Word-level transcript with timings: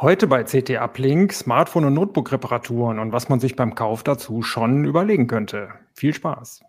Heute 0.00 0.28
bei 0.28 0.44
CT 0.44 0.78
Uplink 0.78 1.32
Smartphone- 1.32 1.86
und 1.86 1.94
Notebook-Reparaturen 1.94 3.00
und 3.00 3.12
was 3.12 3.28
man 3.28 3.40
sich 3.40 3.56
beim 3.56 3.74
Kauf 3.74 4.04
dazu 4.04 4.42
schon 4.42 4.84
überlegen 4.84 5.26
könnte. 5.26 5.70
Viel 5.92 6.14
Spaß! 6.14 6.62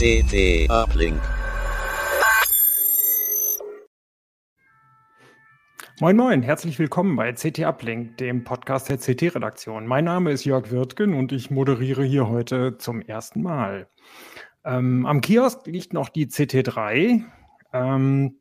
CT 0.00 0.70
Uplink. 0.70 1.20
Moin 6.00 6.16
Moin, 6.16 6.42
herzlich 6.42 6.78
willkommen 6.78 7.16
bei 7.16 7.34
CT 7.34 7.58
Uplink, 7.66 8.16
dem 8.16 8.42
Podcast 8.42 8.88
der 8.88 8.96
CT-Redaktion. 8.96 9.86
Mein 9.86 10.06
Name 10.06 10.30
ist 10.30 10.46
Jörg 10.46 10.70
Wirtgen 10.70 11.12
und 11.12 11.32
ich 11.32 11.50
moderiere 11.50 12.02
hier 12.02 12.30
heute 12.30 12.78
zum 12.78 13.02
ersten 13.02 13.42
Mal. 13.42 13.90
Ähm, 14.64 15.04
am 15.04 15.20
Kiosk 15.20 15.66
liegt 15.66 15.92
noch 15.92 16.08
die 16.08 16.28
CT3, 16.28 17.22
ähm, 17.74 18.38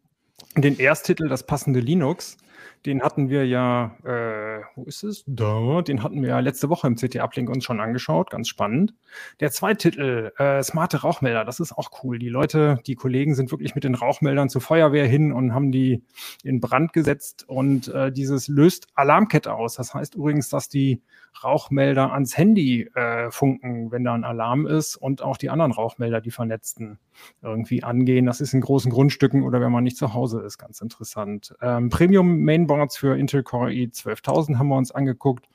den 0.55 0.79
Ersttitel 0.79 1.27
Das 1.27 1.45
passende 1.45 1.81
Linux. 1.81 2.37
Den 2.85 3.01
hatten 3.01 3.29
wir 3.29 3.45
ja, 3.45 3.97
äh, 4.03 4.61
wo 4.75 4.83
ist 4.85 5.03
es? 5.03 5.23
Da, 5.27 5.81
den 5.81 6.01
hatten 6.01 6.21
wir 6.21 6.29
ja 6.29 6.39
letzte 6.39 6.69
Woche 6.69 6.87
im 6.87 6.95
CT-Uplink 6.95 7.49
uns 7.49 7.63
schon 7.63 7.81
angeschaut, 7.81 8.29
ganz 8.29 8.47
spannend. 8.47 8.93
Der 9.41 9.51
Zweititel, 9.51 10.31
äh, 10.37 10.63
smarte 10.63 11.01
Rauchmelder, 11.01 11.43
das 11.43 11.59
ist 11.59 11.73
auch 11.73 11.89
cool. 12.03 12.19
Die 12.19 12.29
Leute, 12.29 12.79
die 12.87 12.95
Kollegen 12.95 13.35
sind 13.35 13.51
wirklich 13.51 13.75
mit 13.75 13.83
den 13.83 13.95
Rauchmeldern 13.95 14.49
zur 14.49 14.61
Feuerwehr 14.61 15.07
hin 15.07 15.33
und 15.33 15.53
haben 15.53 15.71
die 15.71 16.03
in 16.43 16.61
Brand 16.61 16.93
gesetzt 16.93 17.43
und 17.47 17.89
äh, 17.89 18.11
dieses 18.11 18.47
löst 18.47 18.87
Alarmkette 18.95 19.53
aus. 19.53 19.75
Das 19.75 19.93
heißt 19.93 20.15
übrigens, 20.15 20.49
dass 20.49 20.69
die 20.69 21.01
Rauchmelder 21.43 22.11
ans 22.11 22.37
Handy 22.37 22.89
äh, 22.95 23.31
funken, 23.31 23.91
wenn 23.91 24.03
da 24.03 24.13
ein 24.13 24.23
Alarm 24.23 24.67
ist 24.67 24.95
und 24.95 25.21
auch 25.21 25.37
die 25.37 25.49
anderen 25.49 25.71
Rauchmelder, 25.71 26.21
die 26.21 26.31
vernetzten, 26.31 26.99
irgendwie 27.41 27.83
angehen. 27.83 28.25
Das 28.25 28.41
ist 28.41 28.53
in 28.53 28.61
großen 28.61 28.91
Grundstücken 28.91 29.43
oder 29.43 29.61
wenn 29.61 29.71
man 29.71 29.83
nicht 29.83 29.97
zu 29.97 30.13
Hause 30.13 30.41
ist, 30.41 30.57
ganz 30.57 30.81
interessant. 30.81 31.55
Ähm, 31.61 31.89
Premium 31.89 32.39
Mainboards 32.69 32.97
für 32.97 33.17
Intel 33.17 33.43
Core 33.43 33.69
i12000 33.71 34.57
haben 34.57 34.67
wir 34.67 34.77
uns 34.77 34.91
angeguckt. 34.91 35.49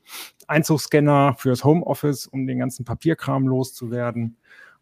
Einzugsscanner 0.49 1.35
fürs 1.39 1.65
Homeoffice, 1.65 2.27
um 2.27 2.47
den 2.47 2.59
ganzen 2.59 2.85
Papierkram 2.85 3.47
loszuwerden. 3.47 4.37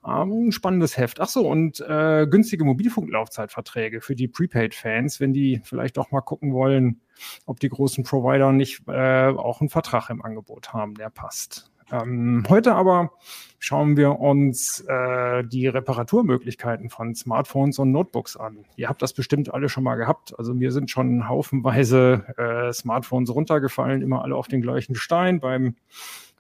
Ähm, 0.05 0.51
spannendes 0.51 0.97
Heft. 0.97 1.21
Ach 1.21 1.29
so, 1.29 1.49
und 1.49 1.81
äh, 1.81 2.27
günstige 2.27 2.65
Mobilfunklaufzeitverträge 2.65 4.01
für 4.01 4.17
die 4.17 4.27
Prepaid-Fans, 4.29 5.21
wenn 5.21 5.33
die 5.33 5.61
vielleicht 5.63 5.99
auch 5.99 6.11
mal 6.11 6.23
gucken 6.23 6.53
wollen, 6.55 7.01
ob 7.47 7.61
die 7.61 7.69
großen 7.69 8.03
Provider 8.03 8.51
nicht 8.51 8.83
äh, 8.89 9.29
auch 9.29 9.61
einen 9.61 9.71
Vertrag 9.71 10.11
im 10.11 10.23
Angebot 10.23 10.73
haben, 10.73 10.95
der 10.95 11.11
passt. 11.11 11.72
Ähm, 11.93 12.45
heute 12.49 12.75
aber 12.75 13.13
schauen 13.59 13.97
wir 13.99 14.19
uns 14.19 14.81
äh, 14.89 15.45
die 15.45 15.69
Reparaturmöglichkeiten 15.69 16.89
von 16.89 17.15
Smartphones 17.15 17.79
und 17.79 17.93
Notebooks 17.93 18.37
an. 18.37 18.65
Ihr 18.77 18.89
habt 18.89 19.03
das 19.03 19.13
bestimmt 19.13 19.53
alle 19.53 19.69
schon 19.69 19.85
mal 19.85 19.97
gehabt. 19.97 20.37
Also 20.39 20.55
mir 20.55 20.73
sind 20.73 20.91
schon 20.91 21.29
haufenweise 21.29 22.25
äh, 22.39 22.73
Smartphones 22.73 23.33
runtergefallen, 23.35 24.01
immer 24.01 24.23
alle 24.23 24.37
auf 24.37 24.49
den 24.49 24.63
gleichen 24.63 24.95
Stein 24.95 25.39
beim 25.39 25.77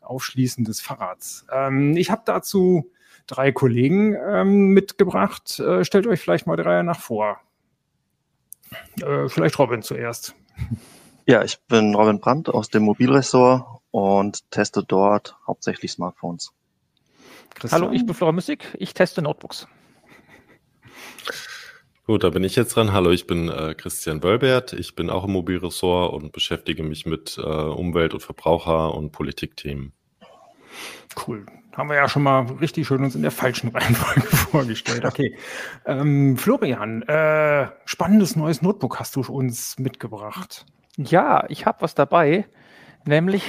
Aufschließen 0.01 0.65
des 0.65 0.81
Fahrrads. 0.81 1.47
Ähm, 1.53 1.97
ich 1.99 2.11
habe 2.11 2.23
dazu 2.25 2.91
drei 3.27 3.53
Kollegen 3.53 4.17
ähm, 4.17 4.69
mitgebracht. 4.69 5.61
Äh, 5.61 5.85
stellt 5.85 6.07
euch 6.07 6.21
vielleicht 6.21 6.47
mal 6.47 6.57
drei 6.57 6.83
nach 6.83 6.99
vor. 6.99 7.39
Äh, 9.03 9.29
vielleicht 9.29 9.59
Robin 9.59 9.83
zuerst. 9.83 10.35
Ja, 11.27 11.45
ich 11.45 11.61
bin 11.69 11.95
Robin 11.95 12.21
Brandt 12.21 12.49
aus 12.49 12.71
dem 12.71 12.85
Mobilressort 12.85 13.82
und 13.93 14.51
teste 14.51 14.83
dort 14.83 15.37
hauptsächlich 15.47 15.93
Smartphones. 15.93 16.53
Christian. 17.55 17.83
Hallo, 17.83 17.93
ich 17.93 18.05
bin 18.05 18.15
Flora 18.15 18.33
Müssig, 18.33 18.67
ich 18.79 18.95
teste 18.95 19.23
Notebooks. 19.23 19.69
Gut, 22.05 22.25
da 22.25 22.31
bin 22.31 22.43
ich 22.43 22.57
jetzt 22.57 22.75
dran. 22.75 22.93
Hallo, 22.93 23.11
ich 23.11 23.29
bin 23.29 23.49
äh, 23.49 23.75
Christian 23.77 24.25
Wölbert. 24.25 24.73
Ich 24.73 24.97
bin 24.97 25.09
auch 25.09 25.25
im 25.25 25.33
Mobilressort 25.33 26.13
und 26.13 26.33
beschäftige 26.33 26.83
mich 26.83 27.07
mit 27.07 27.39
äh, 27.39 27.43
Umwelt- 27.43 28.13
und 28.13 28.21
Verbraucher- 28.21 28.93
und 28.95 29.13
Politikthemen. 29.13 29.93
Cool. 31.27 31.47
Haben 31.77 31.91
wir 31.91 31.97
ja 31.97 32.09
schon 32.09 32.25
mal 32.25 32.41
richtig 32.61 32.87
schön 32.87 33.05
uns 33.05 33.15
in 33.15 33.23
der 33.23 33.31
falschen 33.31 33.69
Reihenfolge 33.69 34.23
vorgestellt. 34.37 35.05
Okay. 35.05 35.37
ähm, 35.87 36.37
Florian, 36.37 37.03
äh, 37.03 37.69
spannendes 37.85 38.35
neues 38.35 38.63
Notebook 38.63 38.99
hast 38.99 39.15
du 39.15 39.21
uns 39.21 39.79
mitgebracht. 39.79 40.67
Ja, 40.97 41.45
ich 41.49 41.67
habe 41.67 41.83
was 41.83 41.95
dabei, 41.95 42.47
nämlich 43.05 43.45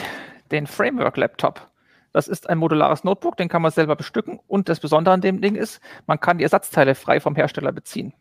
den 0.53 0.67
Framework 0.67 1.17
Laptop. 1.17 1.69
Das 2.13 2.27
ist 2.27 2.47
ein 2.49 2.59
modulares 2.59 3.03
Notebook, 3.03 3.37
den 3.37 3.49
kann 3.49 3.63
man 3.63 3.71
selber 3.71 3.95
bestücken. 3.95 4.39
Und 4.47 4.69
das 4.69 4.79
Besondere 4.79 5.15
an 5.15 5.21
dem 5.21 5.41
Ding 5.41 5.55
ist, 5.55 5.81
man 6.05 6.19
kann 6.19 6.37
die 6.37 6.43
Ersatzteile 6.43 6.95
frei 6.95 7.19
vom 7.19 7.35
Hersteller 7.35 7.71
beziehen. 7.71 8.13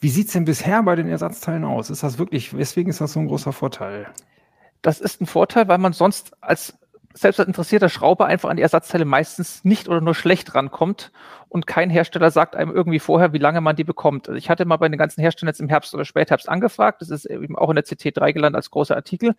Wie 0.00 0.08
sieht 0.08 0.28
es 0.28 0.32
denn 0.32 0.44
bisher 0.44 0.82
bei 0.84 0.94
den 0.94 1.08
Ersatzteilen 1.08 1.64
aus? 1.64 1.90
Ist 1.90 2.04
das 2.04 2.18
wirklich, 2.18 2.56
weswegen 2.56 2.90
ist 2.90 3.00
das 3.00 3.12
so 3.12 3.20
ein 3.20 3.26
großer 3.26 3.52
Vorteil? 3.52 4.06
Das 4.82 5.00
ist 5.00 5.20
ein 5.20 5.26
Vorteil, 5.26 5.66
weil 5.66 5.78
man 5.78 5.92
sonst 5.92 6.36
als 6.40 6.78
selbst 7.16 7.38
als 7.38 7.46
interessierter 7.46 7.88
Schrauber 7.88 8.26
einfach 8.26 8.50
an 8.50 8.56
die 8.56 8.62
Ersatzteile 8.62 9.04
meistens 9.04 9.64
nicht 9.64 9.88
oder 9.88 10.00
nur 10.00 10.16
schlecht 10.16 10.54
rankommt 10.56 11.12
und 11.48 11.68
kein 11.68 11.88
Hersteller 11.88 12.32
sagt 12.32 12.56
einem 12.56 12.74
irgendwie 12.74 12.98
vorher, 12.98 13.32
wie 13.32 13.38
lange 13.38 13.60
man 13.60 13.76
die 13.76 13.84
bekommt. 13.84 14.28
Also 14.28 14.36
ich 14.36 14.50
hatte 14.50 14.64
mal 14.64 14.78
bei 14.78 14.88
den 14.88 14.98
ganzen 14.98 15.20
Herstellern 15.20 15.50
jetzt 15.50 15.60
im 15.60 15.68
Herbst 15.68 15.94
oder 15.94 16.04
Spätherbst 16.04 16.48
angefragt, 16.48 17.00
das 17.00 17.10
ist 17.10 17.26
eben 17.26 17.56
auch 17.56 17.70
in 17.70 17.76
der 17.76 17.84
CT3 17.84 18.32
gelandet 18.32 18.56
als 18.56 18.70
großer 18.72 18.96
Artikel, 18.96 19.36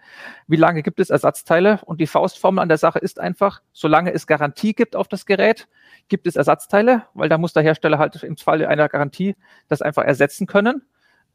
wie 0.47 0.55
lange 0.55 0.83
gibt 0.83 1.01
es 1.01 1.09
Ersatzteile 1.09 1.81
und 1.83 1.99
die 1.99 2.07
Faustformel 2.07 2.61
an 2.61 2.69
der 2.69 2.77
Sache 2.77 2.99
ist 2.99 3.19
einfach, 3.19 3.61
solange 3.73 4.13
es 4.13 4.25
Garantie 4.25 4.73
gibt 4.73 4.95
auf 4.95 5.09
das 5.09 5.25
Gerät, 5.25 5.67
gibt 6.07 6.27
es 6.27 6.37
Ersatzteile, 6.37 7.03
weil 7.13 7.27
da 7.27 7.37
muss 7.37 7.51
der 7.51 7.63
Hersteller 7.63 7.97
halt 7.97 8.23
im 8.23 8.37
Falle 8.37 8.69
einer 8.69 8.87
Garantie 8.87 9.35
das 9.67 9.81
einfach 9.81 10.05
ersetzen 10.05 10.47
können 10.47 10.81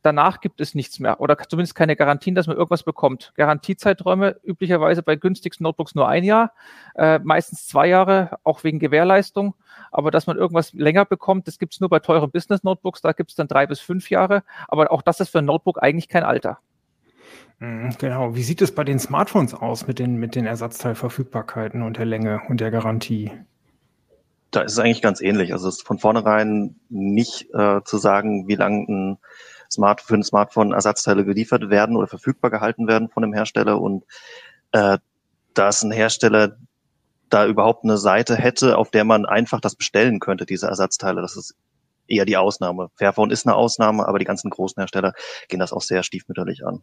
danach 0.03 0.41
gibt 0.41 0.61
es 0.61 0.75
nichts 0.75 0.99
mehr 0.99 1.21
oder 1.21 1.37
zumindest 1.39 1.75
keine 1.75 1.97
Garantien, 1.97 2.35
dass 2.35 2.47
man 2.47 2.57
irgendwas 2.57 2.83
bekommt. 2.83 3.33
Garantiezeiträume 3.37 4.37
üblicherweise 4.43 5.03
bei 5.03 5.17
günstigsten 5.17 5.65
Notebooks 5.65 5.95
nur 5.95 6.09
ein 6.09 6.25
Jahr, 6.25 6.53
äh, 6.95 7.19
meistens 7.21 7.67
zwei 7.67 7.89
Jahre, 7.89 8.39
auch 8.45 8.65
wegen 8.65 8.79
Gewährleistung. 8.79 9.55
Aber 9.91 10.11
dass 10.11 10.27
man 10.27 10.37
irgendwas 10.37 10.73
länger 10.73 11.05
bekommt, 11.05 11.47
das 11.47 11.59
gibt 11.59 11.75
es 11.75 11.81
nur 11.81 11.89
bei 11.89 11.99
teuren 11.99 12.31
Business-Notebooks, 12.31 13.01
da 13.01 13.13
gibt 13.13 13.31
es 13.31 13.37
dann 13.37 13.49
drei 13.49 13.67
bis 13.67 13.81
fünf 13.81 14.11
Jahre. 14.11 14.43
Aber 14.69 14.91
auch 14.93 15.03
das 15.03 15.21
ist 15.21 15.31
für 15.31 15.39
ein 15.39 15.47
Notebook 15.47 15.83
eigentlich 15.83 16.09
kein 16.09 16.25
Alter. 16.25 16.59
Mhm, 17.59 17.95
genau. 17.99 18.35
Wie 18.35 18.43
sieht 18.43 18.63
es 18.63 18.75
bei 18.75 18.85
den 18.85 18.99
Smartphones 18.99 19.55
aus 19.55 19.87
mit 19.87 19.99
den, 19.99 20.17
mit 20.17 20.35
den 20.35 20.47
Ersatzteilverfügbarkeiten 20.47 21.83
und 21.83 21.99
der 21.99 22.07
Länge 22.07 22.41
und 22.49 22.61
der 22.61 22.71
Garantie? 22.71 23.31
Da 24.51 24.63
ist 24.63 24.73
es 24.73 24.79
eigentlich 24.79 25.03
ganz 25.03 25.21
ähnlich. 25.21 25.53
Also 25.53 25.69
es 25.69 25.77
ist 25.77 25.87
von 25.87 25.99
vornherein 25.99 26.77
nicht 26.89 27.49
äh, 27.55 27.83
zu 27.85 27.99
sagen, 27.99 28.49
wie 28.49 28.57
lang 28.57 28.89
ein 28.89 29.19
Smart 29.71 30.01
für 30.01 30.15
ein 30.15 30.23
Smartphone 30.23 30.73
Ersatzteile 30.73 31.25
geliefert 31.25 31.71
werden 31.71 31.97
oder 31.97 32.07
verfügbar 32.07 32.51
gehalten 32.51 32.89
werden 32.89 33.09
von 33.09 33.23
dem 33.23 33.33
Hersteller. 33.33 33.81
Und 33.81 34.05
äh, 34.73 34.99
da 35.55 35.69
ist 35.69 35.83
ein 35.83 35.93
Hersteller 35.93 36.57
da 37.29 37.47
überhaupt 37.47 37.85
eine 37.85 37.97
Seite 37.97 38.37
hätte, 38.37 38.77
auf 38.77 38.91
der 38.91 39.05
man 39.05 39.25
einfach 39.25 39.61
das 39.61 39.77
bestellen 39.77 40.19
könnte, 40.19 40.47
diese 40.47 40.67
Ersatzteile, 40.67 41.23
das 41.23 41.37
ist 41.37 41.55
eher 42.09 42.25
die 42.25 42.37
Ausnahme. 42.37 42.91
Fairphone 42.97 43.31
ist 43.31 43.47
eine 43.47 43.55
Ausnahme, 43.55 44.07
aber 44.07 44.19
die 44.19 44.25
ganzen 44.25 44.51
großen 44.51 44.81
Hersteller 44.81 45.15
gehen 45.49 45.61
das 45.61 45.73
auch 45.73 45.83
sehr 45.83 46.03
stiefmütterlich 46.03 46.67
an. 46.67 46.83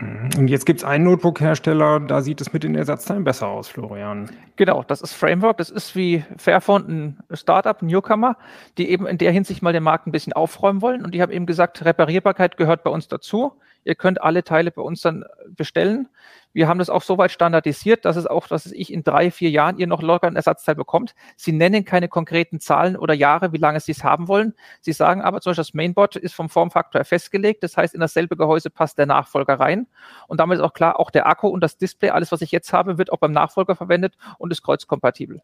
Mhm. 0.00 0.30
Und 0.38 0.48
jetzt 0.48 0.66
gibt 0.66 0.80
es 0.80 0.84
einen 0.84 1.04
Notebook-Hersteller, 1.04 2.00
da 2.00 2.20
sieht 2.20 2.40
es 2.40 2.52
mit 2.52 2.64
den 2.64 2.74
Ersatzteilen 2.74 3.24
besser 3.24 3.48
aus, 3.48 3.68
Florian. 3.68 4.30
Genau, 4.56 4.82
das 4.82 5.00
ist 5.00 5.12
Framework. 5.12 5.58
Das 5.58 5.70
ist 5.70 5.94
wie 5.94 6.24
Fairphone 6.36 7.16
ein 7.30 7.36
Startup, 7.36 7.80
ein 7.80 7.86
Newcomer, 7.86 8.36
die 8.76 8.90
eben 8.90 9.06
in 9.06 9.18
der 9.18 9.32
Hinsicht 9.32 9.62
mal 9.62 9.72
den 9.72 9.82
Markt 9.82 10.06
ein 10.06 10.12
bisschen 10.12 10.32
aufräumen 10.32 10.82
wollen. 10.82 11.04
Und 11.04 11.14
die 11.14 11.22
haben 11.22 11.32
eben 11.32 11.46
gesagt, 11.46 11.84
Reparierbarkeit 11.84 12.56
gehört 12.56 12.82
bei 12.82 12.90
uns 12.90 13.08
dazu. 13.08 13.52
Ihr 13.84 13.94
könnt 13.94 14.22
alle 14.22 14.44
Teile 14.44 14.70
bei 14.70 14.82
uns 14.82 15.02
dann 15.02 15.24
bestellen. 15.48 16.08
Wir 16.52 16.68
haben 16.68 16.78
das 16.78 16.88
auch 16.88 17.02
soweit 17.02 17.32
standardisiert, 17.32 18.04
dass 18.04 18.16
es 18.16 18.26
auch, 18.26 18.46
dass 18.46 18.66
ich 18.66 18.92
in 18.92 19.02
drei, 19.02 19.30
vier 19.30 19.50
Jahren 19.50 19.76
ihr 19.76 19.86
noch 19.86 20.02
locker 20.02 20.28
ein 20.28 20.36
Ersatzteil 20.36 20.74
bekommt. 20.74 21.14
Sie 21.36 21.52
nennen 21.52 21.84
keine 21.84 22.08
konkreten 22.08 22.60
Zahlen 22.60 22.96
oder 22.96 23.12
Jahre, 23.12 23.52
wie 23.52 23.58
lange 23.58 23.80
Sie 23.80 23.92
es 23.92 24.04
haben 24.04 24.28
wollen. 24.28 24.54
Sie 24.80 24.92
sagen 24.92 25.20
aber 25.22 25.40
zum 25.40 25.50
Beispiel, 25.50 25.64
das 25.64 25.74
Mainboard 25.74 26.16
ist 26.16 26.34
vom 26.34 26.48
Formfaktor 26.48 27.04
festgelegt. 27.04 27.62
Das 27.62 27.76
heißt, 27.76 27.94
in 27.94 28.00
dasselbe 28.00 28.36
Gehäuse 28.36 28.70
passt 28.70 28.98
der 28.98 29.06
Nachfolger 29.06 29.58
rein. 29.58 29.88
Und 30.28 30.38
damit 30.38 30.58
ist 30.58 30.64
auch 30.64 30.74
klar, 30.74 31.00
auch 31.00 31.10
der 31.10 31.26
Akku 31.26 31.48
und 31.48 31.60
das 31.60 31.76
Display, 31.76 32.10
alles, 32.10 32.30
was 32.30 32.40
ich 32.40 32.52
jetzt 32.52 32.72
habe, 32.72 32.98
wird 32.98 33.12
auch 33.12 33.18
beim 33.18 33.32
Nachfolger 33.32 33.74
verwendet 33.74 34.16
und 34.38 34.52
ist 34.52 34.62
kreuzkompatibel. 34.62 35.42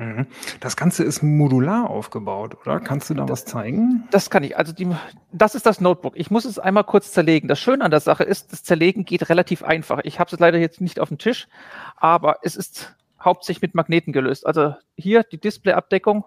Mhm. 0.00 0.26
Das 0.60 0.78
Ganze 0.78 1.04
ist 1.04 1.22
modular 1.22 1.90
aufgebaut, 1.90 2.56
oder? 2.62 2.80
Kannst 2.80 3.10
du 3.10 3.14
da 3.14 3.28
was 3.28 3.44
zeigen? 3.44 4.08
Das 4.10 4.30
kann 4.30 4.42
ich. 4.42 4.56
Also 4.56 4.72
die, 4.72 4.88
das 5.30 5.54
ist 5.54 5.66
das 5.66 5.82
Notebook. 5.82 6.14
Ich 6.16 6.30
muss 6.30 6.46
es 6.46 6.58
einmal 6.58 6.84
kurz 6.84 7.12
zerlegen. 7.12 7.48
Das 7.48 7.60
Schöne 7.60 7.84
an 7.84 7.90
der 7.90 8.00
Sache 8.00 8.24
ist, 8.24 8.50
das 8.50 8.62
Zerlegen 8.62 9.04
geht 9.04 9.28
relativ 9.28 9.62
einfach. 9.62 10.00
Ich 10.04 10.18
habe 10.18 10.30
es 10.32 10.40
leider 10.40 10.56
jetzt 10.56 10.80
nicht 10.80 11.00
auf 11.00 11.08
dem 11.08 11.18
Tisch, 11.18 11.48
aber 11.96 12.38
es 12.42 12.56
ist 12.56 12.96
hauptsächlich 13.22 13.60
mit 13.60 13.74
Magneten 13.74 14.14
gelöst. 14.14 14.46
Also 14.46 14.74
hier 14.96 15.22
die 15.22 15.38
Displayabdeckung, 15.38 16.24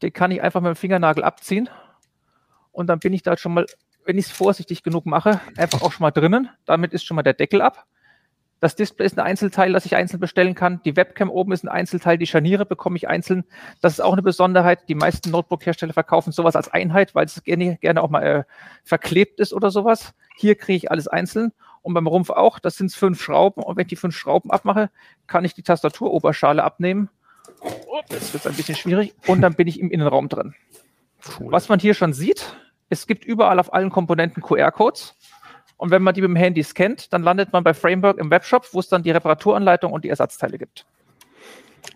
die 0.00 0.10
kann 0.10 0.30
ich 0.30 0.40
einfach 0.40 0.62
mit 0.62 0.70
dem 0.70 0.76
Fingernagel 0.76 1.22
abziehen 1.22 1.68
und 2.72 2.86
dann 2.86 2.98
bin 2.98 3.12
ich 3.12 3.22
da 3.22 3.36
schon 3.36 3.52
mal, 3.52 3.66
wenn 4.06 4.16
ich 4.16 4.24
es 4.24 4.32
vorsichtig 4.32 4.82
genug 4.82 5.04
mache, 5.04 5.42
einfach 5.58 5.82
auch 5.82 5.92
schon 5.92 6.04
mal 6.04 6.12
drinnen. 6.12 6.48
Damit 6.64 6.94
ist 6.94 7.04
schon 7.04 7.16
mal 7.16 7.22
der 7.22 7.34
Deckel 7.34 7.60
ab. 7.60 7.84
Das 8.60 8.76
Display 8.76 9.06
ist 9.06 9.18
ein 9.18 9.24
Einzelteil, 9.24 9.72
das 9.72 9.86
ich 9.86 9.96
einzeln 9.96 10.20
bestellen 10.20 10.54
kann. 10.54 10.82
Die 10.84 10.94
Webcam 10.94 11.30
oben 11.30 11.52
ist 11.52 11.64
ein 11.64 11.68
Einzelteil. 11.68 12.18
Die 12.18 12.26
Scharniere 12.26 12.66
bekomme 12.66 12.96
ich 12.96 13.08
einzeln. 13.08 13.44
Das 13.80 13.94
ist 13.94 14.00
auch 14.00 14.12
eine 14.12 14.22
Besonderheit. 14.22 14.88
Die 14.88 14.94
meisten 14.94 15.30
Notebook-Hersteller 15.30 15.94
verkaufen 15.94 16.32
sowas 16.32 16.56
als 16.56 16.68
Einheit, 16.68 17.14
weil 17.14 17.24
es 17.24 17.42
gerne, 17.42 17.78
gerne 17.78 18.02
auch 18.02 18.10
mal 18.10 18.22
äh, 18.22 18.44
verklebt 18.84 19.40
ist 19.40 19.54
oder 19.54 19.70
sowas. 19.70 20.12
Hier 20.36 20.56
kriege 20.56 20.76
ich 20.76 20.90
alles 20.90 21.08
einzeln. 21.08 21.52
Und 21.82 21.94
beim 21.94 22.06
Rumpf 22.06 22.28
auch. 22.28 22.58
Das 22.58 22.76
sind 22.76 22.92
fünf 22.92 23.22
Schrauben. 23.22 23.62
Und 23.62 23.76
wenn 23.76 23.82
ich 23.82 23.88
die 23.88 23.96
fünf 23.96 24.14
Schrauben 24.14 24.50
abmache, 24.50 24.90
kann 25.26 25.46
ich 25.46 25.54
die 25.54 25.62
Tastaturoberschale 25.62 26.62
abnehmen. 26.62 27.08
Oh, 27.62 28.00
jetzt 28.10 28.34
wird 28.34 28.44
es 28.44 28.50
ein 28.50 28.56
bisschen 28.56 28.76
schwierig. 28.76 29.14
Und 29.26 29.40
dann 29.40 29.54
bin 29.54 29.68
ich 29.68 29.80
im 29.80 29.90
Innenraum 29.90 30.28
drin. 30.28 30.54
Cool. 31.38 31.50
Was 31.50 31.70
man 31.70 31.78
hier 31.78 31.94
schon 31.94 32.12
sieht, 32.12 32.56
es 32.90 33.06
gibt 33.06 33.24
überall 33.24 33.58
auf 33.58 33.72
allen 33.72 33.90
Komponenten 33.90 34.42
QR-Codes. 34.42 35.14
Und 35.80 35.90
wenn 35.90 36.02
man 36.02 36.12
die 36.12 36.20
mit 36.20 36.28
dem 36.28 36.36
Handy 36.36 36.62
scannt, 36.62 37.10
dann 37.10 37.22
landet 37.22 37.54
man 37.54 37.64
bei 37.64 37.72
Framework 37.72 38.18
im 38.18 38.30
Webshop, 38.30 38.68
wo 38.72 38.80
es 38.80 38.88
dann 38.88 39.02
die 39.02 39.10
Reparaturanleitung 39.12 39.92
und 39.92 40.04
die 40.04 40.10
Ersatzteile 40.10 40.58
gibt. 40.58 40.84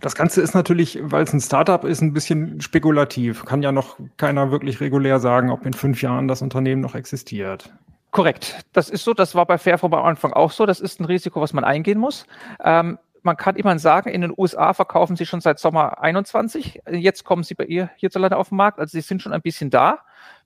Das 0.01 0.15
Ganze 0.15 0.41
ist 0.41 0.55
natürlich, 0.55 0.99
weil 1.03 1.25
es 1.25 1.35
ein 1.35 1.41
Startup 1.43 1.85
ist, 1.85 2.01
ein 2.01 2.15
bisschen 2.15 2.63
spekulativ. 2.63 3.45
Kann 3.45 3.63
ja 3.63 3.73
noch 3.73 3.99
keiner 4.17 4.51
wirklich 4.51 4.81
regulär 4.81 5.21
sagen, 5.21 5.51
ob 5.51 5.67
in 5.67 5.75
fünf 5.75 6.01
Jahren 6.01 6.29
das 6.29 6.41
Unternehmen 6.41 6.81
noch 6.81 6.95
existiert. 6.95 7.75
Korrekt. 8.11 8.65
Das 8.73 8.89
ist 8.89 9.05
so. 9.05 9.13
Das 9.13 9.35
war 9.35 9.45
bei 9.45 9.59
Fairphone 9.59 9.93
am 9.93 10.05
Anfang 10.05 10.33
auch 10.33 10.51
so. 10.51 10.65
Das 10.65 10.81
ist 10.81 10.99
ein 10.99 11.05
Risiko, 11.05 11.43
was 11.43 11.53
man 11.53 11.65
eingehen 11.65 11.99
muss. 11.99 12.27
Ähm, 12.65 12.99
man 13.23 13.37
kann 13.37 13.57
immer 13.57 13.79
sagen, 13.79 14.09
in 14.09 14.23
den 14.23 14.33
USA 14.35 14.73
verkaufen 14.73 15.17
sie 15.17 15.27
schon 15.27 15.43
seit 15.43 15.59
Sommer 15.59 16.01
21. 16.01 16.81
Jetzt 16.91 17.25
kommen 17.25 17.43
sie 17.43 17.55
bei 17.55 17.65
ihr 17.65 17.91
hierzulande 17.97 18.39
auf 18.39 18.49
den 18.49 18.57
Markt. 18.57 18.79
Also 18.79 18.93
sie 18.93 19.03
sind 19.03 19.21
schon 19.21 19.35
ein 19.35 19.43
bisschen 19.43 19.69
da. 19.69 20.01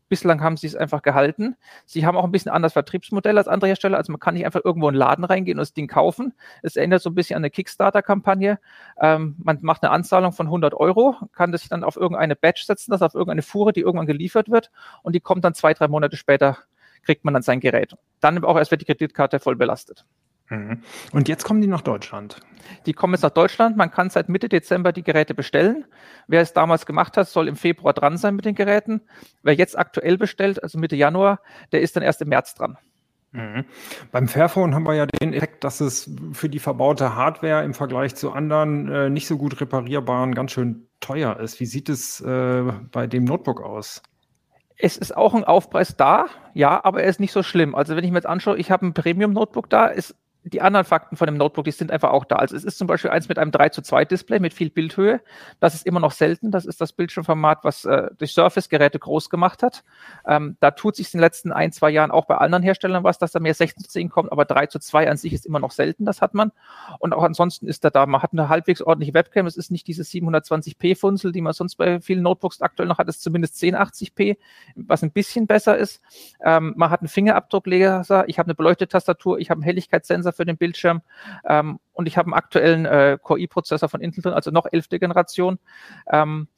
Bislang 0.08 0.43
haben 0.43 0.56
sie 0.56 0.66
es 0.66 0.75
einfach 0.75 1.02
gehalten. 1.02 1.56
Sie 1.84 2.06
haben 2.06 2.16
auch 2.16 2.25
ein 2.25 2.32
bisschen 2.32 2.50
anderes 2.50 2.72
Vertriebsmodell 2.72 3.37
als 3.37 3.49
andere 3.49 3.69
Hersteller. 3.69 3.99
Also 3.99 4.12
man 4.12 4.20
kann 4.20 4.34
nicht 4.34 4.46
einfach 4.46 4.64
irgendwo 4.64 4.88
in 4.88 4.94
einen 4.94 4.99
Laden 4.99 5.25
reingehen 5.25 5.58
und 5.58 5.62
das 5.62 5.75
Ding 5.75 5.87
kaufen. 5.87 6.34
Es 6.62 6.76
erinnert 6.76 7.02
so 7.02 7.10
ein 7.10 7.14
bisschen 7.14 7.37
an 7.37 7.43
eine 7.43 7.50
Kickstarter-Kampagne. 7.50 8.58
Ähm, 9.00 9.37
man 9.43 9.58
macht 9.62 9.82
eine 9.82 9.93
Anzahlung 9.93 10.32
von 10.32 10.46
100 10.46 10.75
Euro, 10.75 11.16
kann 11.32 11.52
das 11.52 11.69
dann 11.69 11.84
auf 11.84 11.96
irgendeine 11.96 12.37
Badge 12.37 12.62
setzen, 12.66 12.90
das 12.90 13.02
auf 13.02 13.14
irgendeine 13.14 13.43
Fuhre, 13.43 13.72
die 13.72 13.81
irgendwann 13.81 14.06
geliefert 14.06 14.50
wird 14.50 14.70
und 15.02 15.14
die 15.14 15.20
kommt 15.20 15.44
dann 15.44 15.55
zwei, 15.55 15.75
drei 15.75 15.88
Monate 15.88 16.16
später, 16.16 16.58
kriegt 17.02 17.25
man 17.25 17.34
dann 17.34 17.43
sein 17.43 17.60
Gerät. 17.60 17.94
Dann 18.20 18.43
auch 18.44 18.56
erst 18.56 18.70
wird 18.70 18.81
die 18.81 18.87
Kreditkarte 18.87 19.40
voll 19.40 19.56
belastet. 19.56 20.05
Mhm. 20.50 20.82
Und 21.12 21.28
jetzt 21.28 21.44
kommen 21.44 21.60
die 21.60 21.66
nach 21.66 21.82
Deutschland. 21.82 22.40
Die 22.86 22.92
kommen 22.92 23.14
jetzt 23.14 23.22
nach 23.22 23.30
Deutschland. 23.30 23.76
Man 23.76 23.90
kann 23.90 24.10
seit 24.10 24.28
Mitte 24.28 24.48
Dezember 24.48 24.92
die 24.92 25.02
Geräte 25.02 25.34
bestellen. 25.34 25.84
Wer 26.26 26.40
es 26.40 26.52
damals 26.52 26.86
gemacht 26.86 27.16
hat, 27.16 27.28
soll 27.28 27.48
im 27.48 27.56
Februar 27.56 27.92
dran 27.92 28.16
sein 28.16 28.36
mit 28.36 28.44
den 28.44 28.54
Geräten. 28.54 29.02
Wer 29.42 29.54
jetzt 29.54 29.78
aktuell 29.78 30.16
bestellt, 30.16 30.62
also 30.62 30.78
Mitte 30.78 30.96
Januar, 30.96 31.40
der 31.72 31.82
ist 31.82 31.96
dann 31.96 32.02
erst 32.02 32.22
im 32.22 32.28
März 32.28 32.54
dran. 32.54 32.78
Mhm. 33.32 33.66
Beim 34.10 34.26
Fairphone 34.26 34.74
haben 34.74 34.84
wir 34.84 34.94
ja 34.94 35.06
den 35.06 35.34
Effekt, 35.34 35.62
dass 35.62 35.80
es 35.80 36.10
für 36.32 36.48
die 36.48 36.58
verbaute 36.58 37.14
Hardware 37.14 37.62
im 37.62 37.74
Vergleich 37.74 38.14
zu 38.14 38.32
anderen 38.32 38.90
äh, 38.90 39.10
nicht 39.10 39.26
so 39.26 39.36
gut 39.36 39.60
reparierbaren 39.60 40.34
ganz 40.34 40.52
schön 40.52 40.88
teuer 41.00 41.38
ist. 41.38 41.60
Wie 41.60 41.66
sieht 41.66 41.90
es 41.90 42.20
äh, 42.22 42.62
bei 42.90 43.06
dem 43.06 43.24
Notebook 43.24 43.60
aus? 43.60 44.02
Es 44.78 44.96
ist 44.96 45.14
auch 45.14 45.34
ein 45.34 45.44
Aufpreis 45.44 45.96
da, 45.96 46.26
ja, 46.54 46.82
aber 46.84 47.02
er 47.02 47.10
ist 47.10 47.20
nicht 47.20 47.32
so 47.32 47.42
schlimm. 47.42 47.74
Also 47.74 47.96
wenn 47.96 48.04
ich 48.04 48.10
mir 48.10 48.18
jetzt 48.18 48.26
anschaue, 48.26 48.56
ich 48.56 48.70
habe 48.70 48.86
ein 48.86 48.94
Premium-Notebook 48.94 49.68
da, 49.68 49.86
ist 49.88 50.14
die 50.44 50.62
anderen 50.62 50.87
Fakten 50.87 51.17
von 51.17 51.26
dem 51.26 51.37
Notebook, 51.37 51.64
die 51.64 51.70
sind 51.73 51.90
einfach 51.90 52.11
auch 52.11 52.25
da. 52.25 52.37
Also 52.37 52.56
es 52.56 52.64
ist 52.64 52.79
zum 52.79 52.87
Beispiel 52.87 53.11
eins 53.11 53.29
mit 53.29 53.38
einem 53.38 53.50
3 53.50 53.70
zu 53.70 53.82
2 53.82 54.05
Display 54.05 54.38
mit 54.38 54.55
viel 54.55 54.70
Bildhöhe. 54.70 55.20
Das 55.61 55.75
ist 55.75 55.87
immer 55.87 56.00
noch 56.00 56.12
selten. 56.12 56.50
Das 56.50 56.64
ist 56.64 56.81
das 56.81 56.93
Bildschirmformat, 56.93 57.64
was 57.64 57.85
äh, 57.85 58.08
durch 58.17 58.32
Surface-Geräte 58.32 58.99
groß 58.99 59.31
gemacht 59.31 59.62
hat. 59.62 59.85
Ähm, 60.26 60.56
da 60.61 60.70
tut 60.70 60.96
sich 60.96 61.12
in 61.12 61.19
den 61.19 61.23
letzten 61.23 61.52
ein, 61.52 61.73
zwei 61.73 61.90
Jahren 61.90 62.11
auch 62.11 62.26
bei 62.26 62.37
anderen 62.37 62.62
Herstellern 62.62 63.05
was, 63.05 63.19
dass 63.19 63.32
da 63.32 63.40
mehr 63.40 63.55
16 63.55 63.85
zu 63.85 63.90
10 63.90 64.08
kommt, 64.08 64.32
aber 64.32 64.44
3 64.44 64.67
zu 64.67 64.79
2 64.79 65.11
an 65.11 65.17
sich 65.17 65.32
ist 65.32 65.44
immer 65.44 65.58
noch 65.58 65.73
selten, 65.73 66.05
das 66.05 66.23
hat 66.23 66.35
man. 66.35 66.52
Und 66.99 67.12
auch 67.12 67.25
ansonsten 67.25 67.67
ist 67.67 67.84
da 67.84 67.91
da, 67.91 68.06
man 68.06 68.23
hat 68.23 68.32
eine 68.32 68.49
halbwegs 68.49 68.81
ordentliche 68.81 69.14
Webcam. 69.14 69.46
Es 69.46 69.56
ist 69.56 69.70
nicht 69.70 69.87
diese 69.87 70.02
720p-Funzel, 70.02 71.32
die 71.32 71.41
man 71.41 71.52
sonst 71.52 71.76
bei 71.76 72.00
vielen 72.00 72.23
Notebooks 72.23 72.61
aktuell 72.62 72.88
noch 72.88 72.99
hat. 72.99 73.08
Es 73.08 73.17
ist 73.17 73.23
zumindest 73.23 73.56
1080p, 73.56 74.37
was 74.76 75.02
ein 75.02 75.11
bisschen 75.11 75.46
besser 75.46 75.76
ist. 75.76 76.00
Ähm, 76.44 76.75
man 76.76 76.91
hat 76.91 77.00
einen 77.00 77.08
Fingerabdruckleser. 77.08 78.29
Ich 78.29 78.38
habe 78.38 78.46
eine 78.46 78.55
beleuchtete 78.55 78.88
Tastatur. 78.88 79.38
Ich 79.38 79.50
habe 79.50 79.58
einen 79.58 79.64
Helligkeitssensor 79.64 80.27
für 80.32 80.44
den 80.44 80.56
Bildschirm. 80.56 81.02
Ähm, 81.44 81.80
und 81.92 82.06
ich 82.06 82.16
habe 82.16 82.26
einen 82.26 82.34
aktuellen 82.34 82.86
äh, 82.86 83.19
Core 83.20 83.40
i-Prozessor 83.40 83.88
von 83.88 84.00
Intel 84.00 84.22
drin, 84.22 84.32
also 84.32 84.50
noch 84.50 84.66
elfte 84.70 84.98
Generation. 84.98 85.58
Ähm, 86.10 86.48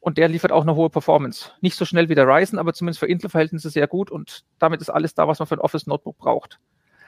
und 0.00 0.18
der 0.18 0.28
liefert 0.28 0.52
auch 0.52 0.62
eine 0.62 0.76
hohe 0.76 0.88
Performance. 0.88 1.50
Nicht 1.60 1.76
so 1.76 1.84
schnell 1.84 2.08
wie 2.08 2.14
der 2.14 2.28
Ryzen, 2.28 2.60
aber 2.60 2.72
zumindest 2.72 3.00
für 3.00 3.08
Intel-Verhältnisse 3.08 3.70
sehr 3.70 3.88
gut. 3.88 4.10
Und 4.10 4.44
damit 4.60 4.80
ist 4.80 4.90
alles 4.90 5.14
da, 5.14 5.26
was 5.26 5.40
man 5.40 5.48
für 5.48 5.56
ein 5.56 5.60
Office-Notebook 5.60 6.16
braucht. 6.16 6.60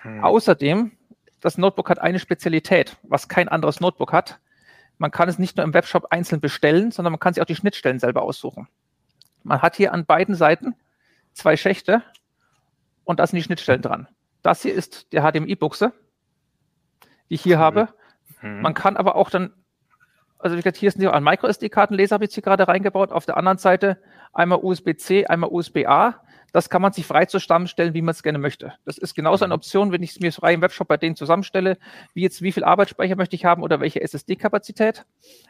Hm. 0.03 0.25
Außerdem, 0.25 0.93
das 1.41 1.59
Notebook 1.59 1.91
hat 1.91 2.01
eine 2.01 2.19
Spezialität, 2.19 2.97
was 3.05 3.29
kein 3.29 3.49
anderes 3.49 3.79
Notebook 3.79 4.13
hat. 4.13 4.41
Man 4.97 5.13
kann 5.13 5.29
es 5.29 5.39
nicht 5.39 5.57
nur 5.57 5.65
im 5.65 5.75
Webshop 5.75 6.07
einzeln 6.11 6.41
bestellen, 6.41 6.91
sondern 6.91 7.13
man 7.13 7.21
kann 7.21 7.35
sich 7.35 7.41
auch 7.41 7.47
die 7.47 7.55
Schnittstellen 7.55 8.01
selber 8.01 8.23
aussuchen. 8.23 8.67
Man 9.45 9.63
hat 9.63 9.77
hier 9.77 9.93
an 9.93 10.05
beiden 10.05 10.35
Seiten 10.35 10.75
zwei 11.35 11.57
Schächte 11.57 12.03
und 13.05 13.21
da 13.21 13.27
sind 13.27 13.37
die 13.37 13.45
Schnittstellen 13.45 13.81
dran. 13.81 14.09
Das 14.43 14.63
hier 14.63 14.75
ist 14.75 15.13
der 15.13 15.23
HDMI-Buchse 15.23 15.93
die 17.29 17.35
ich 17.35 17.43
hier 17.43 17.57
cool. 17.57 17.63
habe. 17.63 17.89
Mhm. 18.43 18.61
Man 18.61 18.75
kann 18.75 18.97
aber 18.97 19.17
auch 19.17 19.31
dann, 19.31 19.53
also 20.39 20.57
wie 20.57 20.61
gesagt, 20.61 20.77
hier 20.77 20.89
ist 20.89 21.01
ein 21.01 21.25
Micro-SD-Kartenleser, 21.25 22.15
habe 22.15 22.25
ich 22.25 22.35
hier 22.35 22.43
gerade 22.43 22.69
reingebaut. 22.69 23.13
Auf 23.13 23.27
der 23.27 23.37
anderen 23.37 23.59
Seite 23.59 23.99
einmal 24.33 24.59
USB-C, 24.63 25.27
einmal 25.27 25.51
USB-A. 25.51 26.21
Das 26.53 26.71
kann 26.71 26.81
man 26.81 26.93
sich 26.93 27.07
frei 27.07 27.27
zusammenstellen, 27.27 27.93
wie 27.93 28.01
man 28.01 28.13
es 28.13 28.23
gerne 28.23 28.39
möchte. 28.39 28.73
Das 28.87 28.97
ist 28.97 29.15
genauso 29.15 29.45
eine 29.45 29.53
mhm. 29.53 29.59
Option, 29.59 29.93
wenn 29.93 30.03
ich 30.03 30.13
es 30.13 30.21
mir 30.21 30.33
frei 30.33 30.55
im 30.55 30.63
Webshop 30.63 30.89
bei 30.89 30.97
denen 30.97 31.17
zusammenstelle, 31.17 31.77
wie 32.15 32.23
jetzt 32.23 32.41
wie 32.41 32.53
viel 32.53 32.65
Arbeitsspeicher 32.65 33.17
möchte 33.17 33.37
ich 33.37 33.45
haben 33.45 33.63
oder 33.63 33.81
welche 33.81 34.01
SSD-Kapazität, 34.01 35.05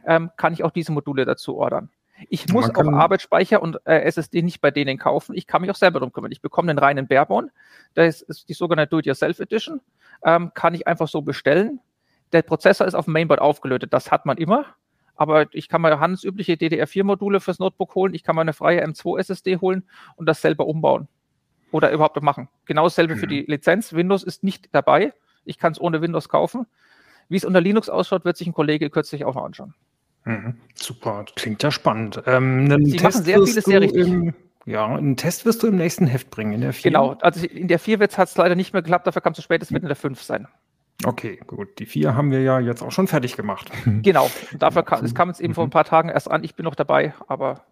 ähm, 0.06 0.30
kann 0.36 0.52
ich 0.52 0.64
auch 0.64 0.72
diese 0.72 0.92
Module 0.92 1.24
dazu 1.24 1.56
ordern. 1.56 1.90
Ich 2.28 2.48
muss 2.48 2.68
auch 2.74 2.92
Arbeitsspeicher 2.92 3.62
und 3.62 3.78
äh, 3.84 4.00
SSD 4.00 4.42
nicht 4.42 4.60
bei 4.60 4.72
denen 4.72 4.98
kaufen. 4.98 5.36
Ich 5.36 5.46
kann 5.46 5.60
mich 5.60 5.70
auch 5.70 5.76
selber 5.76 6.00
darum 6.00 6.12
kümmern. 6.12 6.32
Ich 6.32 6.42
bekomme 6.42 6.70
einen 6.70 6.78
reinen 6.78 7.06
Barebone. 7.06 7.50
Das 7.94 8.22
ist 8.22 8.48
die 8.48 8.54
sogenannte 8.54 8.90
Do-it-yourself 8.90 9.38
Edition 9.38 9.80
ähm, 10.24 10.52
kann 10.54 10.74
ich 10.74 10.86
einfach 10.86 11.08
so 11.08 11.22
bestellen. 11.22 11.80
Der 12.32 12.42
Prozessor 12.42 12.86
ist 12.86 12.94
auf 12.94 13.06
dem 13.06 13.14
Mainboard 13.14 13.40
aufgelötet, 13.40 13.92
das 13.92 14.10
hat 14.10 14.26
man 14.26 14.36
immer. 14.36 14.66
Aber 15.16 15.46
ich 15.52 15.68
kann 15.68 15.80
mal 15.80 15.98
handelsübliche 15.98 16.52
DDR4-Module 16.52 17.40
fürs 17.40 17.58
Notebook 17.58 17.94
holen, 17.94 18.14
ich 18.14 18.22
kann 18.22 18.36
mal 18.36 18.42
eine 18.42 18.52
freie 18.52 18.84
M2 18.84 19.18
SSD 19.18 19.56
holen 19.56 19.88
und 20.16 20.26
das 20.26 20.40
selber 20.40 20.66
umbauen. 20.66 21.08
Oder 21.70 21.90
überhaupt 21.90 22.22
machen. 22.22 22.48
Genau 22.66 22.84
dasselbe 22.84 23.16
mhm. 23.16 23.18
für 23.18 23.26
die 23.26 23.42
Lizenz. 23.42 23.92
Windows 23.92 24.22
ist 24.22 24.42
nicht 24.42 24.68
dabei. 24.72 25.12
Ich 25.44 25.58
kann 25.58 25.72
es 25.72 25.80
ohne 25.80 26.00
Windows 26.00 26.28
kaufen. 26.28 26.66
Wie 27.28 27.36
es 27.36 27.44
unter 27.44 27.60
Linux 27.60 27.88
ausschaut, 27.88 28.24
wird 28.24 28.36
sich 28.36 28.46
ein 28.46 28.54
Kollege 28.54 28.88
kürzlich 28.90 29.24
auch 29.24 29.34
noch 29.34 29.44
anschauen. 29.44 29.74
Mhm. 30.24 30.54
Super, 30.74 31.24
klingt 31.36 31.62
ja 31.62 31.70
spannend. 31.70 32.22
Ähm, 32.26 32.84
Sie 32.86 32.98
machen 33.00 33.22
sehr 33.22 33.42
vieles 33.42 33.64
sehr 33.64 33.80
richtig. 33.80 34.06
Im, 34.06 34.34
ja, 34.68 34.86
einen 34.86 35.16
Test 35.16 35.46
wirst 35.46 35.62
du 35.62 35.66
im 35.66 35.76
nächsten 35.76 36.06
Heft 36.06 36.30
bringen, 36.30 36.52
in 36.52 36.60
der 36.60 36.72
4. 36.72 36.90
Genau, 36.90 37.12
also 37.20 37.44
in 37.46 37.68
der 37.68 37.78
4 37.78 37.98
hat 37.98 38.28
es 38.28 38.36
leider 38.36 38.54
nicht 38.54 38.72
mehr 38.72 38.82
geklappt, 38.82 39.06
dafür 39.06 39.22
kam 39.22 39.32
es 39.32 39.36
zu 39.36 39.42
spät, 39.42 39.62
es 39.62 39.72
wird 39.72 39.82
in 39.82 39.88
der 39.88 39.96
5 39.96 40.22
sein. 40.22 40.46
Okay, 41.04 41.40
gut. 41.46 41.78
Die 41.78 41.86
4 41.86 42.14
haben 42.14 42.30
wir 42.30 42.42
ja 42.42 42.58
jetzt 42.60 42.82
auch 42.82 42.90
schon 42.90 43.06
fertig 43.06 43.36
gemacht. 43.36 43.70
Genau, 44.02 44.30
dafür 44.58 44.82
kam, 44.82 45.04
es 45.04 45.14
kam 45.14 45.28
jetzt 45.28 45.40
eben 45.40 45.54
vor 45.54 45.64
ein 45.64 45.70
paar 45.70 45.84
Tagen 45.84 46.10
erst 46.10 46.30
an, 46.30 46.44
ich 46.44 46.54
bin 46.54 46.64
noch 46.64 46.74
dabei, 46.74 47.14
aber 47.28 47.64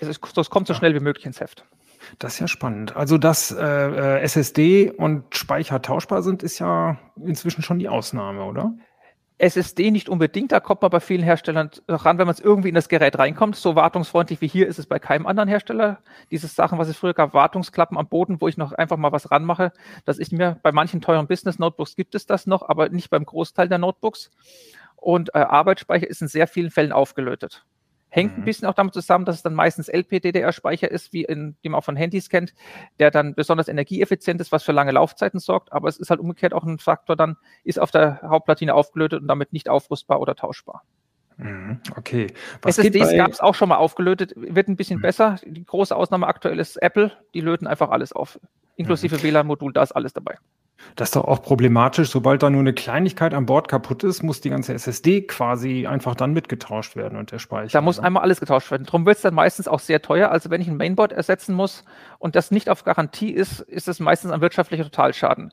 es, 0.00 0.08
ist, 0.08 0.36
es 0.36 0.50
kommt 0.50 0.66
so 0.66 0.74
schnell 0.74 0.94
wie 0.94 1.00
möglich 1.00 1.26
ins 1.26 1.40
Heft. 1.40 1.64
Das 2.18 2.34
ist 2.34 2.40
ja 2.40 2.48
spannend. 2.48 2.96
Also, 2.96 3.16
dass 3.16 3.50
äh, 3.50 3.64
äh 3.64 4.20
SSD 4.20 4.90
und 4.90 5.34
Speicher 5.34 5.80
tauschbar 5.80 6.22
sind, 6.22 6.42
ist 6.42 6.58
ja 6.58 6.98
inzwischen 7.16 7.62
schon 7.62 7.78
die 7.78 7.88
Ausnahme, 7.88 8.44
oder? 8.44 8.74
SSD 9.44 9.90
nicht 9.90 10.08
unbedingt, 10.08 10.52
da 10.52 10.60
kommt 10.60 10.80
man 10.80 10.90
bei 10.90 11.00
vielen 11.00 11.22
Herstellern 11.22 11.70
ran, 11.86 12.16
wenn 12.16 12.26
man 12.26 12.34
es 12.34 12.40
irgendwie 12.40 12.70
in 12.70 12.74
das 12.74 12.88
Gerät 12.88 13.18
reinkommt. 13.18 13.56
So 13.56 13.76
wartungsfreundlich 13.76 14.40
wie 14.40 14.48
hier 14.48 14.66
ist 14.66 14.78
es 14.78 14.86
bei 14.86 14.98
keinem 14.98 15.26
anderen 15.26 15.50
Hersteller. 15.50 15.98
Diese 16.30 16.46
Sachen, 16.46 16.78
was 16.78 16.88
es 16.88 16.96
früher 16.96 17.12
gab, 17.12 17.34
Wartungsklappen 17.34 17.98
am 17.98 18.08
Boden, 18.08 18.40
wo 18.40 18.48
ich 18.48 18.56
noch 18.56 18.72
einfach 18.72 18.96
mal 18.96 19.12
was 19.12 19.30
ranmache, 19.30 19.72
das 20.06 20.18
ist 20.18 20.32
mir, 20.32 20.58
bei 20.62 20.72
manchen 20.72 21.02
teuren 21.02 21.26
Business-Notebooks 21.26 21.94
gibt 21.94 22.14
es 22.14 22.24
das 22.24 22.46
noch, 22.46 22.66
aber 22.66 22.88
nicht 22.88 23.10
beim 23.10 23.26
Großteil 23.26 23.68
der 23.68 23.78
Notebooks. 23.78 24.30
Und 24.96 25.34
äh, 25.34 25.38
Arbeitsspeicher 25.40 26.08
ist 26.08 26.22
in 26.22 26.28
sehr 26.28 26.46
vielen 26.46 26.70
Fällen 26.70 26.92
aufgelötet. 26.92 27.66
Hängt 28.14 28.36
mhm. 28.36 28.42
ein 28.42 28.44
bisschen 28.44 28.68
auch 28.68 28.74
damit 28.74 28.94
zusammen, 28.94 29.24
dass 29.24 29.34
es 29.34 29.42
dann 29.42 29.54
meistens 29.54 29.88
LPDDR-Speicher 29.88 30.88
ist, 30.88 31.12
wie 31.12 31.24
in, 31.24 31.56
die 31.64 31.68
man 31.68 31.80
auch 31.80 31.84
von 31.84 31.96
Handys 31.96 32.28
kennt, 32.28 32.54
der 33.00 33.10
dann 33.10 33.34
besonders 33.34 33.66
energieeffizient 33.66 34.40
ist, 34.40 34.52
was 34.52 34.62
für 34.62 34.70
lange 34.70 34.92
Laufzeiten 34.92 35.40
sorgt. 35.40 35.72
Aber 35.72 35.88
es 35.88 35.96
ist 35.96 36.10
halt 36.10 36.20
umgekehrt 36.20 36.54
auch 36.54 36.62
ein 36.62 36.78
Faktor, 36.78 37.16
dann 37.16 37.36
ist 37.64 37.80
auf 37.80 37.90
der 37.90 38.20
Hauptplatine 38.22 38.72
aufgelötet 38.72 39.20
und 39.20 39.26
damit 39.26 39.52
nicht 39.52 39.68
aufrüstbar 39.68 40.20
oder 40.20 40.36
tauschbar. 40.36 40.84
Mhm. 41.38 41.80
Okay. 41.96 42.28
Was 42.62 42.78
SSDs 42.78 43.16
gab 43.16 43.32
es 43.32 43.40
auch 43.40 43.56
schon 43.56 43.68
mal 43.68 43.78
aufgelötet, 43.78 44.32
wird 44.36 44.68
ein 44.68 44.76
bisschen 44.76 44.98
mhm. 44.98 45.02
besser. 45.02 45.40
Die 45.44 45.64
große 45.64 45.96
Ausnahme 45.96 46.28
aktuell 46.28 46.60
ist 46.60 46.80
Apple, 46.80 47.10
die 47.34 47.40
löten 47.40 47.66
einfach 47.66 47.90
alles 47.90 48.12
auf. 48.12 48.38
Inklusive 48.76 49.16
mhm. 49.16 49.22
WLAN-Modul, 49.24 49.72
da 49.72 49.82
ist 49.82 49.90
alles 49.90 50.12
dabei. 50.12 50.36
Das 50.96 51.08
ist 51.08 51.16
doch 51.16 51.24
auch 51.24 51.42
problematisch. 51.42 52.10
Sobald 52.10 52.42
da 52.42 52.50
nur 52.50 52.60
eine 52.60 52.72
Kleinigkeit 52.72 53.34
an 53.34 53.46
Bord 53.46 53.68
kaputt 53.68 54.04
ist, 54.04 54.22
muss 54.22 54.40
die 54.40 54.50
ganze 54.50 54.74
SSD 54.74 55.22
quasi 55.22 55.86
einfach 55.86 56.14
dann 56.14 56.32
mitgetauscht 56.32 56.96
werden 56.96 57.18
und 57.18 57.32
der 57.32 57.38
Speicher. 57.38 57.72
Da 57.72 57.80
muss 57.80 57.98
einmal 57.98 58.22
alles 58.22 58.40
getauscht 58.40 58.70
werden. 58.70 58.84
Darum 58.84 59.06
wird 59.06 59.16
es 59.16 59.22
dann 59.22 59.34
meistens 59.34 59.68
auch 59.68 59.80
sehr 59.80 60.02
teuer. 60.02 60.30
Also 60.30 60.50
wenn 60.50 60.60
ich 60.60 60.68
ein 60.68 60.76
Mainboard 60.76 61.12
ersetzen 61.12 61.54
muss 61.54 61.84
und 62.18 62.36
das 62.36 62.50
nicht 62.50 62.68
auf 62.68 62.84
Garantie 62.84 63.30
ist, 63.30 63.60
ist 63.60 63.88
es 63.88 64.00
meistens 64.00 64.30
ein 64.30 64.40
wirtschaftlicher 64.40 64.84
Totalschaden. 64.84 65.52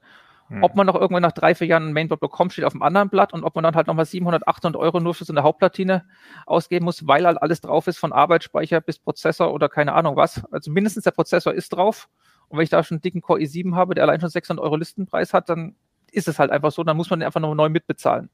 Hm. 0.50 0.64
Ob 0.64 0.76
man 0.76 0.86
noch 0.86 0.96
irgendwann 0.96 1.24
nach 1.24 1.32
drei, 1.32 1.56
vier 1.56 1.68
Jahren 1.68 1.88
ein 1.88 1.94
Mainboard 1.94 2.20
bekommt, 2.20 2.52
steht 2.52 2.66
auf 2.66 2.74
dem 2.74 2.84
anderen 2.84 3.10
Blatt 3.10 3.34
und 3.34 3.44
ob 3.44 3.56
man 3.56 3.64
dann 3.64 3.76
halt 3.76 3.88
nochmal 3.88 4.06
700, 4.06 4.48
800 4.48 4.80
Euro 4.80 5.00
nur 5.00 5.14
für 5.14 5.24
so 5.24 5.34
eine 5.34 5.44
Hauptplatine 5.44 6.04
ausgeben 6.46 6.86
muss, 6.86 7.08
weil 7.08 7.26
halt 7.26 7.42
alles 7.42 7.62
drauf 7.62 7.88
ist, 7.88 7.98
von 7.98 8.12
Arbeitsspeicher 8.12 8.82
bis 8.82 9.00
Prozessor 9.00 9.54
oder 9.54 9.70
keine 9.70 9.94
Ahnung 9.94 10.18
was. 10.18 10.44
Also 10.52 10.70
mindestens 10.72 11.06
der 11.06 11.12
Prozessor 11.12 11.54
ist 11.54 11.70
drauf 11.70 12.10
und 12.51 12.58
wenn 12.58 12.63
ich 12.63 12.70
da 12.70 12.84
schon 12.84 12.96
einen 12.96 13.01
dicken 13.01 13.22
Core 13.22 13.39
i7 13.39 13.75
habe, 13.75 13.96
der 13.96 14.03
allein 14.03 14.20
schon 14.20 14.29
600 14.29 14.63
Euro 14.63 14.75
Listenpreis 14.75 15.34
hat, 15.34 15.48
dann 15.48 15.75
ist 16.12 16.27
es 16.27 16.38
halt 16.38 16.51
einfach 16.51 16.72
so, 16.72 16.84
dann 16.84 16.98
muss 16.98 17.10
man 17.10 17.22
den 17.22 17.25
einfach 17.25 17.39
noch 17.39 17.55
neu 17.55 17.70
mitbezahlen. 17.70 18.29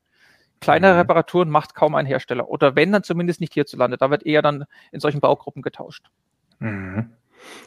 Kleinere 0.59 0.93
mhm. 0.93 0.99
Reparaturen 1.01 1.51
macht 1.51 1.75
kaum 1.75 1.93
ein 1.93 2.07
Hersteller. 2.07 2.49
Oder 2.49 2.75
wenn, 2.75 2.91
dann 2.91 3.03
zumindest 3.03 3.41
nicht 3.41 3.53
hierzulande. 3.53 3.97
Da 3.97 4.09
wird 4.09 4.25
eher 4.25 4.41
dann 4.41 4.65
in 4.91 4.99
solchen 4.99 5.19
Baugruppen 5.19 5.61
getauscht. 5.61 6.07
Mhm. 6.57 7.11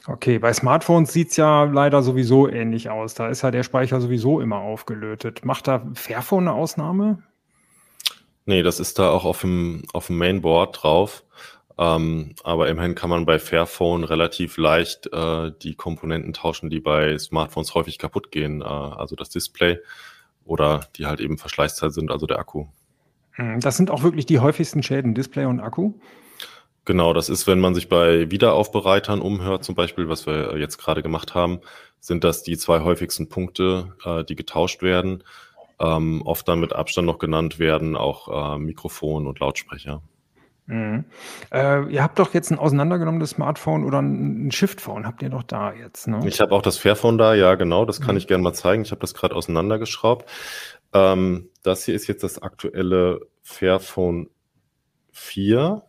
Okay, 0.08 0.40
bei 0.40 0.52
Smartphones 0.52 1.12
sieht 1.12 1.30
es 1.30 1.36
ja 1.36 1.62
leider 1.62 2.02
sowieso 2.02 2.48
ähnlich 2.48 2.90
aus. 2.90 3.14
Da 3.14 3.28
ist 3.28 3.42
ja 3.42 3.52
der 3.52 3.62
Speicher 3.62 4.00
sowieso 4.00 4.40
immer 4.40 4.58
aufgelötet. 4.58 5.44
Macht 5.44 5.68
da 5.68 5.86
Fairphone 5.94 6.48
eine 6.48 6.56
Ausnahme? 6.56 7.22
Nee, 8.44 8.64
das 8.64 8.80
ist 8.80 8.98
da 8.98 9.10
auch 9.10 9.24
auf 9.24 9.42
dem, 9.42 9.84
auf 9.92 10.08
dem 10.08 10.18
Mainboard 10.18 10.82
drauf. 10.82 11.22
Ähm, 11.80 12.34
aber 12.44 12.68
immerhin 12.68 12.94
kann 12.94 13.08
man 13.08 13.24
bei 13.24 13.38
Fairphone 13.38 14.04
relativ 14.04 14.58
leicht 14.58 15.10
äh, 15.14 15.50
die 15.62 15.74
Komponenten 15.74 16.34
tauschen, 16.34 16.68
die 16.68 16.78
bei 16.78 17.16
Smartphones 17.18 17.74
häufig 17.74 17.96
kaputt 17.98 18.30
gehen. 18.30 18.60
Äh, 18.60 18.64
also 18.64 19.16
das 19.16 19.30
Display 19.30 19.78
oder 20.44 20.88
die 20.96 21.06
halt 21.06 21.20
eben 21.20 21.38
Verschleißzeit 21.38 21.94
sind, 21.94 22.10
also 22.10 22.26
der 22.26 22.38
Akku. 22.38 22.66
Hm, 23.32 23.60
das 23.60 23.78
sind 23.78 23.90
auch 23.90 24.02
wirklich 24.02 24.26
die 24.26 24.40
häufigsten 24.40 24.82
Schäden, 24.82 25.14
Display 25.14 25.46
und 25.46 25.60
Akku? 25.60 25.94
Genau, 26.84 27.14
das 27.14 27.30
ist, 27.30 27.46
wenn 27.46 27.60
man 27.60 27.74
sich 27.74 27.88
bei 27.88 28.30
Wiederaufbereitern 28.30 29.22
umhört, 29.22 29.64
zum 29.64 29.74
Beispiel, 29.74 30.06
was 30.08 30.26
wir 30.26 30.58
jetzt 30.58 30.76
gerade 30.76 31.02
gemacht 31.02 31.34
haben, 31.34 31.60
sind 31.98 32.24
das 32.24 32.42
die 32.42 32.58
zwei 32.58 32.80
häufigsten 32.80 33.30
Punkte, 33.30 33.94
äh, 34.04 34.22
die 34.24 34.36
getauscht 34.36 34.82
werden. 34.82 35.24
Ähm, 35.78 36.20
oft 36.26 36.46
dann 36.46 36.60
mit 36.60 36.74
Abstand 36.74 37.06
noch 37.06 37.18
genannt 37.18 37.58
werden, 37.58 37.96
auch 37.96 38.56
äh, 38.56 38.58
Mikrofon 38.58 39.26
und 39.26 39.40
Lautsprecher. 39.40 40.02
Mhm. 40.70 41.04
Äh, 41.52 41.92
ihr 41.92 42.02
habt 42.02 42.20
doch 42.20 42.32
jetzt 42.32 42.52
ein 42.52 42.58
auseinandergenommenes 42.58 43.30
Smartphone 43.30 43.84
oder 43.84 44.00
ein 44.00 44.52
Shift-Phone, 44.52 45.04
habt 45.04 45.20
ihr 45.20 45.28
doch 45.28 45.42
da 45.42 45.72
jetzt, 45.72 46.06
ne? 46.06 46.20
Ich 46.24 46.40
habe 46.40 46.54
auch 46.54 46.62
das 46.62 46.78
Fairphone 46.78 47.18
da, 47.18 47.34
ja, 47.34 47.56
genau, 47.56 47.84
das 47.84 48.00
kann 48.00 48.14
mhm. 48.14 48.18
ich 48.18 48.28
gerne 48.28 48.44
mal 48.44 48.54
zeigen. 48.54 48.82
Ich 48.82 48.92
habe 48.92 49.00
das 49.00 49.12
gerade 49.12 49.34
auseinandergeschraubt. 49.34 50.30
Ähm, 50.94 51.50
das 51.64 51.84
hier 51.84 51.94
ist 51.94 52.06
jetzt 52.06 52.22
das 52.22 52.40
aktuelle 52.40 53.20
Fairphone 53.42 54.30
4. 55.10 55.82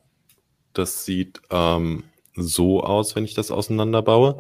Das 0.74 1.06
sieht 1.06 1.42
ähm, 1.52 2.04
so 2.36 2.82
aus, 2.82 3.16
wenn 3.16 3.24
ich 3.24 3.36
das 3.36 3.52
auseinanderbaue. 3.52 4.40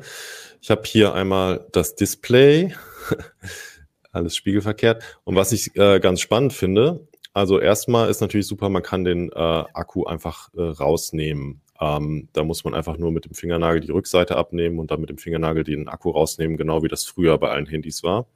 Ich 0.59 0.71
habe 0.71 0.81
hier 0.85 1.13
einmal 1.13 1.67
das 1.71 1.93
Display, 1.93 2.73
alles 4.11 4.35
spiegelverkehrt. 4.35 5.03
Und 5.23 5.35
was 5.35 5.51
ich 5.51 5.75
äh, 5.75 5.99
ganz 5.99 6.19
spannend 6.19 6.53
finde, 6.53 7.07
also 7.33 7.59
erstmal 7.59 8.09
ist 8.09 8.21
natürlich 8.21 8.47
super, 8.47 8.69
man 8.69 8.83
kann 8.83 9.03
den 9.03 9.31
äh, 9.31 9.35
Akku 9.35 10.05
einfach 10.05 10.49
äh, 10.53 10.61
rausnehmen. 10.61 11.61
Ähm, 11.79 12.29
da 12.33 12.43
muss 12.43 12.63
man 12.63 12.75
einfach 12.75 12.97
nur 12.97 13.11
mit 13.11 13.25
dem 13.25 13.33
Fingernagel 13.33 13.81
die 13.81 13.91
Rückseite 13.91 14.35
abnehmen 14.35 14.79
und 14.79 14.91
dann 14.91 15.01
mit 15.01 15.09
dem 15.09 15.17
Fingernagel 15.17 15.63
den 15.63 15.87
Akku 15.87 16.11
rausnehmen, 16.11 16.57
genau 16.57 16.83
wie 16.83 16.87
das 16.87 17.05
früher 17.05 17.37
bei 17.37 17.49
allen 17.49 17.65
Handys 17.65 18.03
war. 18.03 18.27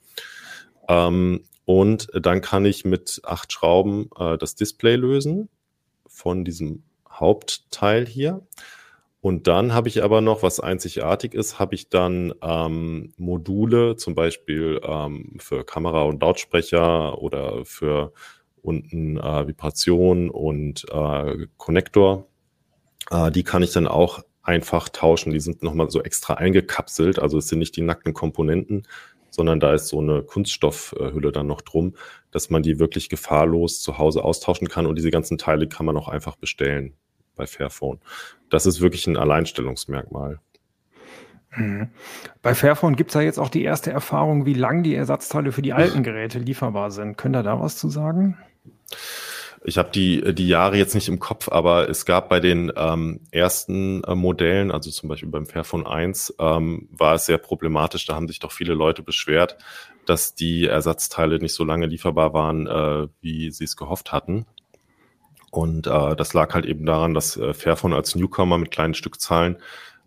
Ähm, 0.87 1.43
und 1.65 2.07
dann 2.13 2.41
kann 2.41 2.65
ich 2.65 2.85
mit 2.85 3.21
acht 3.23 3.51
Schrauben 3.51 4.09
äh, 4.17 4.37
das 4.37 4.55
Display 4.55 4.95
lösen 4.95 5.49
von 6.07 6.45
diesem 6.45 6.83
Hauptteil 7.09 8.05
hier. 8.05 8.45
Und 9.21 9.47
dann 9.47 9.73
habe 9.73 9.87
ich 9.87 10.03
aber 10.03 10.21
noch, 10.21 10.43
was 10.43 10.59
einzigartig 10.59 11.33
ist, 11.33 11.57
habe 11.57 11.73
ich 11.73 11.89
dann 11.89 12.33
ähm, 12.43 13.13
Module, 13.17 13.95
zum 13.95 14.13
Beispiel 14.13 14.79
ähm, 14.83 15.37
für 15.39 15.65
Kamera 15.65 16.03
und 16.03 16.21
Lautsprecher 16.21 17.19
oder 17.19 17.65
für 17.65 18.13
unten 18.65 19.17
äh, 19.17 19.47
Vibration 19.47 20.29
und 20.29 20.85
äh, 20.91 21.47
Connector. 21.57 22.27
Äh, 23.11 23.31
die 23.31 23.43
kann 23.43 23.63
ich 23.63 23.71
dann 23.71 23.87
auch 23.87 24.23
einfach 24.43 24.89
tauschen. 24.89 25.31
Die 25.31 25.39
sind 25.39 25.63
nochmal 25.63 25.89
so 25.89 26.01
extra 26.01 26.35
eingekapselt. 26.35 27.19
Also 27.19 27.37
es 27.37 27.47
sind 27.47 27.59
nicht 27.59 27.75
die 27.75 27.81
nackten 27.81 28.13
Komponenten, 28.13 28.83
sondern 29.29 29.59
da 29.59 29.73
ist 29.73 29.87
so 29.87 29.99
eine 29.99 30.23
Kunststoffhülle 30.23 31.31
dann 31.31 31.47
noch 31.47 31.61
drum, 31.61 31.95
dass 32.31 32.49
man 32.49 32.63
die 32.63 32.79
wirklich 32.79 33.09
gefahrlos 33.09 33.81
zu 33.81 33.97
Hause 33.97 34.23
austauschen 34.23 34.67
kann. 34.67 34.85
Und 34.85 34.97
diese 34.97 35.11
ganzen 35.11 35.37
Teile 35.37 35.67
kann 35.67 35.85
man 35.85 35.97
auch 35.97 36.07
einfach 36.07 36.35
bestellen 36.35 36.93
bei 37.35 37.47
Fairphone. 37.47 37.99
Das 38.49 38.65
ist 38.65 38.81
wirklich 38.81 39.07
ein 39.07 39.17
Alleinstellungsmerkmal. 39.17 40.39
Mhm. 41.57 41.89
Bei 42.41 42.53
Fairphone 42.53 42.95
gibt 42.95 43.11
es 43.11 43.15
ja 43.15 43.21
jetzt 43.21 43.39
auch 43.39 43.49
die 43.49 43.63
erste 43.63 43.91
Erfahrung, 43.91 44.45
wie 44.45 44.53
lang 44.53 44.83
die 44.83 44.95
Ersatzteile 44.95 45.51
für 45.51 45.61
die 45.61 45.73
alten 45.73 46.03
Geräte 46.03 46.39
lieferbar 46.39 46.91
sind. 46.91 47.17
Könnt 47.17 47.35
ihr 47.35 47.43
da 47.43 47.59
was 47.59 47.77
zu 47.77 47.89
sagen? 47.89 48.37
Ich 49.67 49.79
habe 49.79 49.89
die, 49.89 50.35
die 50.35 50.47
Jahre 50.47 50.77
jetzt 50.77 50.93
nicht 50.93 51.07
im 51.07 51.17
Kopf, 51.17 51.49
aber 51.49 51.89
es 51.89 52.05
gab 52.05 52.29
bei 52.29 52.39
den 52.39 52.71
ähm, 52.75 53.21
ersten 53.31 54.03
äh, 54.03 54.13
Modellen, 54.13 54.71
also 54.71 54.91
zum 54.91 55.09
Beispiel 55.09 55.29
beim 55.29 55.47
Fairphone 55.47 55.87
1, 55.87 56.35
ähm, 56.37 56.87
war 56.91 57.15
es 57.15 57.25
sehr 57.25 57.39
problematisch. 57.39 58.05
Da 58.05 58.13
haben 58.13 58.27
sich 58.27 58.37
doch 58.37 58.51
viele 58.51 58.75
Leute 58.75 59.01
beschwert, 59.01 59.57
dass 60.05 60.35
die 60.35 60.65
Ersatzteile 60.65 61.39
nicht 61.39 61.55
so 61.55 61.63
lange 61.63 61.87
lieferbar 61.87 62.31
waren, 62.33 62.67
äh, 62.67 63.07
wie 63.21 63.49
sie 63.49 63.63
es 63.63 63.75
gehofft 63.75 64.11
hatten. 64.11 64.45
Und 65.49 65.87
äh, 65.87 66.15
das 66.15 66.33
lag 66.33 66.53
halt 66.53 66.65
eben 66.65 66.85
daran, 66.85 67.15
dass 67.15 67.35
äh, 67.35 67.55
Fairphone 67.55 67.93
als 67.93 68.13
Newcomer 68.13 68.59
mit 68.59 68.69
kleinen 68.69 68.93
Stückzahlen 68.93 69.57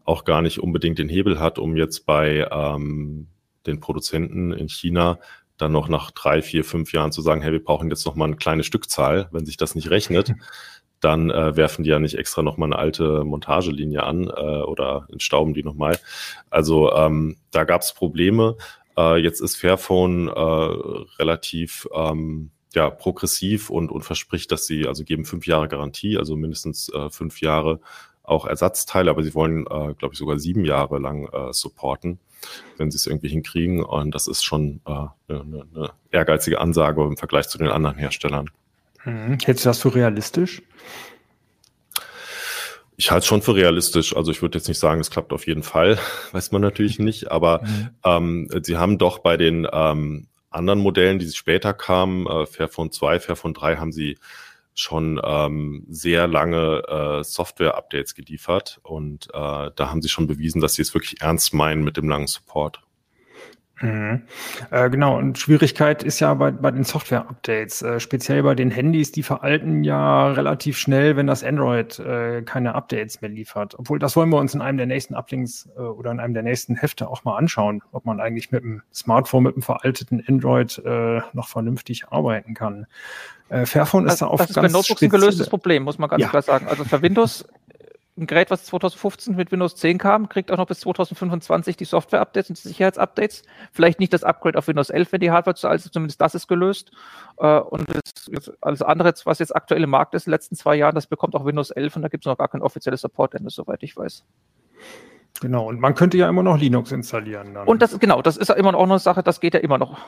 auch 0.04 0.24
gar 0.24 0.40
nicht 0.40 0.60
unbedingt 0.60 0.98
den 0.98 1.08
Hebel 1.08 1.40
hat, 1.40 1.58
um 1.58 1.76
jetzt 1.76 2.06
bei 2.06 2.46
ähm, 2.50 3.26
den 3.66 3.80
Produzenten 3.80 4.52
in 4.52 4.68
China 4.68 5.18
dann 5.58 5.72
noch 5.72 5.88
nach 5.88 6.10
drei, 6.12 6.40
vier, 6.40 6.64
fünf 6.64 6.92
Jahren 6.92 7.12
zu 7.12 7.20
sagen, 7.20 7.42
hey, 7.42 7.52
wir 7.52 7.62
brauchen 7.62 7.90
jetzt 7.90 8.06
noch 8.06 8.14
mal 8.14 8.24
eine 8.24 8.36
kleine 8.36 8.64
Stückzahl, 8.64 9.28
wenn 9.32 9.44
sich 9.44 9.56
das 9.56 9.74
nicht 9.74 9.90
rechnet, 9.90 10.32
dann 11.00 11.30
äh, 11.30 11.56
werfen 11.56 11.84
die 11.84 11.90
ja 11.90 11.98
nicht 11.98 12.16
extra 12.16 12.42
noch 12.42 12.56
mal 12.56 12.66
eine 12.66 12.76
alte 12.76 13.24
Montagelinie 13.24 14.02
an 14.02 14.28
äh, 14.28 14.62
oder 14.62 15.06
entstauben 15.12 15.54
die 15.54 15.62
noch 15.62 15.74
mal. 15.74 15.98
Also 16.50 16.92
ähm, 16.92 17.36
da 17.50 17.64
gab 17.64 17.82
es 17.82 17.92
Probleme. 17.92 18.56
Äh, 18.96 19.18
jetzt 19.18 19.40
ist 19.40 19.56
Fairphone 19.56 20.28
äh, 20.28 21.20
relativ 21.20 21.86
ähm, 21.94 22.50
ja, 22.74 22.90
progressiv 22.90 23.70
und, 23.70 23.90
und 23.90 24.02
verspricht, 24.02 24.50
dass 24.52 24.66
sie, 24.66 24.86
also 24.86 25.04
geben 25.04 25.24
fünf 25.24 25.46
Jahre 25.46 25.68
Garantie, 25.68 26.18
also 26.18 26.36
mindestens 26.36 26.88
äh, 26.92 27.10
fünf 27.10 27.40
Jahre 27.40 27.80
auch 28.28 28.46
Ersatzteile, 28.46 29.10
aber 29.10 29.22
sie 29.22 29.34
wollen, 29.34 29.62
äh, 29.66 29.94
glaube 29.94 30.12
ich, 30.12 30.18
sogar 30.18 30.38
sieben 30.38 30.64
Jahre 30.64 30.98
lang 30.98 31.28
äh, 31.32 31.52
supporten 31.52 32.18
wenn 32.76 32.90
sie 32.90 32.96
es 32.96 33.06
irgendwie 33.06 33.28
hinkriegen. 33.28 33.82
Und 33.82 34.14
das 34.14 34.26
ist 34.26 34.44
schon 34.44 34.80
äh, 34.86 34.92
eine, 35.28 35.66
eine 35.74 35.90
ehrgeizige 36.10 36.60
Ansage 36.60 37.02
im 37.02 37.16
Vergleich 37.16 37.48
zu 37.48 37.58
den 37.58 37.68
anderen 37.68 37.96
Herstellern. 37.96 38.50
Mhm. 39.04 39.38
Hältst 39.44 39.64
du 39.64 39.68
das 39.68 39.80
für 39.80 39.94
realistisch? 39.94 40.62
Ich 42.96 43.10
halte 43.10 43.20
es 43.20 43.26
schon 43.26 43.42
für 43.42 43.54
realistisch. 43.54 44.16
Also 44.16 44.32
ich 44.32 44.42
würde 44.42 44.58
jetzt 44.58 44.68
nicht 44.68 44.78
sagen, 44.78 45.00
es 45.00 45.10
klappt 45.10 45.32
auf 45.32 45.46
jeden 45.46 45.62
Fall, 45.62 45.98
weiß 46.32 46.52
man 46.52 46.62
natürlich 46.62 46.98
nicht. 46.98 47.30
Aber 47.30 47.62
mhm. 47.62 47.88
ähm, 48.04 48.62
sie 48.62 48.76
haben 48.76 48.98
doch 48.98 49.18
bei 49.18 49.36
den 49.36 49.66
ähm, 49.70 50.26
anderen 50.50 50.80
Modellen, 50.80 51.18
die 51.18 51.30
später 51.30 51.74
kamen, 51.74 52.26
äh, 52.26 52.46
Fairphone 52.46 52.90
2, 52.90 53.20
Fairphone 53.20 53.54
3, 53.54 53.76
haben 53.76 53.92
sie 53.92 54.18
schon 54.78 55.20
ähm, 55.24 55.84
sehr 55.88 56.28
lange 56.28 56.82
äh, 56.86 57.24
Software-Updates 57.24 58.14
geliefert 58.14 58.78
und 58.84 59.26
äh, 59.34 59.70
da 59.74 59.90
haben 59.90 60.02
sie 60.02 60.08
schon 60.08 60.28
bewiesen, 60.28 60.60
dass 60.60 60.74
sie 60.74 60.82
es 60.82 60.94
wirklich 60.94 61.20
ernst 61.20 61.52
meinen 61.52 61.82
mit 61.82 61.96
dem 61.96 62.08
langen 62.08 62.28
Support. 62.28 62.80
Mhm. 63.80 64.22
Äh, 64.70 64.90
genau, 64.90 65.16
und 65.18 65.38
Schwierigkeit 65.38 66.02
ist 66.02 66.20
ja 66.20 66.34
bei, 66.34 66.50
bei 66.50 66.70
den 66.70 66.84
Software-Updates, 66.84 67.82
äh, 67.82 68.00
speziell 68.00 68.42
bei 68.42 68.54
den 68.54 68.70
Handys, 68.70 69.12
die 69.12 69.22
veralten 69.22 69.84
ja 69.84 70.28
relativ 70.32 70.78
schnell, 70.78 71.16
wenn 71.16 71.26
das 71.26 71.44
Android 71.44 71.98
äh, 71.98 72.42
keine 72.42 72.74
Updates 72.74 73.20
mehr 73.20 73.30
liefert. 73.30 73.78
Obwohl, 73.78 73.98
das 73.98 74.16
wollen 74.16 74.30
wir 74.30 74.38
uns 74.38 74.54
in 74.54 74.62
einem 74.62 74.78
der 74.78 74.86
nächsten 74.86 75.14
Uplinks 75.14 75.68
äh, 75.76 75.80
oder 75.80 76.10
in 76.10 76.20
einem 76.20 76.34
der 76.34 76.42
nächsten 76.42 76.76
Hefte 76.76 77.08
auch 77.08 77.24
mal 77.24 77.36
anschauen, 77.36 77.82
ob 77.92 78.04
man 78.04 78.20
eigentlich 78.20 78.50
mit 78.50 78.62
dem 78.62 78.82
Smartphone, 78.92 79.44
mit 79.44 79.54
dem 79.54 79.62
veralteten 79.62 80.22
Android 80.26 80.82
äh, 80.84 81.20
noch 81.32 81.48
vernünftig 81.48 82.08
arbeiten 82.08 82.54
kann. 82.54 82.86
Äh, 83.48 83.64
Fairphone 83.64 84.06
ist 84.06 84.12
also, 84.22 84.26
da 84.26 84.30
auch 84.32 84.38
das 84.38 84.50
ist 84.50 84.56
ganz 84.56 84.72
bei 84.72 84.78
Notebooks 84.78 85.02
ein 85.02 85.08
gelöstes 85.08 85.48
Problem, 85.48 85.84
muss 85.84 85.98
man 85.98 86.10
ganz 86.10 86.22
ja. 86.22 86.28
klar 86.28 86.42
sagen. 86.42 86.66
Also 86.68 86.84
für 86.84 87.00
Windows 87.00 87.46
ein 88.18 88.26
Gerät, 88.26 88.50
was 88.50 88.64
2015 88.64 89.36
mit 89.36 89.52
Windows 89.52 89.76
10 89.76 89.98
kam, 89.98 90.28
kriegt 90.28 90.50
auch 90.50 90.56
noch 90.56 90.66
bis 90.66 90.80
2025 90.80 91.76
die 91.76 91.84
Software-Updates 91.84 92.50
und 92.50 92.62
die 92.62 92.68
Sicherheits-Updates. 92.68 93.42
Vielleicht 93.72 94.00
nicht 94.00 94.12
das 94.12 94.24
Upgrade 94.24 94.58
auf 94.58 94.66
Windows 94.66 94.90
11, 94.90 95.12
wenn 95.12 95.20
die 95.20 95.30
Hardware 95.30 95.54
zu 95.54 95.68
alt 95.68 95.84
ist, 95.84 95.92
zumindest 95.92 96.20
das 96.20 96.34
ist 96.34 96.48
gelöst. 96.48 96.90
Äh, 97.38 97.58
und 97.60 97.86
das, 97.88 98.52
alles 98.60 98.82
andere, 98.82 99.14
was 99.24 99.38
jetzt 99.38 99.54
aktuell 99.54 99.82
im 99.84 99.90
Markt 99.90 100.14
ist, 100.14 100.26
in 100.26 100.30
den 100.30 100.34
letzten 100.34 100.56
zwei 100.56 100.74
Jahren, 100.74 100.94
das 100.94 101.06
bekommt 101.06 101.34
auch 101.36 101.44
Windows 101.44 101.70
11 101.70 101.96
und 101.96 102.02
da 102.02 102.08
gibt 102.08 102.24
es 102.24 102.26
noch 102.26 102.38
gar 102.38 102.48
kein 102.48 102.62
offizielles 102.62 103.00
Support-Ende, 103.00 103.50
soweit 103.50 103.82
ich 103.82 103.96
weiß. 103.96 104.24
Genau, 105.40 105.68
und 105.68 105.78
man 105.78 105.94
könnte 105.94 106.18
ja 106.18 106.28
immer 106.28 106.42
noch 106.42 106.58
Linux 106.58 106.90
installieren. 106.90 107.54
Dann. 107.54 107.68
Und 107.68 107.80
das, 107.80 107.98
genau, 108.00 108.22
das 108.22 108.36
ist 108.36 108.48
ja 108.48 108.56
immer 108.56 108.72
noch 108.72 108.82
eine 108.82 108.98
Sache, 108.98 109.22
das 109.22 109.40
geht 109.40 109.54
ja 109.54 109.60
immer 109.60 109.78
noch. 109.78 109.98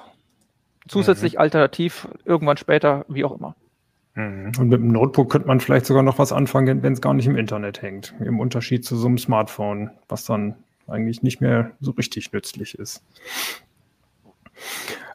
Zusätzlich 0.89 1.35
mhm. 1.35 1.41
alternativ, 1.41 2.09
irgendwann 2.25 2.57
später, 2.57 3.05
wie 3.09 3.25
auch 3.25 3.39
immer. 3.39 3.55
Mhm. 4.15 4.53
Und 4.59 4.69
mit 4.69 4.81
dem 4.81 4.89
Notebook 4.89 5.31
könnte 5.31 5.49
man 5.49 5.61
vielleicht 5.61 5.87
sogar 5.87 6.03
noch 6.03 6.19
was 6.19 6.33
anfangen, 6.33 6.83
wenn 6.83 6.93
es 6.93 7.01
gar 7.01 7.15
nicht 7.15 7.27
im 7.27 7.37
Internet 7.37 7.83
hängt. 7.83 8.15
Im 8.21 8.41
Unterschied 8.41 8.85
zu 8.85 8.97
so 8.97 9.07
einem 9.07 9.19
Smartphone, 9.19 9.91
was 10.09 10.25
dann 10.25 10.55
eigentlich 10.87 11.23
nicht 11.23 11.41
mehr 11.41 11.71
so 11.81 11.93
richtig 11.93 12.33
nützlich 12.33 12.79
ist. 12.79 13.03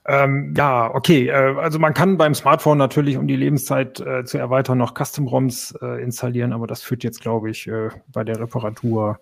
Ähm, 0.08 0.54
ja, 0.56 0.94
okay. 0.94 1.28
Äh, 1.28 1.56
also 1.58 1.80
man 1.80 1.94
kann 1.94 2.18
beim 2.18 2.36
Smartphone 2.36 2.78
natürlich, 2.78 3.18
um 3.18 3.28
die 3.28 3.36
Lebenszeit 3.36 4.00
äh, 4.00 4.24
zu 4.24 4.38
erweitern, 4.38 4.78
noch 4.78 4.94
Custom-ROMs 4.94 5.75
äh, 5.82 6.02
installieren, 6.02 6.54
aber 6.54 6.68
das 6.68 6.84
führt 6.84 7.04
jetzt, 7.04 7.22
glaube 7.22 7.50
ich, 7.50 7.68
äh, 7.68 7.90
bei 8.12 8.24
der 8.24 8.40
Reparatur 8.40 9.20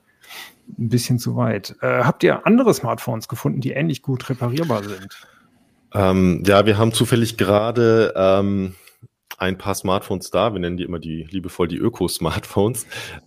ein 0.78 0.90
bisschen 0.90 1.20
zu 1.20 1.36
weit. 1.36 1.76
Äh, 1.82 2.04
habt 2.04 2.24
ihr 2.24 2.46
andere 2.46 2.74
Smartphones 2.74 3.28
gefunden, 3.28 3.62
die 3.62 3.72
ähnlich 3.72 4.02
gut 4.02 4.30
reparierbar 4.30 4.84
sind? 4.84 5.28
Ähm, 5.94 6.44
ja, 6.46 6.66
wir 6.66 6.78
haben 6.78 6.92
zufällig 6.92 7.38
gerade 7.38 8.14
ähm, 8.16 8.76
ein 9.38 9.58
paar 9.58 9.76
Smartphones 9.76 10.32
da, 10.32 10.54
wir 10.54 10.60
nennen 10.60 10.78
die 10.78 10.84
immer 10.84 11.00
die 11.00 11.24
liebevoll 11.24 11.68
die 11.68 11.78
Öko-Smartphones, 11.78 12.86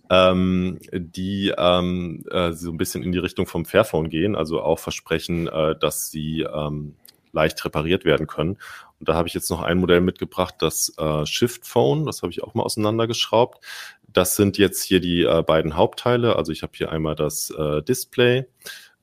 ähm, 0.09 0.79
die 0.91 1.53
ähm, 1.57 2.23
äh, 2.31 2.53
so 2.53 2.71
ein 2.71 2.77
bisschen 2.77 3.03
in 3.03 3.11
die 3.11 3.17
Richtung 3.17 3.45
vom 3.45 3.65
Fairphone 3.65 4.09
gehen, 4.09 4.35
also 4.35 4.61
auch 4.61 4.79
versprechen, 4.79 5.47
äh, 5.47 5.77
dass 5.77 6.09
sie 6.09 6.41
ähm, 6.41 6.95
leicht 7.31 7.63
repariert 7.65 8.05
werden 8.05 8.27
können. 8.27 8.57
Und 8.99 9.09
da 9.09 9.13
habe 9.13 9.27
ich 9.27 9.33
jetzt 9.33 9.49
noch 9.49 9.61
ein 9.61 9.77
Modell 9.77 10.01
mitgebracht, 10.01 10.55
das 10.59 10.93
äh, 10.97 11.25
Shift 11.25 11.65
Phone, 11.65 12.05
das 12.05 12.21
habe 12.21 12.31
ich 12.31 12.43
auch 12.43 12.53
mal 12.53 12.63
auseinandergeschraubt. 12.63 13.63
Das 14.07 14.35
sind 14.35 14.57
jetzt 14.57 14.81
hier 14.81 14.99
die 14.99 15.23
äh, 15.23 15.43
beiden 15.43 15.75
Hauptteile. 15.75 16.35
Also 16.35 16.51
ich 16.51 16.63
habe 16.63 16.73
hier 16.75 16.91
einmal 16.91 17.15
das 17.15 17.51
äh, 17.51 17.83
Display, 17.83 18.45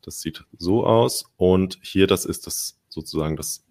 das 0.02 0.20
sieht 0.20 0.44
so 0.58 0.84
aus. 0.84 1.26
Und 1.36 1.78
hier, 1.82 2.06
das 2.06 2.24
ist 2.24 2.46
das 2.46 2.80
sozusagen 2.88 3.36
das 3.36 3.64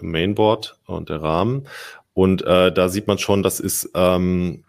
Mainboard 0.00 0.78
und 0.86 1.08
der 1.08 1.22
Rahmen. 1.22 1.68
Und 2.14 2.42
äh, 2.42 2.72
da 2.72 2.88
sieht 2.88 3.06
man 3.06 3.18
schon, 3.18 3.42
das 3.42 3.60
ist 3.60 3.90
ähm, 3.94 4.64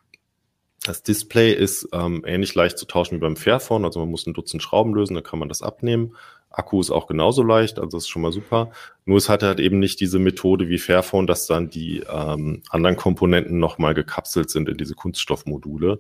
das 0.84 1.02
Display 1.02 1.52
ist 1.52 1.90
ähm, 1.94 2.24
ähnlich 2.28 2.54
leicht 2.54 2.78
zu 2.78 2.86
tauschen 2.86 3.16
wie 3.16 3.22
beim 3.22 3.36
Fairphone. 3.36 3.86
Also 3.86 4.00
man 4.00 4.10
muss 4.10 4.28
ein 4.28 4.34
Dutzend 4.34 4.62
Schrauben 4.62 4.94
lösen, 4.94 5.16
dann 5.16 5.24
kann 5.24 5.40
man 5.40 5.50
das 5.50 5.64
abnehmen. 5.64 6.16
Akku 6.52 6.80
ist 6.80 6.92
auch 6.92 7.08
genauso 7.08 7.44
leicht, 7.44 7.80
also 7.80 7.98
das 7.98 8.04
ist 8.04 8.10
schon 8.10 8.22
mal 8.22 8.32
super. 8.32 8.72
Nur 9.04 9.18
es 9.18 9.28
hat 9.28 9.44
halt 9.44 9.60
eben 9.60 9.80
nicht 9.80 10.00
diese 10.00 10.20
Methode 10.20 10.70
wie 10.70 10.78
Fairphone, 10.78 11.28
dass 11.28 11.48
dann 11.48 11.70
die 11.70 12.04
ähm, 12.10 12.62
anderen 12.70 12.96
Komponenten 12.96 13.60
nochmal 13.60 13.94
gekapselt 13.94 14.50
sind 14.50 14.70
in 14.70 14.78
diese 14.78 14.96
Kunststoffmodule, 14.96 16.00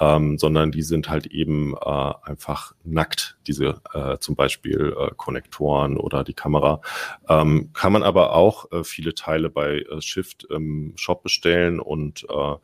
ähm, 0.00 0.38
sondern 0.38 0.70
die 0.70 0.82
sind 0.82 1.08
halt 1.08 1.26
eben 1.26 1.74
äh, 1.74 2.12
einfach 2.22 2.74
nackt, 2.84 3.36
diese 3.46 3.80
äh, 3.92 4.18
zum 4.18 4.36
Beispiel 4.36 4.94
äh, 4.98 5.10
Konnektoren 5.16 5.96
oder 5.96 6.24
die 6.24 6.34
Kamera. 6.34 6.80
Ähm, 7.28 7.70
kann 7.72 7.92
man 7.92 8.02
aber 8.02 8.34
auch 8.34 8.70
äh, 8.72 8.84
viele 8.84 9.14
Teile 9.14 9.50
bei 9.50 9.80
äh, 9.80 10.00
Shift 10.00 10.44
im 10.44 10.92
Shop 10.96 11.22
bestellen 11.22 11.80
und 11.80 12.26
äh, 12.28 12.54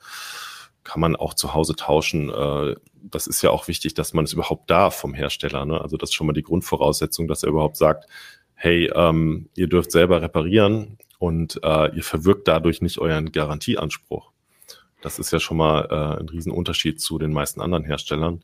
kann 0.85 1.01
man 1.01 1.17
auch 1.17 1.35
zu 1.35 1.55
Hause 1.55 1.77
tauschen. 1.77 2.31
Äh, 2.31 2.77
das 3.03 3.27
ist 3.27 3.43
ja 3.43 3.51
auch 3.51 3.69
wichtig, 3.69 3.95
dass 3.95 4.13
man 4.13 4.25
es 4.25 4.33
überhaupt 4.33 4.71
darf 4.71 4.97
vom 4.97 5.15
Hersteller. 5.15 5.65
Ne? 5.65 5.81
Also 5.81 5.97
das 5.97 6.11
ist 6.11 6.15
schon 6.15 6.27
mal 6.27 6.33
die 6.33 6.43
Grundvoraussetzung, 6.43 7.29
dass 7.29 7.43
er 7.43 7.51
überhaupt 7.51 7.77
sagt, 7.77 8.07
hey, 8.55 8.91
ähm, 8.95 9.49
ihr 9.55 9.69
dürft 9.69 9.91
selber 9.91 10.21
reparieren 10.21 10.99
und 11.19 11.61
äh, 11.63 11.95
ihr 11.95 12.03
verwirkt 12.03 12.49
dadurch 12.49 12.83
nicht 12.83 12.99
euren 12.99 13.33
Garantieanspruch. 13.33 14.33
Das 15.03 15.19
ist 15.19 15.33
ja 15.33 15.41
schon 15.41 15.57
mal 15.57 15.87
äh, 15.91 16.21
ein 16.21 16.29
Riesenunterschied 16.29 17.01
zu 17.01 17.19
den 17.19 17.33
meisten 17.33 17.61
anderen 17.61 17.85
Herstellern. 17.85 18.43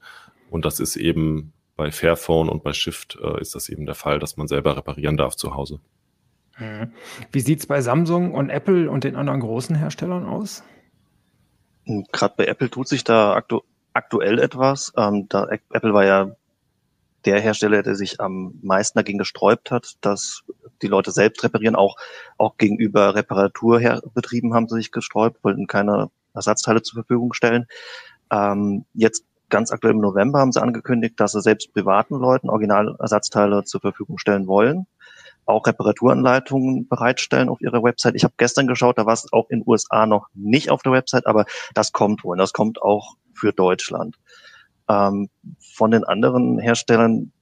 Und 0.51 0.65
das 0.65 0.81
ist 0.81 0.97
eben 0.97 1.53
bei 1.77 1.91
Fairphone 1.91 2.49
und 2.49 2.63
bei 2.63 2.73
Shift 2.73 3.19
äh, 3.23 3.41
ist 3.41 3.55
das 3.55 3.69
eben 3.69 3.87
der 3.87 3.95
Fall, 3.95 4.19
dass 4.19 4.37
man 4.37 4.49
selber 4.49 4.77
reparieren 4.77 5.17
darf 5.17 5.37
zu 5.37 5.55
Hause. 5.55 5.81
Mhm. 6.59 6.93
Wie 7.33 7.41
sieht 7.41 7.61
es 7.61 7.67
bei 7.67 7.81
Samsung 7.83 8.33
und 8.33 8.51
Apple 8.51 8.91
und 8.91 9.05
den 9.05 9.17
anderen 9.17 9.41
großen 9.41 9.77
Herstellern 9.77 10.25
aus? 10.25 10.63
Gerade 12.13 12.35
bei 12.37 12.47
Apple 12.47 12.71
tut 12.71 12.89
sich 12.89 13.05
da 13.05 13.35
aktu 13.35 13.61
aktuell 13.93 14.39
etwas. 14.39 14.93
Ähm, 14.97 15.27
da 15.29 15.49
Apple 15.49 15.95
war 15.95 16.05
ja 16.05 16.37
der 17.25 17.41
Hersteller, 17.41 17.83
der 17.83 17.95
sich 17.95 18.21
am 18.21 18.59
meisten 18.63 18.99
dagegen 18.99 19.19
gesträubt 19.19 19.71
hat, 19.71 19.97
dass 20.01 20.45
die 20.83 20.87
Leute 20.87 21.11
selbst 21.11 21.43
reparieren. 21.43 21.77
Auch, 21.77 21.97
auch 22.37 22.57
gegenüber 22.57 23.15
Reparaturbetrieben 23.15 24.55
haben 24.55 24.69
sie 24.69 24.77
sich 24.77 24.93
gesträubt, 24.93 25.43
wollten 25.43 25.67
keine 25.67 26.11
Ersatzteile 26.37 26.83
zur 26.83 27.03
Verfügung 27.03 27.33
stellen. 27.33 27.67
Ähm, 28.31 28.85
jetzt 28.95 29.25
ganz 29.49 29.71
aktuell 29.71 29.95
im 29.95 30.01
November 30.01 30.41
haben 30.41 30.53
sie 30.53 30.63
angekündigt, 30.63 31.19
dass 31.19 31.33
sie 31.33 31.41
selbst 31.41 31.73
privaten 31.73 32.17
Leuten 32.17 32.51
Originalersatzteile 32.51 33.65
zur 33.65 33.81
Verfügung 33.81 34.19
stellen 34.19 34.47
wollen 34.47 34.87
auch 35.47 35.67
Reparaturanleitungen 35.67 36.89
bereitstellen 36.89 37.49
auf 37.49 37.61
ihrer 37.61 37.83
Website. 37.83 38.17
Ich 38.17 38.25
habe 38.25 38.35
gestern 38.37 38.67
geschaut, 38.67 38.99
da 38.99 39.07
war 39.07 39.15
es 39.15 39.33
auch 39.33 39.49
in 39.49 39.61
den 39.61 39.69
USA 39.69 40.07
noch 40.07 40.29
nicht 40.35 40.71
auf 40.71 40.83
der 40.83 40.93
Website, 40.93 41.27
aber 41.27 41.47
das 41.73 41.93
kommt 41.93 42.25
wohl. 42.25 42.37
Das 42.37 42.53
kommt 42.53 42.83
auch 42.83 43.15
für 43.33 43.53
Deutschland. 43.53 44.17
Ähm, 44.89 45.31
von 45.75 45.93
den 45.93 46.05
anderen 46.05 46.59
Herstellern 46.59 47.33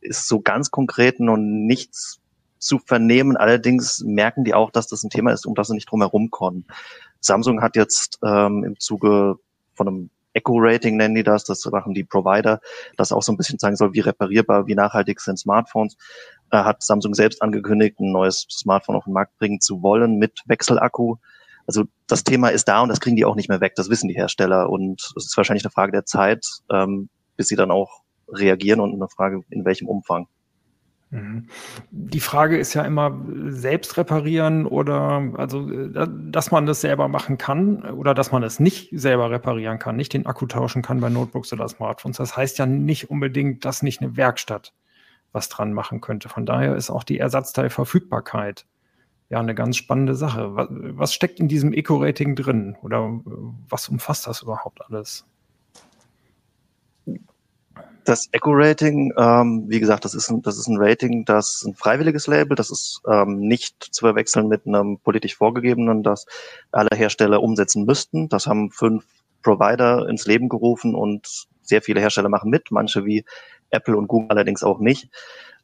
ist 0.00 0.28
so 0.28 0.40
ganz 0.40 0.70
konkret 0.70 1.18
noch 1.18 1.38
nichts 1.38 2.20
zu 2.58 2.78
vernehmen. 2.78 3.36
Allerdings 3.36 4.02
merken 4.04 4.44
die 4.44 4.54
auch, 4.54 4.70
dass 4.70 4.86
das 4.86 5.02
ein 5.02 5.10
Thema 5.10 5.32
ist, 5.32 5.46
um 5.46 5.54
das 5.54 5.68
sie 5.68 5.74
nicht 5.74 5.90
drum 5.90 6.00
herum 6.00 6.30
kommen. 6.30 6.66
Samsung 7.26 7.62
hat 7.62 7.76
jetzt 7.76 8.18
ähm, 8.24 8.64
im 8.64 8.78
Zuge 8.78 9.36
von 9.74 9.88
einem 9.88 10.10
Eco-Rating 10.36 10.96
nennen 10.96 11.14
die 11.14 11.22
das, 11.22 11.44
das 11.44 11.64
machen 11.66 11.94
die 11.94 12.04
Provider, 12.04 12.60
das 12.96 13.10
auch 13.10 13.22
so 13.22 13.32
ein 13.32 13.38
bisschen 13.38 13.58
sagen 13.58 13.76
soll, 13.76 13.94
wie 13.94 14.00
reparierbar, 14.00 14.66
wie 14.66 14.74
nachhaltig 14.74 15.20
sind 15.20 15.38
Smartphones. 15.38 15.96
Da 16.50 16.64
hat 16.64 16.82
Samsung 16.82 17.14
selbst 17.14 17.42
angekündigt, 17.42 17.98
ein 17.98 18.12
neues 18.12 18.46
Smartphone 18.50 18.96
auf 18.96 19.04
den 19.04 19.14
Markt 19.14 19.36
bringen 19.38 19.60
zu 19.60 19.82
wollen 19.82 20.18
mit 20.18 20.40
Wechselakku. 20.46 21.16
Also 21.66 21.84
das 22.06 22.22
Thema 22.22 22.48
ist 22.48 22.68
da 22.68 22.82
und 22.82 22.90
das 22.90 23.00
kriegen 23.00 23.16
die 23.16 23.24
auch 23.24 23.34
nicht 23.34 23.48
mehr 23.48 23.60
weg, 23.60 23.74
das 23.74 23.90
wissen 23.90 24.08
die 24.08 24.14
Hersteller 24.14 24.70
und 24.70 25.12
es 25.16 25.24
ist 25.24 25.36
wahrscheinlich 25.36 25.64
eine 25.64 25.72
Frage 25.72 25.92
der 25.92 26.04
Zeit, 26.04 26.46
ähm, 26.70 27.08
bis 27.36 27.48
sie 27.48 27.56
dann 27.56 27.70
auch 27.70 28.02
reagieren 28.28 28.80
und 28.80 28.94
eine 28.94 29.08
Frage, 29.08 29.42
in 29.50 29.64
welchem 29.64 29.88
Umfang. 29.88 30.28
Mhm. 31.10 31.46
Die 31.90 32.20
Frage 32.20 32.58
ist 32.58 32.74
ja 32.74 32.82
immer 32.82 33.24
selbst 33.46 33.96
reparieren 33.96 34.66
oder 34.66 35.32
also 35.36 35.70
äh, 35.70 36.08
dass 36.08 36.50
man 36.50 36.66
das 36.66 36.80
selber 36.80 37.08
machen 37.08 37.38
kann 37.38 37.82
oder 37.82 38.12
dass 38.12 38.32
man 38.32 38.42
es 38.42 38.58
nicht 38.58 38.90
selber 38.92 39.30
reparieren 39.30 39.78
kann, 39.78 39.96
nicht 39.96 40.12
den 40.12 40.26
Akku 40.26 40.46
tauschen 40.46 40.82
kann 40.82 41.00
bei 41.00 41.08
Notebooks 41.08 41.52
oder 41.52 41.68
Smartphones. 41.68 42.16
Das 42.16 42.36
heißt 42.36 42.58
ja 42.58 42.66
nicht 42.66 43.10
unbedingt, 43.10 43.64
dass 43.64 43.82
nicht 43.82 44.00
eine 44.02 44.16
Werkstatt 44.16 44.72
was 45.32 45.48
dran 45.48 45.72
machen 45.72 46.00
könnte. 46.00 46.28
Von 46.28 46.46
daher 46.46 46.74
ist 46.74 46.90
auch 46.90 47.04
die 47.04 47.18
Ersatzteilverfügbarkeit 47.18 48.66
ja 49.28 49.38
eine 49.38 49.54
ganz 49.54 49.76
spannende 49.76 50.14
Sache. 50.14 50.56
Was, 50.56 50.68
was 50.70 51.14
steckt 51.14 51.40
in 51.40 51.48
diesem 51.48 51.72
Eco-Rating 51.72 52.34
drin 52.34 52.76
oder 52.82 53.04
äh, 53.04 53.30
was 53.68 53.88
umfasst 53.88 54.26
das 54.26 54.42
überhaupt 54.42 54.80
alles? 54.88 55.24
Das 58.06 58.28
Echo-Rating, 58.30 59.12
ähm, 59.18 59.64
wie 59.66 59.80
gesagt, 59.80 60.04
das 60.04 60.14
ist, 60.14 60.30
ein, 60.30 60.40
das 60.40 60.56
ist 60.58 60.68
ein 60.68 60.76
Rating, 60.78 61.24
das 61.24 61.56
ist 61.56 61.64
ein 61.66 61.74
freiwilliges 61.74 62.28
Label, 62.28 62.54
das 62.54 62.70
ist 62.70 63.02
ähm, 63.10 63.40
nicht 63.40 63.82
zu 63.82 64.06
verwechseln 64.06 64.46
mit 64.46 64.64
einem 64.64 65.00
politisch 65.00 65.34
vorgegebenen, 65.34 66.04
das 66.04 66.24
alle 66.70 66.96
Hersteller 66.96 67.42
umsetzen 67.42 67.84
müssten. 67.84 68.28
Das 68.28 68.46
haben 68.46 68.70
fünf 68.70 69.04
Provider 69.42 70.08
ins 70.08 70.24
Leben 70.24 70.48
gerufen 70.48 70.94
und 70.94 71.48
sehr 71.62 71.82
viele 71.82 72.00
Hersteller 72.00 72.28
machen 72.28 72.48
mit, 72.48 72.70
manche 72.70 73.04
wie 73.04 73.24
Apple 73.70 73.96
und 73.96 74.06
Google 74.06 74.30
allerdings 74.30 74.62
auch 74.62 74.78
nicht. 74.78 75.10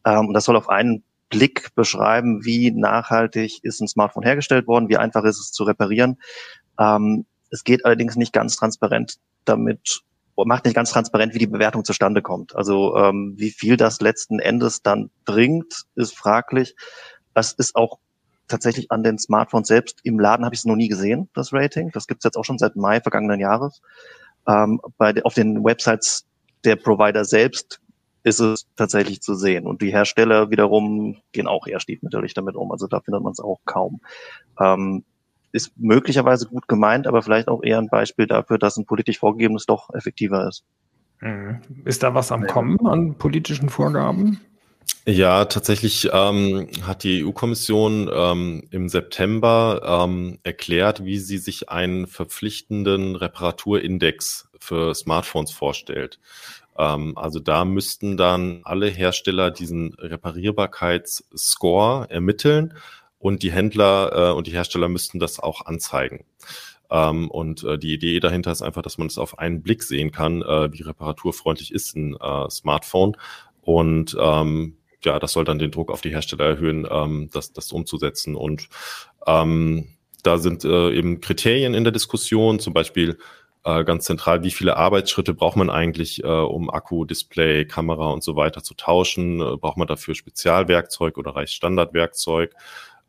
Ähm, 0.05 0.33
das 0.33 0.45
soll 0.45 0.57
auf 0.57 0.69
einen 0.69 1.05
Blick 1.29 1.73
beschreiben, 1.77 2.45
wie 2.45 2.73
nachhaltig 2.73 3.63
ist 3.63 3.81
ein 3.81 3.87
Smartphone 3.87 4.25
hergestellt 4.25 4.67
worden, 4.67 4.89
wie 4.89 4.97
einfach 4.97 5.23
ist 5.23 5.39
es 5.39 5.53
zu 5.53 5.63
reparieren. 5.63 6.19
Ähm, 6.77 7.25
es 7.51 7.63
geht 7.63 7.85
allerdings 7.85 8.17
nicht 8.17 8.33
ganz 8.33 8.57
transparent 8.57 9.19
damit 9.45 10.03
macht 10.37 10.65
nicht 10.65 10.75
ganz 10.75 10.91
transparent, 10.91 11.35
wie 11.35 11.39
die 11.39 11.47
Bewertung 11.47 11.85
zustande 11.85 12.23
kommt. 12.23 12.57
Also 12.57 12.97
ähm, 12.97 13.35
wie 13.37 13.51
viel 13.51 13.77
das 13.77 14.01
letzten 14.01 14.39
Endes 14.39 14.83
dann 14.83 15.11
bringt, 15.25 15.85
ist 15.95 16.17
fraglich. 16.17 16.75
Das 17.35 17.53
ist 17.53 17.77
auch 17.77 17.99
tatsächlich 18.49 18.91
an 18.91 19.03
den 19.03 19.19
Smartphones 19.19 19.69
selbst. 19.69 20.01
Im 20.03 20.19
Laden 20.19 20.45
habe 20.45 20.55
ich 20.55 20.61
es 20.61 20.65
noch 20.65 20.77
nie 20.77 20.89
gesehen, 20.89 21.29
das 21.35 21.53
Rating. 21.53 21.91
Das 21.93 22.07
gibt 22.07 22.21
es 22.21 22.25
jetzt 22.25 22.37
auch 22.37 22.45
schon 22.45 22.59
seit 22.59 22.77
Mai 22.77 23.01
vergangenen 23.01 23.41
Jahres. 23.41 23.81
Ähm, 24.47 24.81
bei, 24.99 25.15
auf 25.25 25.35
den 25.35 25.65
Websites 25.65 26.27
der 26.65 26.77
Provider 26.77 27.25
selbst 27.25 27.81
ist 28.25 28.41
es 28.41 28.67
tatsächlich 28.77 29.21
zu 29.21 29.35
sehen. 29.35 29.67
Und 29.67 29.83
die 29.83 29.91
Hersteller 29.91 30.51
wiederum 30.51 31.19
gehen 31.33 31.47
auch 31.47 31.67
eher 31.67 31.81
stiefmütterlich 31.81 32.35
damit 32.35 32.55
um. 32.55 32.71
Also 32.71 32.87
da 32.87 33.01
findet 33.01 33.23
man 33.23 33.33
es 33.33 33.41
auch 33.41 33.61
kaum. 33.65 34.01
Ähm, 34.61 35.05
ist 35.53 35.73
möglicherweise 35.77 36.47
gut 36.47 36.67
gemeint, 36.67 37.07
aber 37.07 37.23
vielleicht 37.23 37.49
auch 37.49 37.63
eher 37.63 37.79
ein 37.79 37.89
Beispiel 37.89 38.27
dafür, 38.27 38.59
dass 38.59 38.77
ein 38.77 38.87
politisch 38.87 39.19
vorgegebenes 39.19 39.67
doch 39.67 39.91
effektiver 39.95 40.49
ist. 40.49 40.65
Mhm. 41.21 41.61
Ist 41.85 42.03
da 42.03 42.15
was 42.15 42.33
am 42.33 42.47
Kommen 42.47 42.85
an 42.87 43.17
politischen 43.17 43.69
Vorgaben? 43.69 44.41
Ja, 45.05 45.47
tatsächlich 45.47 46.11
ähm, 46.13 46.69
hat 46.83 47.03
die 47.03 47.25
EU-Kommission 47.25 48.09
ähm, 48.13 48.69
im 48.71 48.89
September 48.89 50.05
ähm, 50.05 50.39
erklärt, 50.43 51.05
wie 51.05 51.19
sie 51.19 51.39
sich 51.39 51.71
einen 51.71 52.07
verpflichtenden 52.07 53.17
Reparaturindex 53.17 54.49
für 54.61 54.95
Smartphones 54.95 55.51
vorstellt. 55.51 56.21
Ähm, 56.79 57.19
also 57.19 57.41
da 57.41 57.65
müssten 57.65 58.17
dann 58.17 58.61
alle 58.65 58.89
Hersteller 58.89 59.51
diesen 59.51 59.95
Reparierbarkeitsscore 59.95 62.09
ermitteln 62.09 62.75
und 63.23 63.45
die 63.45 63.53
Händler 63.53 64.31
äh, 64.31 64.33
und 64.33 64.49
die 64.49 64.53
Hersteller 64.53 64.89
müssten 64.89 65.21
das 65.21 65.39
auch 65.39 65.65
anzeigen. 65.65 66.25
Ähm, 66.91 67.31
und 67.31 67.63
äh, 67.63 67.79
die 67.79 67.95
Idee 67.95 68.19
dahinter 68.19 68.51
ist 68.51 68.63
einfach, 68.63 68.83
dass 68.83 68.99
man 68.99 69.07
es 69.07 69.17
auf 69.17 69.39
einen 69.39 69.63
Blick 69.63 69.85
sehen 69.85 70.11
kann, 70.11 70.43
äh, 70.43 70.73
wie 70.73 70.83
reparaturfreundlich 70.83 71.73
ist 71.73 71.95
ein 71.95 72.17
äh, 72.17 72.51
Smartphone. 72.51 73.17
Und 73.61 74.17
ähm, 74.21 74.77
ja, 75.05 75.21
das 75.21 75.33
soll 75.33 75.45
dann 75.45 75.61
den 75.61 75.71
Druck 75.71 75.93
auf 75.93 76.01
die 76.01 76.11
Hersteller 76.11 76.47
erhöhen, 76.47 76.85
ähm, 76.91 77.31
das, 77.33 77.53
das 77.53 77.71
umzusetzen. 77.71 78.35
Und 78.35 78.69
ähm, 79.25 79.87
da 80.25 80.39
sind 80.39 80.65
äh, 80.65 80.91
eben 80.91 81.21
Kriterien 81.21 81.75
in 81.75 81.85
der 81.85 81.93
Diskussion, 81.93 82.59
zum 82.59 82.75
Beispiel 82.75 83.19
äh, 83.65 83.85
ganz 83.85 84.05
zentral, 84.05 84.43
wie 84.43 84.51
viele 84.51 84.77
Arbeitsschritte 84.77 85.33
braucht 85.33 85.57
man 85.57 85.71
eigentlich, 85.71 86.25
äh, 86.25 86.27
um 86.27 86.71
Akku, 86.71 87.05
Display, 87.05 87.67
Kamera 87.67 88.11
und 88.11 88.25
so 88.25 88.35
weiter 88.35 88.65
zu 88.65 88.75
tauschen? 88.75 89.41
Äh, 89.41 89.57
braucht 89.59 89.77
man 89.77 89.87
dafür 89.87 90.17
Spezialwerkzeug 90.17 91.19
oder 91.19 91.37
reicht 91.37 91.53
Standardwerkzeug? 91.53 92.53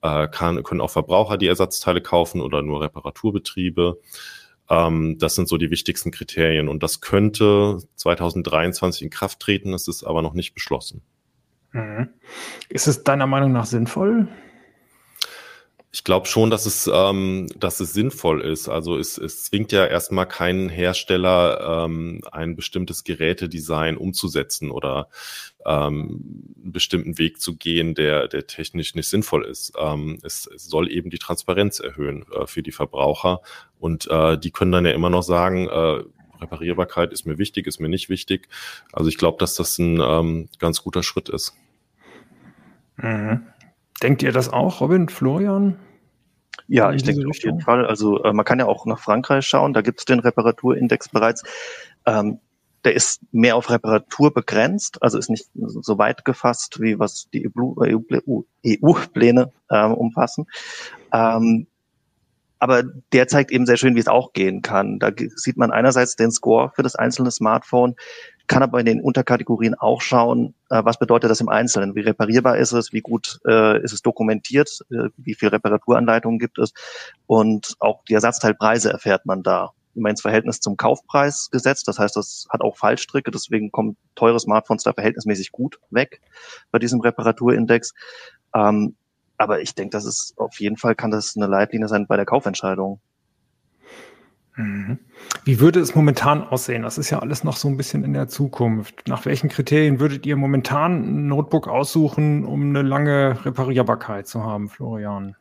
Äh, 0.04 0.28
kann, 0.28 0.62
können 0.64 0.82
auch 0.82 0.92
Verbraucher 0.92 1.38
die 1.38 1.48
Ersatzteile 1.48 2.02
kaufen 2.02 2.42
oder 2.42 2.62
nur 2.62 2.82
Reparaturbetriebe? 2.82 4.02
Ähm, 4.70 5.18
das 5.18 5.36
sind 5.36 5.48
so 5.48 5.58
die 5.58 5.72
wichtigsten 5.72 6.12
Kriterien 6.12 6.68
und 6.68 6.84
das 6.84 7.00
könnte 7.00 7.78
2023 7.96 9.04
in 9.04 9.10
Kraft 9.10 9.40
treten, 9.40 9.74
es 9.74 9.88
ist 9.88 10.04
aber 10.04 10.22
noch 10.22 10.34
nicht 10.34 10.54
beschlossen. 10.54 11.02
Mhm. 11.72 12.10
Ist 12.68 12.88
es 12.88 13.06
deiner 13.06 13.28
Meinung 13.28 13.54
nach 13.54 13.66
sinnvoll? 13.66 14.28
Ich 15.96 16.04
glaube 16.04 16.26
schon, 16.26 16.50
dass 16.50 16.66
es, 16.66 16.90
ähm, 16.92 17.48
dass 17.56 17.80
es 17.80 17.94
sinnvoll 17.94 18.42
ist. 18.42 18.68
Also 18.68 18.98
es, 18.98 19.20
es 19.20 19.44
zwingt 19.44 19.72
ja 19.72 19.86
erstmal 19.86 20.28
keinen 20.28 20.68
Hersteller, 20.68 21.86
ähm, 21.86 22.22
ein 22.32 22.56
bestimmtes 22.56 23.04
Gerätedesign 23.04 23.96
umzusetzen 23.96 24.72
oder 24.72 25.08
ähm, 25.68 26.56
einen 26.64 26.72
bestimmten 26.72 27.20
Weg 27.20 27.40
zu 27.40 27.56
gehen, 27.58 27.94
der, 27.94 28.28
der 28.28 28.48
technisch 28.48 28.96
nicht 28.96 29.08
sinnvoll 29.08 29.46
ist. 29.46 29.74
Ähm, 29.78 30.18
es, 30.24 30.48
es 30.48 30.66
soll 30.66 30.92
eben 30.92 31.12
die 31.12 31.20
Transparenz 31.20 31.80
erhöhen 31.80 32.26
äh, 32.32 32.48
für 32.48 32.64
die 32.64 32.72
Verbraucher 32.72 33.42
und 33.78 34.08
äh, 34.10 34.36
die 34.40 34.50
können 34.50 34.72
dann 34.72 34.88
ja 34.88 34.94
immer 34.94 35.12
noch 35.12 35.22
sagen, 35.22 35.70
äh, 35.70 36.04
Reparierbarkeit 36.42 37.14
ist 37.14 37.28
mir 37.28 37.38
wichtig, 37.38 37.68
ist 37.68 37.80
mir 37.80 37.88
nicht 37.90 38.10
wichtig. 38.10 38.48
Also 38.92 39.10
ich 39.10 39.20
glaube, 39.20 39.38
dass 39.38 39.54
das 39.54 39.78
ein 39.78 40.02
ähm, 40.02 40.50
ganz 40.58 40.82
guter 40.82 41.04
Schritt 41.04 41.30
ist. 41.30 41.56
Mhm. 42.98 43.48
Denkt 44.04 44.22
ihr 44.22 44.32
das 44.34 44.52
auch, 44.52 44.82
Robin, 44.82 45.10
Florian? 45.10 45.80
Ja, 46.68 46.92
ich 46.92 47.04
denke 47.04 47.28
auf 47.28 47.38
jeden 47.38 47.62
Fall. 47.62 47.86
Also 47.86 48.22
äh, 48.24 48.34
man 48.34 48.46
kann 48.46 48.60
ja 48.60 48.66
auch 48.66 48.86
nach 48.86 49.00
Frankreich 49.00 49.46
schauen, 49.46 49.74
da 49.74 49.82
gibt 49.82 50.00
es 50.00 50.06
den 50.06 50.20
Reparaturindex 50.20 51.10
bereits. 51.10 51.44
Ähm, 52.06 52.40
der 52.84 52.94
ist 52.96 53.22
mehr 53.32 53.56
auf 53.56 53.70
Reparatur 53.70 54.34
begrenzt, 54.34 55.02
also 55.02 55.18
ist 55.18 55.30
nicht 55.30 55.48
so 55.54 55.98
weit 55.98 56.26
gefasst, 56.26 56.82
wie 56.82 57.00
was 57.00 57.30
die 57.34 57.50
EU-Pläne 58.66 59.52
äh, 59.70 59.86
umfassen. 59.86 60.48
Ähm, 61.14 61.68
aber 62.64 62.84
der 63.12 63.28
zeigt 63.28 63.52
eben 63.52 63.66
sehr 63.66 63.76
schön, 63.76 63.94
wie 63.96 64.00
es 64.00 64.08
auch 64.08 64.32
gehen 64.32 64.62
kann. 64.62 64.98
Da 64.98 65.12
sieht 65.36 65.58
man 65.58 65.72
einerseits 65.72 66.16
den 66.16 66.32
Score 66.32 66.72
für 66.74 66.82
das 66.82 66.96
einzelne 66.96 67.30
Smartphone, 67.30 67.96
kann 68.48 68.64
aber 68.64 68.80
in 68.80 68.86
den 68.86 69.02
Unterkategorien 69.02 69.76
auch 69.76 70.00
schauen, 70.00 70.54
äh, 70.70 70.82
was 70.86 70.98
bedeutet 70.98 71.30
das 71.30 71.42
im 71.42 71.50
Einzelnen, 71.50 71.94
wie 71.94 72.00
reparierbar 72.00 72.58
ist 72.58 72.72
es, 72.72 72.94
wie 72.94 73.02
gut 73.02 73.42
äh, 73.46 73.84
ist 73.84 73.92
es 73.92 74.02
dokumentiert, 74.02 74.80
äh, 74.92 75.10
wie 75.18 75.34
viel 75.34 75.50
Reparaturanleitungen 75.50 76.40
gibt 76.40 76.58
es 76.58 76.72
und 77.28 77.76
auch 77.80 78.06
die 78.06 78.14
Ersatzteilpreise 78.14 78.94
erfährt 78.94 79.26
man 79.26 79.44
da 79.44 79.72
immer 79.94 80.10
ins 80.10 80.22
Verhältnis 80.22 80.62
zum 80.62 80.78
Kaufpreis 80.78 81.50
gesetzt. 81.52 81.90
Das 81.90 82.00
heißt, 82.00 82.16
das 82.16 82.48
hat 82.50 82.62
auch 82.62 82.78
Fallstricke, 82.78 83.30
deswegen 83.30 83.72
kommen 83.72 83.98
teure 84.16 84.40
Smartphones 84.40 84.84
da 84.84 84.94
verhältnismäßig 84.94 85.52
gut 85.52 85.82
weg 85.90 86.22
bei 86.72 86.80
diesem 86.80 87.02
Reparaturindex. 87.02 87.94
Ähm, 88.56 88.96
aber 89.38 89.62
ich 89.62 89.76
denke, 89.76 89.92
das 89.92 90.06
ist 90.06 90.34
auf 90.38 90.60
jeden 90.60 90.78
Fall 90.78 90.96
kann 90.96 91.12
das 91.12 91.36
eine 91.36 91.48
Leitlinie 91.48 91.88
sein 91.88 92.08
bei 92.08 92.16
der 92.16 92.26
Kaufentscheidung. 92.26 93.00
Mhm. 94.56 95.00
Wie 95.46 95.60
würde 95.60 95.80
es 95.80 95.96
momentan 95.96 96.44
aussehen? 96.44 96.84
Das 96.84 96.98
ist 96.98 97.10
ja 97.10 97.20
alles 97.20 97.44
noch 97.44 97.58
so 97.58 97.68
ein 97.68 97.78
bisschen 97.78 98.04
in 98.04 98.14
der 98.14 98.28
Zukunft. 98.28 99.08
Nach 99.08 99.26
welchen 99.26 99.50
Kriterien 99.50 100.00
würdet 100.00 100.26
ihr 100.26 100.36
momentan 100.36 101.04
ein 101.04 101.28
Notebook 101.28 101.68
aussuchen, 101.68 102.46
um 102.46 102.70
eine 102.70 102.84
lange 102.84 103.44
Reparierbarkeit 103.46 104.28
zu 104.28 104.44
haben, 104.44 104.70
Florian? 104.70 105.36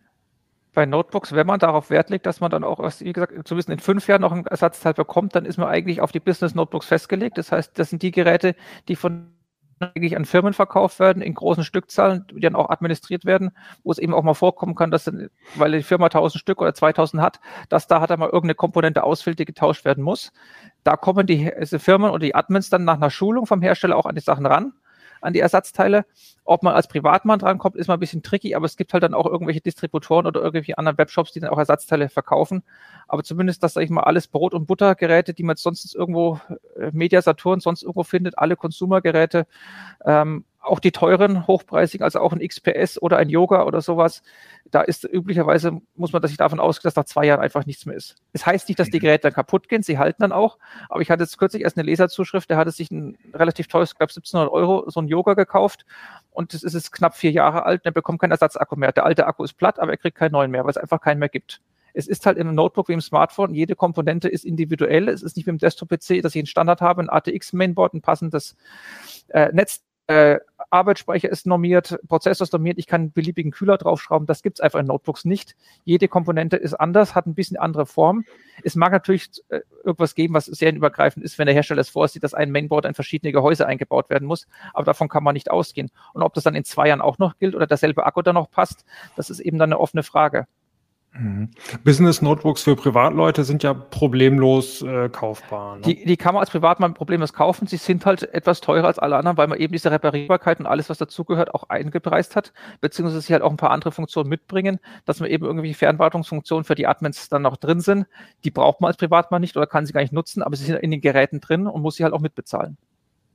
Bei 0.72 0.86
Notebooks, 0.86 1.32
wenn 1.34 1.46
man 1.46 1.60
darauf 1.60 1.90
Wert 1.90 2.08
legt, 2.08 2.24
dass 2.24 2.40
man 2.40 2.50
dann 2.50 2.64
auch, 2.64 2.78
wie 3.00 3.12
gesagt, 3.12 3.34
zumindest 3.46 3.68
in 3.68 3.78
fünf 3.78 4.08
Jahren 4.08 4.22
noch 4.22 4.32
ein 4.32 4.46
Ersatzteil 4.46 4.94
bekommt, 4.94 5.36
dann 5.36 5.44
ist 5.44 5.58
man 5.58 5.68
eigentlich 5.68 6.00
auf 6.00 6.12
die 6.12 6.20
Business 6.20 6.54
Notebooks 6.54 6.86
festgelegt. 6.86 7.36
Das 7.36 7.52
heißt, 7.52 7.78
das 7.78 7.90
sind 7.90 8.02
die 8.02 8.10
Geräte, 8.10 8.56
die 8.88 8.96
von 8.96 9.34
eigentlich 9.82 10.16
an 10.16 10.24
Firmen 10.24 10.52
verkauft 10.52 10.98
werden, 11.00 11.22
in 11.22 11.34
großen 11.34 11.64
Stückzahlen, 11.64 12.26
die 12.32 12.40
dann 12.40 12.54
auch 12.54 12.70
administriert 12.70 13.24
werden, 13.24 13.50
wo 13.84 13.92
es 13.92 13.98
eben 13.98 14.14
auch 14.14 14.22
mal 14.22 14.34
vorkommen 14.34 14.74
kann, 14.74 14.90
dass, 14.90 15.04
dann, 15.04 15.28
weil 15.56 15.72
die 15.72 15.82
Firma 15.82 16.06
1000 16.06 16.40
Stück 16.40 16.60
oder 16.60 16.74
2000 16.74 17.22
hat, 17.22 17.40
dass 17.68 17.86
da 17.86 18.00
hat 18.00 18.10
er 18.10 18.16
mal 18.16 18.26
irgendeine 18.26 18.54
Komponente 18.54 19.04
ausfällt, 19.04 19.38
die 19.38 19.44
getauscht 19.44 19.84
werden 19.84 20.04
muss. 20.04 20.32
Da 20.84 20.96
kommen 20.96 21.26
die, 21.26 21.50
die 21.60 21.78
Firmen 21.78 22.10
oder 22.10 22.20
die 22.20 22.34
Admins 22.34 22.70
dann 22.70 22.84
nach 22.84 22.96
einer 22.96 23.10
Schulung 23.10 23.46
vom 23.46 23.62
Hersteller 23.62 23.96
auch 23.96 24.06
an 24.06 24.14
die 24.14 24.20
Sachen 24.20 24.46
ran 24.46 24.72
an 25.22 25.32
die 25.32 25.40
Ersatzteile. 25.40 26.04
Ob 26.44 26.62
man 26.62 26.74
als 26.74 26.88
Privatmann 26.88 27.38
drankommt, 27.38 27.76
ist 27.76 27.88
mal 27.88 27.94
ein 27.94 28.00
bisschen 28.00 28.22
tricky, 28.22 28.54
aber 28.54 28.66
es 28.66 28.76
gibt 28.76 28.92
halt 28.92 29.02
dann 29.02 29.14
auch 29.14 29.26
irgendwelche 29.26 29.60
Distributoren 29.60 30.26
oder 30.26 30.40
irgendwelche 30.40 30.76
anderen 30.76 30.98
Webshops, 30.98 31.32
die 31.32 31.40
dann 31.40 31.50
auch 31.50 31.58
Ersatzteile 31.58 32.08
verkaufen. 32.08 32.62
Aber 33.08 33.22
zumindest, 33.22 33.62
dass, 33.62 33.74
sag 33.74 33.82
ich 33.82 33.90
mal, 33.90 34.02
alles 34.02 34.28
Brot- 34.28 34.54
und 34.54 34.66
Buttergeräte, 34.66 35.34
die 35.34 35.44
man 35.44 35.56
sonst 35.56 35.94
irgendwo, 35.94 36.40
äh, 36.76 36.90
Media 36.92 37.22
Saturn 37.22 37.60
sonst 37.60 37.82
irgendwo 37.82 38.02
findet, 38.02 38.38
alle 38.38 38.56
Consumergeräte, 38.56 39.46
ähm, 40.04 40.44
auch 40.62 40.78
die 40.78 40.92
teuren, 40.92 41.46
hochpreisigen, 41.46 42.04
also 42.04 42.20
auch 42.20 42.32
ein 42.32 42.38
XPS 42.38 43.02
oder 43.02 43.18
ein 43.18 43.28
Yoga 43.28 43.64
oder 43.64 43.80
sowas, 43.80 44.22
da 44.70 44.80
ist 44.80 45.04
üblicherweise, 45.04 45.80
muss 45.96 46.12
man 46.12 46.22
sich 46.26 46.36
davon 46.36 46.60
ausgehen, 46.60 46.84
dass 46.84 46.96
nach 46.96 47.04
zwei 47.04 47.26
Jahren 47.26 47.40
einfach 47.40 47.66
nichts 47.66 47.84
mehr 47.84 47.96
ist. 47.96 48.16
Es 48.32 48.42
das 48.42 48.46
heißt 48.46 48.68
nicht, 48.68 48.78
dass 48.78 48.88
die 48.88 48.98
mhm. 48.98 49.02
Geräte 49.02 49.22
dann 49.22 49.32
kaputt 49.32 49.68
gehen, 49.68 49.82
sie 49.82 49.98
halten 49.98 50.22
dann 50.22 50.32
auch, 50.32 50.58
aber 50.88 51.00
ich 51.00 51.10
hatte 51.10 51.24
jetzt 51.24 51.36
kürzlich 51.36 51.62
erst 51.64 51.76
eine 51.76 51.84
Leserzuschrift, 51.84 52.48
der 52.48 52.56
hatte 52.56 52.70
sich 52.70 52.90
ein 52.92 53.18
relativ 53.34 53.66
teures, 53.66 53.90
ich 53.90 53.98
glaube 53.98 54.12
1700 54.12 54.52
Euro, 54.52 54.88
so 54.88 55.00
ein 55.00 55.08
Yoga 55.08 55.34
gekauft 55.34 55.84
und 56.30 56.54
das 56.54 56.62
ist 56.62 56.74
jetzt 56.74 56.92
knapp 56.92 57.16
vier 57.16 57.32
Jahre 57.32 57.66
alt 57.66 57.82
und 57.82 57.86
er 57.86 57.92
bekommt 57.92 58.20
keinen 58.20 58.30
Ersatzakku 58.30 58.76
mehr. 58.76 58.92
Der 58.92 59.04
alte 59.04 59.26
Akku 59.26 59.42
ist 59.42 59.54
platt, 59.54 59.80
aber 59.80 59.90
er 59.90 59.96
kriegt 59.96 60.16
keinen 60.16 60.32
neuen 60.32 60.50
mehr, 60.50 60.62
weil 60.62 60.70
es 60.70 60.76
einfach 60.76 61.00
keinen 61.00 61.18
mehr 61.18 61.28
gibt. 61.28 61.60
Es 61.94 62.06
ist 62.06 62.24
halt 62.24 62.38
im 62.38 62.54
Notebook 62.54 62.88
wie 62.88 62.94
im 62.94 63.00
Smartphone, 63.00 63.52
jede 63.52 63.76
Komponente 63.76 64.28
ist 64.28 64.44
individuell. 64.44 65.08
Es 65.08 65.22
ist 65.22 65.36
nicht 65.36 65.46
wie 65.46 65.50
im 65.50 65.58
Desktop-PC, 65.58 66.22
dass 66.22 66.34
ich 66.34 66.40
einen 66.40 66.46
Standard 66.46 66.80
habe, 66.80 67.02
ein 67.02 67.10
ATX-Mainboard, 67.10 67.94
ein 67.94 68.00
passendes 68.00 68.56
äh, 69.28 69.50
Netz 69.52 69.82
äh, 70.06 70.38
Arbeitsspeicher 70.72 71.28
ist 71.28 71.46
normiert, 71.46 71.98
Prozessor 72.08 72.44
ist 72.44 72.52
normiert, 72.52 72.78
ich 72.78 72.86
kann 72.86 73.02
einen 73.02 73.12
beliebigen 73.12 73.52
Kühler 73.52 73.76
draufschrauben. 73.76 74.26
Das 74.26 74.42
gibt 74.42 74.58
es 74.58 74.60
einfach 74.60 74.80
in 74.80 74.86
Notebooks 74.86 75.26
nicht. 75.26 75.54
Jede 75.84 76.08
Komponente 76.08 76.56
ist 76.56 76.74
anders, 76.74 77.14
hat 77.14 77.26
ein 77.26 77.34
bisschen 77.34 77.58
andere 77.58 77.84
Form. 77.84 78.24
Es 78.64 78.74
mag 78.74 78.90
natürlich 78.90 79.28
äh, 79.50 79.60
irgendwas 79.84 80.14
geben, 80.14 80.32
was 80.32 80.46
sehr 80.46 80.74
übergreifend 80.74 81.24
ist, 81.24 81.38
wenn 81.38 81.46
der 81.46 81.54
Hersteller 81.54 81.82
es 81.82 81.90
vorsieht, 81.90 82.24
dass 82.24 82.32
ein 82.32 82.50
Mainboard 82.50 82.86
in 82.86 82.94
verschiedene 82.94 83.32
Gehäuse 83.32 83.66
eingebaut 83.66 84.08
werden 84.08 84.26
muss. 84.26 84.46
Aber 84.72 84.84
davon 84.84 85.08
kann 85.08 85.22
man 85.22 85.34
nicht 85.34 85.50
ausgehen. 85.50 85.90
Und 86.14 86.22
ob 86.22 86.32
das 86.32 86.44
dann 86.44 86.54
in 86.54 86.64
zwei 86.64 86.88
Jahren 86.88 87.02
auch 87.02 87.18
noch 87.18 87.38
gilt 87.38 87.54
oder 87.54 87.66
derselbe 87.66 88.06
Akku 88.06 88.22
dann 88.22 88.34
noch 88.34 88.50
passt, 88.50 88.86
das 89.14 89.28
ist 89.28 89.40
eben 89.40 89.58
dann 89.58 89.72
eine 89.72 89.80
offene 89.80 90.02
Frage. 90.02 90.46
Mhm. 91.14 91.50
Business 91.84 92.22
Notebooks 92.22 92.62
für 92.62 92.74
Privatleute 92.74 93.44
sind 93.44 93.62
ja 93.62 93.74
problemlos 93.74 94.80
äh, 94.80 95.10
kaufbar. 95.10 95.76
Ne? 95.76 95.82
Die, 95.82 96.04
die 96.06 96.16
kann 96.16 96.32
man 96.34 96.40
als 96.40 96.50
Privatmann 96.50 96.94
problemlos 96.94 97.34
kaufen. 97.34 97.66
Sie 97.66 97.76
sind 97.76 98.06
halt 98.06 98.22
etwas 98.32 98.62
teurer 98.62 98.86
als 98.86 98.98
alle 98.98 99.16
anderen, 99.16 99.36
weil 99.36 99.46
man 99.46 99.58
eben 99.58 99.72
diese 99.72 99.90
Reparierbarkeit 99.90 100.58
und 100.58 100.66
alles, 100.66 100.88
was 100.88 100.96
dazugehört, 100.96 101.54
auch 101.54 101.68
eingepreist 101.68 102.34
hat, 102.34 102.52
beziehungsweise 102.80 103.20
sie 103.20 103.32
halt 103.34 103.42
auch 103.42 103.50
ein 103.50 103.58
paar 103.58 103.72
andere 103.72 103.92
Funktionen 103.92 104.30
mitbringen, 104.30 104.78
dass 105.04 105.20
man 105.20 105.28
eben 105.28 105.44
irgendwie 105.44 105.74
Fernwartungsfunktionen 105.74 106.64
für 106.64 106.74
die 106.74 106.86
Admins 106.86 107.28
dann 107.28 107.42
noch 107.42 107.58
drin 107.58 107.80
sind. 107.80 108.06
Die 108.44 108.50
braucht 108.50 108.80
man 108.80 108.88
als 108.88 108.96
Privatmann 108.96 109.42
nicht 109.42 109.56
oder 109.56 109.66
kann 109.66 109.84
sie 109.84 109.92
gar 109.92 110.00
nicht 110.00 110.14
nutzen, 110.14 110.42
aber 110.42 110.56
sie 110.56 110.64
sind 110.64 110.76
in 110.76 110.90
den 110.90 111.02
Geräten 111.02 111.40
drin 111.40 111.66
und 111.66 111.82
muss 111.82 111.96
sie 111.96 112.04
halt 112.04 112.14
auch 112.14 112.20
mitbezahlen. 112.20 112.78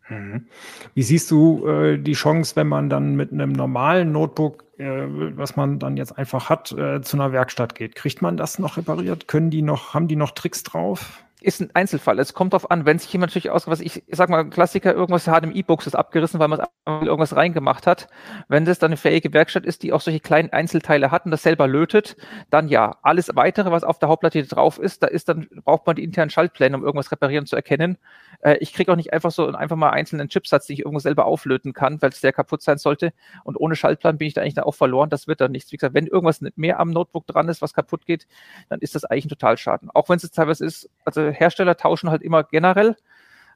Mhm. 0.10 0.46
Wie 0.93 1.04
siehst 1.04 1.30
du 1.32 1.67
äh, 1.67 1.98
die 1.98 2.13
Chance, 2.13 2.56
wenn 2.56 2.67
man 2.67 2.89
dann 2.89 3.15
mit 3.15 3.32
einem 3.32 3.52
normalen 3.52 4.12
Notebook, 4.12 4.63
äh, 4.78 5.06
was 5.36 5.56
man 5.56 5.80
dann 5.80 5.98
jetzt 5.98 6.17
einfach 6.17 6.50
hat, 6.50 6.72
äh, 6.72 7.02
zu 7.02 7.17
einer 7.17 7.32
Werkstatt 7.32 7.76
geht? 7.76 7.96
Kriegt 7.96 8.22
man 8.22 8.38
das 8.38 8.60
noch 8.60 8.78
repariert? 8.78 9.28
Können 9.28 9.50
die 9.50 9.62
noch, 9.62 9.93
haben 9.93 10.08
die 10.08 10.15
noch 10.15 10.32
Tricks 10.32 10.63
drauf? 10.63 11.24
ist 11.39 11.62
ein 11.62 11.70
Einzelfall. 11.76 12.17
Es 12.20 12.34
kommt 12.34 12.54
darauf 12.54 12.72
an, 12.72 12.86
wenn 12.86 12.98
sich 12.98 13.13
jemand 13.13 13.32
natürlich 13.32 13.52
aus, 13.52 13.67
was 13.67 13.80
ich, 13.80 14.04
ich 14.08 14.15
sag 14.15 14.30
mal, 14.30 14.50
Klassiker, 14.50 14.93
irgendwas 14.93 15.26
HDMI-Books 15.26 15.86
ist 15.86 15.96
abgerissen, 15.96 16.39
weil 16.39 16.48
man 16.48 16.63
irgendwas 16.88 17.36
reingemacht 17.36 17.86
hat. 17.86 18.08
Wenn 18.48 18.65
das 18.65 18.80
dann 18.80 18.89
eine 18.89 18.98
fähige 18.98 19.32
Werkstatt 19.34 19.63
ist, 19.63 19.84
die 19.84 19.93
auch 19.93 20.02
solche 20.02 20.20
kleinen 20.20 20.52
Einzelteile 20.52 21.12
hat 21.12 21.26
und 21.26 21.32
das 21.32 21.43
selber 21.43 21.67
lötet, 21.67 22.17
dann 22.50 22.67
ja. 22.70 22.98
Alles 23.04 23.30
weitere, 23.36 23.72
was 23.72 23.84
auf 23.84 24.00
der 24.00 24.10
Hauptplatte 24.10 24.43
drauf 24.43 24.80
ist, 24.80 25.04
da 25.04 25.08
ist 25.08 25.30
dann, 25.30 25.48
braucht 25.63 25.86
man 25.86 25.96
die 25.96 26.04
internen 26.04 26.32
Schaltpläne, 26.32 26.76
um 26.76 26.84
irgendwas 26.84 27.12
reparieren 27.12 27.46
zu 27.46 27.56
erkennen. 27.56 27.98
Äh, 28.41 28.58
ich 28.60 28.73
kriege 28.73 28.91
auch 28.91 28.95
nicht 28.95 29.13
einfach 29.13 29.32
so 29.32 29.47
einfach 29.47 29.76
mal 29.76 29.89
einzelnen 29.89 30.30
Chipsatz, 30.30 30.67
den 30.67 30.76
ich 30.76 30.80
irgendwo 30.80 31.00
selber 31.00 31.26
auflöten 31.26 31.73
kann, 31.73 32.02
weil 32.02 32.10
es 32.10 32.21
der 32.21 32.34
kaputt 32.34 32.62
sein 32.62 32.78
sollte. 32.78 33.13
Und 33.43 33.58
ohne 33.58 33.76
Schaltplan 33.76 34.17
bin 34.17 34.28
ich 34.28 34.34
da 34.34 34.41
eigentlich 34.41 34.56
da 34.56 34.63
auch 34.63 34.76
verloren. 34.76 35.10
Das 35.10 35.28
wird 35.28 35.41
dann 35.41 35.52
nichts. 35.52 35.71
Wie 35.71 35.78
gesagt, 35.78 35.93
wenn 35.93 36.08
irgendwas 36.08 36.41
mehr 36.56 36.80
am 36.80 36.91
Notebook 36.91 37.28
dran 37.28 37.50
ist, 37.50 37.62
was 37.62 37.73
kaputt 37.73 38.06
geht, 38.06 38.28
dann 38.69 38.80
ist 38.80 38.95
das 38.95 39.06
eigentlich 39.06 39.26
ein 39.26 39.30
Totalschaden. 39.30 39.89
Auch 39.93 40.10
wenn 40.10 40.17
es 40.17 40.30
teilweise 40.32 40.65
ist, 40.65 40.89
also 41.06 41.30
Hersteller 41.30 41.78
tauschen 41.78 42.10
halt 42.10 42.21
immer 42.21 42.43
generell 42.43 42.95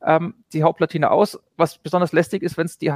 ähm, 0.06 0.36
die 0.54 0.64
Hauptplatine 0.64 1.12
aus. 1.12 1.40
Was 1.58 1.78
besonders 1.78 2.12
lästig 2.12 2.44
ist, 2.44 2.58
wenn 2.58 2.66
es 2.66 2.78
die 2.78 2.92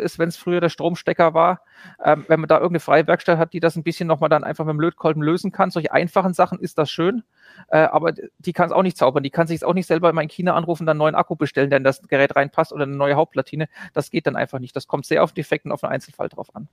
ist, 0.00 0.18
wenn 0.18 0.28
es 0.28 0.36
früher 0.36 0.60
der 0.60 0.68
Stromstecker 0.68 1.34
war, 1.34 1.62
ähm, 2.04 2.24
wenn 2.28 2.40
man 2.40 2.48
da 2.48 2.56
irgendeine 2.56 2.80
freie 2.80 3.06
Werkstatt 3.06 3.38
hat, 3.38 3.52
die 3.52 3.60
das 3.60 3.76
ein 3.76 3.82
bisschen 3.82 4.06
nochmal 4.06 4.28
dann 4.28 4.44
einfach 4.44 4.64
mit 4.64 4.74
dem 4.74 4.80
Lötkolben 4.80 5.22
lösen 5.22 5.52
kann. 5.52 5.70
Solche 5.70 5.92
einfachen 5.92 6.34
Sachen 6.34 6.58
ist 6.60 6.78
das 6.78 6.90
schön, 6.90 7.24
äh, 7.68 7.78
aber 7.78 8.12
die 8.38 8.52
kann 8.52 8.66
es 8.66 8.72
auch 8.72 8.82
nicht 8.82 8.96
zaubern. 8.96 9.22
Die 9.22 9.30
kann 9.30 9.46
sich 9.46 9.64
auch 9.64 9.74
nicht 9.74 9.86
selber 9.86 10.10
in 10.10 10.28
China 10.28 10.54
anrufen, 10.54 10.86
dann 10.86 10.94
einen 10.94 10.98
neuen 10.98 11.14
Akku 11.14 11.36
bestellen, 11.36 11.70
der 11.70 11.78
in 11.78 11.84
das 11.84 12.02
Gerät 12.02 12.36
reinpasst 12.36 12.72
oder 12.72 12.84
eine 12.84 12.96
neue 12.96 13.14
Hauptplatine. 13.14 13.68
Das 13.92 14.10
geht 14.10 14.26
dann 14.26 14.36
einfach 14.36 14.58
nicht. 14.58 14.76
Das 14.76 14.86
kommt 14.86 15.06
sehr 15.06 15.24
auf 15.24 15.32
Defekten 15.32 15.72
auf 15.72 15.82
einen 15.84 15.94
Einzelfall 15.94 16.28
drauf 16.28 16.54
an. 16.54 16.68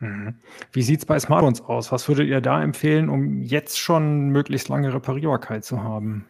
Mhm. 0.00 0.36
Wie 0.72 0.82
sieht 0.82 1.00
es 1.00 1.06
bei 1.06 1.18
Smartphones 1.18 1.60
aus? 1.62 1.92
Was 1.92 2.08
würdet 2.08 2.28
ihr 2.28 2.40
da 2.40 2.62
empfehlen, 2.62 3.08
um 3.08 3.42
jetzt 3.42 3.78
schon 3.78 4.28
möglichst 4.28 4.68
lange 4.68 4.94
Reparierbarkeit 4.94 5.64
zu 5.64 5.82
haben? 5.82 6.26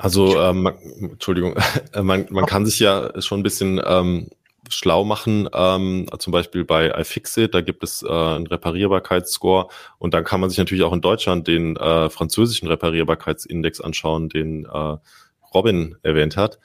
Also, 0.00 0.40
ähm, 0.40 0.66
Entschuldigung, 0.98 1.54
man, 2.02 2.26
man 2.30 2.46
kann 2.46 2.64
sich 2.64 2.78
ja 2.78 3.20
schon 3.20 3.40
ein 3.40 3.42
bisschen 3.42 3.80
ähm, 3.84 4.30
schlau 4.70 5.04
machen, 5.04 5.48
ähm, 5.52 6.06
zum 6.18 6.32
Beispiel 6.32 6.64
bei 6.64 6.88
iFixit, 6.88 7.54
da 7.54 7.60
gibt 7.60 7.84
es 7.84 8.02
äh, 8.02 8.08
einen 8.08 8.46
Reparierbarkeitsscore 8.46 9.68
und 9.98 10.14
dann 10.14 10.24
kann 10.24 10.40
man 10.40 10.48
sich 10.48 10.58
natürlich 10.58 10.84
auch 10.84 10.94
in 10.94 11.02
Deutschland 11.02 11.48
den 11.48 11.76
äh, 11.76 12.08
französischen 12.08 12.68
Reparierbarkeitsindex 12.68 13.82
anschauen, 13.82 14.30
den 14.30 14.64
äh, 14.64 14.96
Robin 15.52 15.96
erwähnt 16.02 16.38
hat. 16.38 16.60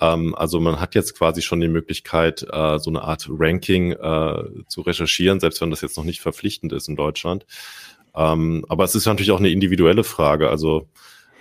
Ähm, 0.00 0.34
also 0.34 0.58
man 0.58 0.80
hat 0.80 0.94
jetzt 0.94 1.14
quasi 1.14 1.42
schon 1.42 1.60
die 1.60 1.68
Möglichkeit, 1.68 2.46
äh, 2.50 2.78
so 2.78 2.88
eine 2.88 3.02
Art 3.02 3.26
Ranking 3.28 3.92
äh, 3.92 4.44
zu 4.68 4.80
recherchieren, 4.80 5.40
selbst 5.40 5.60
wenn 5.60 5.70
das 5.70 5.82
jetzt 5.82 5.98
noch 5.98 6.04
nicht 6.04 6.20
verpflichtend 6.20 6.72
ist 6.72 6.88
in 6.88 6.96
Deutschland. 6.96 7.44
Ähm, 8.14 8.64
aber 8.68 8.84
es 8.84 8.94
ist 8.94 9.04
natürlich 9.04 9.32
auch 9.32 9.40
eine 9.40 9.50
individuelle 9.50 10.04
Frage. 10.04 10.48
Also 10.48 10.88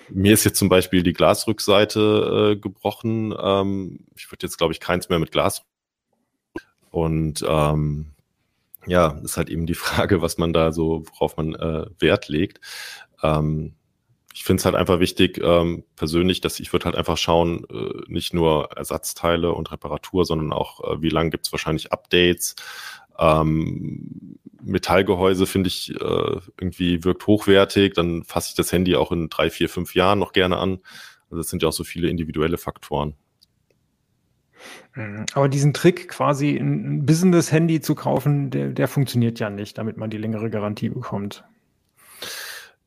mir 0.09 0.33
ist 0.33 0.43
jetzt 0.43 0.59
zum 0.59 0.69
Beispiel 0.69 1.03
die 1.03 1.13
Glasrückseite 1.13 2.53
äh, 2.53 2.59
gebrochen. 2.59 3.33
Ähm, 3.39 3.99
ich 4.15 4.31
würde 4.31 4.45
jetzt, 4.45 4.57
glaube 4.57 4.73
ich, 4.73 4.79
keins 4.79 5.09
mehr 5.09 5.19
mit 5.19 5.31
Glas. 5.31 5.63
Und 6.91 7.45
ähm, 7.47 8.13
ja, 8.85 9.19
ist 9.23 9.37
halt 9.37 9.49
eben 9.49 9.65
die 9.65 9.73
Frage, 9.75 10.21
was 10.21 10.37
man 10.37 10.53
da 10.53 10.71
so, 10.71 11.03
worauf 11.11 11.37
man 11.37 11.55
äh, 11.55 11.85
Wert 11.99 12.27
legt. 12.27 12.61
Ähm, 13.21 13.73
ich 14.33 14.43
finde 14.43 14.61
es 14.61 14.65
halt 14.65 14.75
einfach 14.75 14.99
wichtig, 14.99 15.39
ähm, 15.43 15.83
persönlich, 15.95 16.41
dass 16.41 16.59
ich 16.59 16.71
würde 16.71 16.85
halt 16.85 16.95
einfach 16.95 17.17
schauen, 17.17 17.65
äh, 17.71 18.03
nicht 18.07 18.35
nur 18.35 18.71
Ersatzteile 18.71 19.51
und 19.51 19.71
Reparatur, 19.71 20.25
sondern 20.25 20.53
auch, 20.53 20.79
äh, 20.83 21.01
wie 21.01 21.09
lange 21.09 21.31
gibt 21.31 21.47
es 21.47 21.51
wahrscheinlich 21.51 21.91
Updates. 21.91 22.55
Ähm, 23.19 24.37
Metallgehäuse 24.61 25.45
finde 25.45 25.69
ich 25.69 25.91
äh, 25.91 26.39
irgendwie 26.59 27.03
wirkt 27.03 27.25
hochwertig, 27.27 27.93
dann 27.93 28.23
fasse 28.23 28.49
ich 28.49 28.55
das 28.55 28.71
Handy 28.71 28.95
auch 28.95 29.11
in 29.11 29.29
drei, 29.29 29.49
vier, 29.49 29.69
fünf 29.69 29.95
Jahren 29.95 30.19
noch 30.19 30.33
gerne 30.33 30.57
an. 30.57 30.79
Also 31.29 31.37
das 31.37 31.49
sind 31.49 31.61
ja 31.61 31.69
auch 31.69 31.73
so 31.73 31.83
viele 31.83 32.09
individuelle 32.09 32.57
Faktoren. 32.57 33.15
Mhm. 34.95 35.25
Aber 35.33 35.49
diesen 35.49 35.73
Trick, 35.73 36.09
quasi 36.09 36.57
ein 36.57 37.05
Business-Handy 37.05 37.81
zu 37.81 37.95
kaufen, 37.95 38.49
der, 38.49 38.69
der 38.69 38.87
funktioniert 38.87 39.39
ja 39.39 39.49
nicht, 39.49 39.77
damit 39.77 39.97
man 39.97 40.09
die 40.09 40.17
längere 40.17 40.49
Garantie 40.49 40.89
bekommt. 40.89 41.43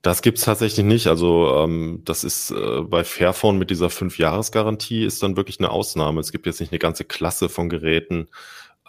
Das 0.02 0.22
gibt's 0.22 0.42
tatsächlich 0.42 0.84
nicht. 0.84 1.06
Also 1.08 1.54
ähm, 1.58 2.02
das 2.04 2.24
ist 2.24 2.50
äh, 2.50 2.80
bei 2.80 3.04
Fairphone 3.04 3.58
mit 3.58 3.70
dieser 3.70 3.90
Fünf-Jahres-Garantie 3.90 5.04
ist 5.04 5.22
dann 5.22 5.36
wirklich 5.36 5.60
eine 5.60 5.70
Ausnahme. 5.70 6.20
Es 6.20 6.32
gibt 6.32 6.46
jetzt 6.46 6.60
nicht 6.60 6.72
eine 6.72 6.78
ganze 6.78 7.04
Klasse 7.04 7.48
von 7.50 7.68
Geräten, 7.68 8.28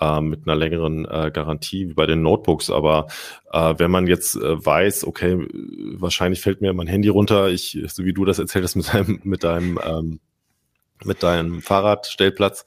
äh, 0.01 0.19
mit 0.19 0.47
einer 0.47 0.55
längeren 0.55 1.05
äh, 1.05 1.31
Garantie 1.31 1.89
wie 1.89 1.93
bei 1.93 2.05
den 2.05 2.21
Notebooks. 2.21 2.69
Aber 2.69 3.07
äh, 3.53 3.75
wenn 3.77 3.91
man 3.91 4.07
jetzt 4.07 4.35
äh, 4.35 4.65
weiß, 4.65 5.05
okay, 5.05 5.47
wahrscheinlich 5.93 6.41
fällt 6.41 6.59
mir 6.61 6.73
mein 6.73 6.87
Handy 6.87 7.07
runter, 7.07 7.49
ich, 7.49 7.79
so 7.87 8.03
wie 8.03 8.13
du 8.13 8.25
das 8.25 8.39
erzählt 8.39 8.65
hast 8.65 8.75
mit 8.75 8.93
deinem, 8.93 9.19
mit 9.23 9.43
deinem, 9.43 9.79
ähm, 9.85 10.19
mit 11.03 11.23
deinem 11.23 11.61
Fahrradstellplatz, 11.61 12.65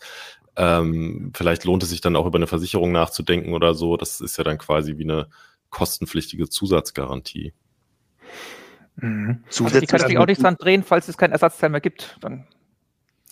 ähm, 0.57 1.33
vielleicht 1.35 1.64
lohnt 1.64 1.83
es 1.83 1.90
sich 1.90 2.01
dann 2.01 2.16
auch 2.16 2.27
über 2.27 2.38
eine 2.38 2.47
Versicherung 2.47 2.92
nachzudenken 2.92 3.53
oder 3.53 3.75
so. 3.75 3.97
Das 3.97 4.20
ist 4.20 4.38
ja 4.38 4.44
dann 4.44 4.59
quasi 4.59 4.97
wie 4.99 5.05
eine 5.05 5.29
kostenpflichtige 5.70 6.49
Zusatzgarantie. 6.49 7.53
Mhm. 8.97 9.42
Also 9.49 9.81
die 9.81 9.87
kann 9.87 10.01
sich 10.01 10.18
auch 10.18 10.27
nicht 10.27 10.42
dran 10.42 10.57
drehen, 10.57 10.85
falls 10.85 11.09
es 11.09 11.18
kein 11.18 11.33
Ersatzteil 11.33 11.70
mehr 11.70 11.81
gibt. 11.81 12.16
Dann. 12.20 12.47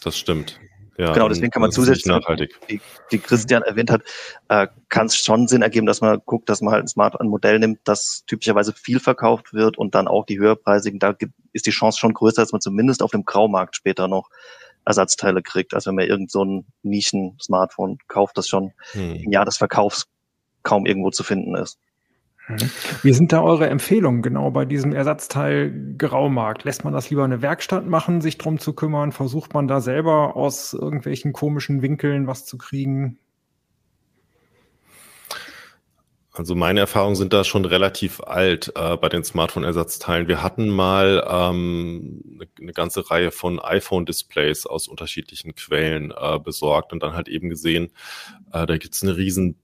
Das 0.02 0.18
stimmt. 0.18 0.58
Ja, 0.98 1.12
genau, 1.12 1.28
deswegen 1.28 1.50
kann 1.50 1.62
man 1.62 1.72
zusätzlich, 1.72 2.06
nachhaltig. 2.06 2.58
Wie, 2.66 2.80
wie 3.10 3.18
Christian 3.18 3.62
erwähnt 3.62 3.90
hat, 3.90 4.02
äh, 4.48 4.66
kann 4.88 5.06
es 5.06 5.16
schon 5.16 5.48
Sinn 5.48 5.62
ergeben, 5.62 5.86
dass 5.86 6.00
man 6.02 6.20
guckt, 6.26 6.48
dass 6.48 6.60
man 6.60 6.74
halt 6.74 6.84
ein 6.84 6.88
Smart 6.88 7.18
ein 7.18 7.28
Modell 7.28 7.58
nimmt, 7.58 7.80
das 7.84 8.24
typischerweise 8.26 8.74
viel 8.74 9.00
verkauft 9.00 9.54
wird 9.54 9.78
und 9.78 9.94
dann 9.94 10.06
auch 10.06 10.26
die 10.26 10.38
höherpreisigen, 10.38 10.98
da 10.98 11.12
gibt, 11.12 11.32
ist 11.52 11.66
die 11.66 11.70
Chance 11.70 11.98
schon 11.98 12.12
größer, 12.12 12.42
dass 12.42 12.52
man 12.52 12.60
zumindest 12.60 13.02
auf 13.02 13.10
dem 13.10 13.24
Graumarkt 13.24 13.74
später 13.74 14.06
noch 14.06 14.28
Ersatzteile 14.84 15.42
kriegt, 15.42 15.74
als 15.74 15.86
wenn 15.86 15.94
man 15.94 16.06
irgend 16.06 16.30
so 16.30 16.44
ein 16.44 16.66
Nischen-Smartphone 16.82 17.98
kauft, 18.08 18.36
das 18.36 18.48
schon 18.48 18.72
hm. 18.92 19.14
im 19.16 19.32
Jahr 19.32 19.44
des 19.44 19.56
Verkaufs 19.56 20.08
kaum 20.62 20.86
irgendwo 20.86 21.10
zu 21.10 21.24
finden 21.24 21.54
ist. 21.54 21.78
Mhm. 22.48 22.70
Wie 23.02 23.12
sind 23.12 23.32
da 23.32 23.42
eure 23.42 23.68
Empfehlungen 23.68 24.22
genau 24.22 24.50
bei 24.50 24.64
diesem 24.64 24.92
Ersatzteil 24.92 25.94
Graumarkt? 25.96 26.64
Lässt 26.64 26.84
man 26.84 26.92
das 26.92 27.10
lieber 27.10 27.24
eine 27.24 27.42
Werkstatt 27.42 27.86
machen, 27.86 28.20
sich 28.20 28.38
drum 28.38 28.58
zu 28.58 28.72
kümmern? 28.72 29.12
Versucht 29.12 29.54
man 29.54 29.68
da 29.68 29.80
selber 29.80 30.36
aus 30.36 30.72
irgendwelchen 30.72 31.32
komischen 31.32 31.82
Winkeln 31.82 32.26
was 32.26 32.44
zu 32.44 32.58
kriegen? 32.58 33.18
Also 36.34 36.54
meine 36.54 36.80
Erfahrungen 36.80 37.14
sind 37.14 37.34
da 37.34 37.44
schon 37.44 37.66
relativ 37.66 38.20
alt 38.22 38.72
äh, 38.74 38.96
bei 38.96 39.10
den 39.10 39.22
Smartphone-Ersatzteilen. 39.22 40.28
Wir 40.28 40.42
hatten 40.42 40.70
mal 40.70 41.22
ähm, 41.28 42.22
eine, 42.34 42.48
eine 42.58 42.72
ganze 42.72 43.10
Reihe 43.10 43.30
von 43.30 43.60
iPhone-Displays 43.60 44.64
aus 44.64 44.88
unterschiedlichen 44.88 45.54
Quellen 45.54 46.10
äh, 46.10 46.38
besorgt 46.38 46.94
und 46.94 47.02
dann 47.02 47.12
halt 47.12 47.28
eben 47.28 47.50
gesehen, 47.50 47.92
äh, 48.50 48.64
da 48.64 48.78
gibt's 48.78 49.02
eine 49.02 49.18
riesen 49.18 49.58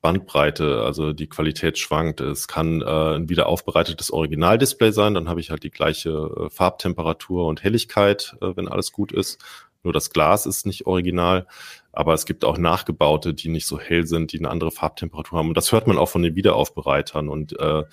Bandbreite, 0.00 0.82
also 0.82 1.12
die 1.12 1.28
Qualität 1.28 1.78
schwankt. 1.78 2.20
Es 2.20 2.48
kann 2.48 2.80
äh, 2.80 3.16
ein 3.16 3.28
wieder 3.28 3.46
aufbereitetes 3.46 4.10
Originaldisplay 4.10 4.92
sein, 4.92 5.14
dann 5.14 5.28
habe 5.28 5.40
ich 5.40 5.50
halt 5.50 5.62
die 5.62 5.70
gleiche 5.70 6.10
äh, 6.10 6.50
Farbtemperatur 6.50 7.46
und 7.46 7.62
Helligkeit, 7.62 8.36
äh, 8.40 8.56
wenn 8.56 8.68
alles 8.68 8.92
gut 8.92 9.12
ist. 9.12 9.38
Nur 9.82 9.92
das 9.92 10.10
Glas 10.10 10.46
ist 10.46 10.66
nicht 10.66 10.86
original, 10.86 11.46
aber 11.92 12.12
es 12.12 12.26
gibt 12.26 12.44
auch 12.44 12.58
nachgebaute, 12.58 13.32
die 13.32 13.48
nicht 13.48 13.66
so 13.66 13.78
hell 13.78 14.06
sind, 14.06 14.32
die 14.32 14.38
eine 14.38 14.50
andere 14.50 14.70
Farbtemperatur 14.70 15.38
haben. 15.38 15.48
Und 15.48 15.56
das 15.56 15.72
hört 15.72 15.86
man 15.86 15.96
auch 15.96 16.08
von 16.08 16.22
den 16.22 16.36
Wiederaufbereitern. 16.36 17.28
Und 17.28 17.58
äh, 17.58 17.84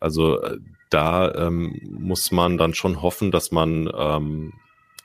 also 0.00 0.40
äh, 0.40 0.58
da 0.88 1.34
ähm, 1.34 1.80
muss 1.90 2.30
man 2.32 2.56
dann 2.56 2.74
schon 2.74 3.02
hoffen, 3.02 3.30
dass 3.30 3.50
man 3.50 3.90
ähm, 3.94 4.54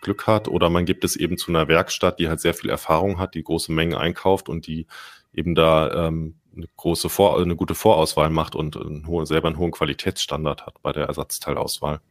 Glück 0.01 0.25
hat 0.25 0.47
oder 0.47 0.69
man 0.69 0.85
gibt 0.85 1.03
es 1.03 1.15
eben 1.15 1.37
zu 1.37 1.51
einer 1.51 1.67
Werkstatt, 1.67 2.19
die 2.19 2.27
halt 2.27 2.39
sehr 2.39 2.53
viel 2.53 2.69
Erfahrung 2.69 3.19
hat, 3.19 3.35
die 3.35 3.43
große 3.43 3.71
Mengen 3.71 3.95
einkauft 3.95 4.49
und 4.49 4.67
die 4.67 4.87
eben 5.33 5.55
da 5.55 6.07
ähm, 6.07 6.35
eine 6.55 6.67
große 6.77 7.09
Vor 7.09 7.39
eine 7.39 7.55
gute 7.55 7.75
Vorauswahl 7.75 8.29
macht 8.29 8.55
und 8.55 8.77
einen 8.77 9.07
hohen, 9.07 9.25
selber 9.25 9.47
einen 9.47 9.57
hohen 9.57 9.71
Qualitätsstandard 9.71 10.65
hat 10.65 10.81
bei 10.81 10.91
der 10.91 11.05
Ersatzteilauswahl. 11.05 12.01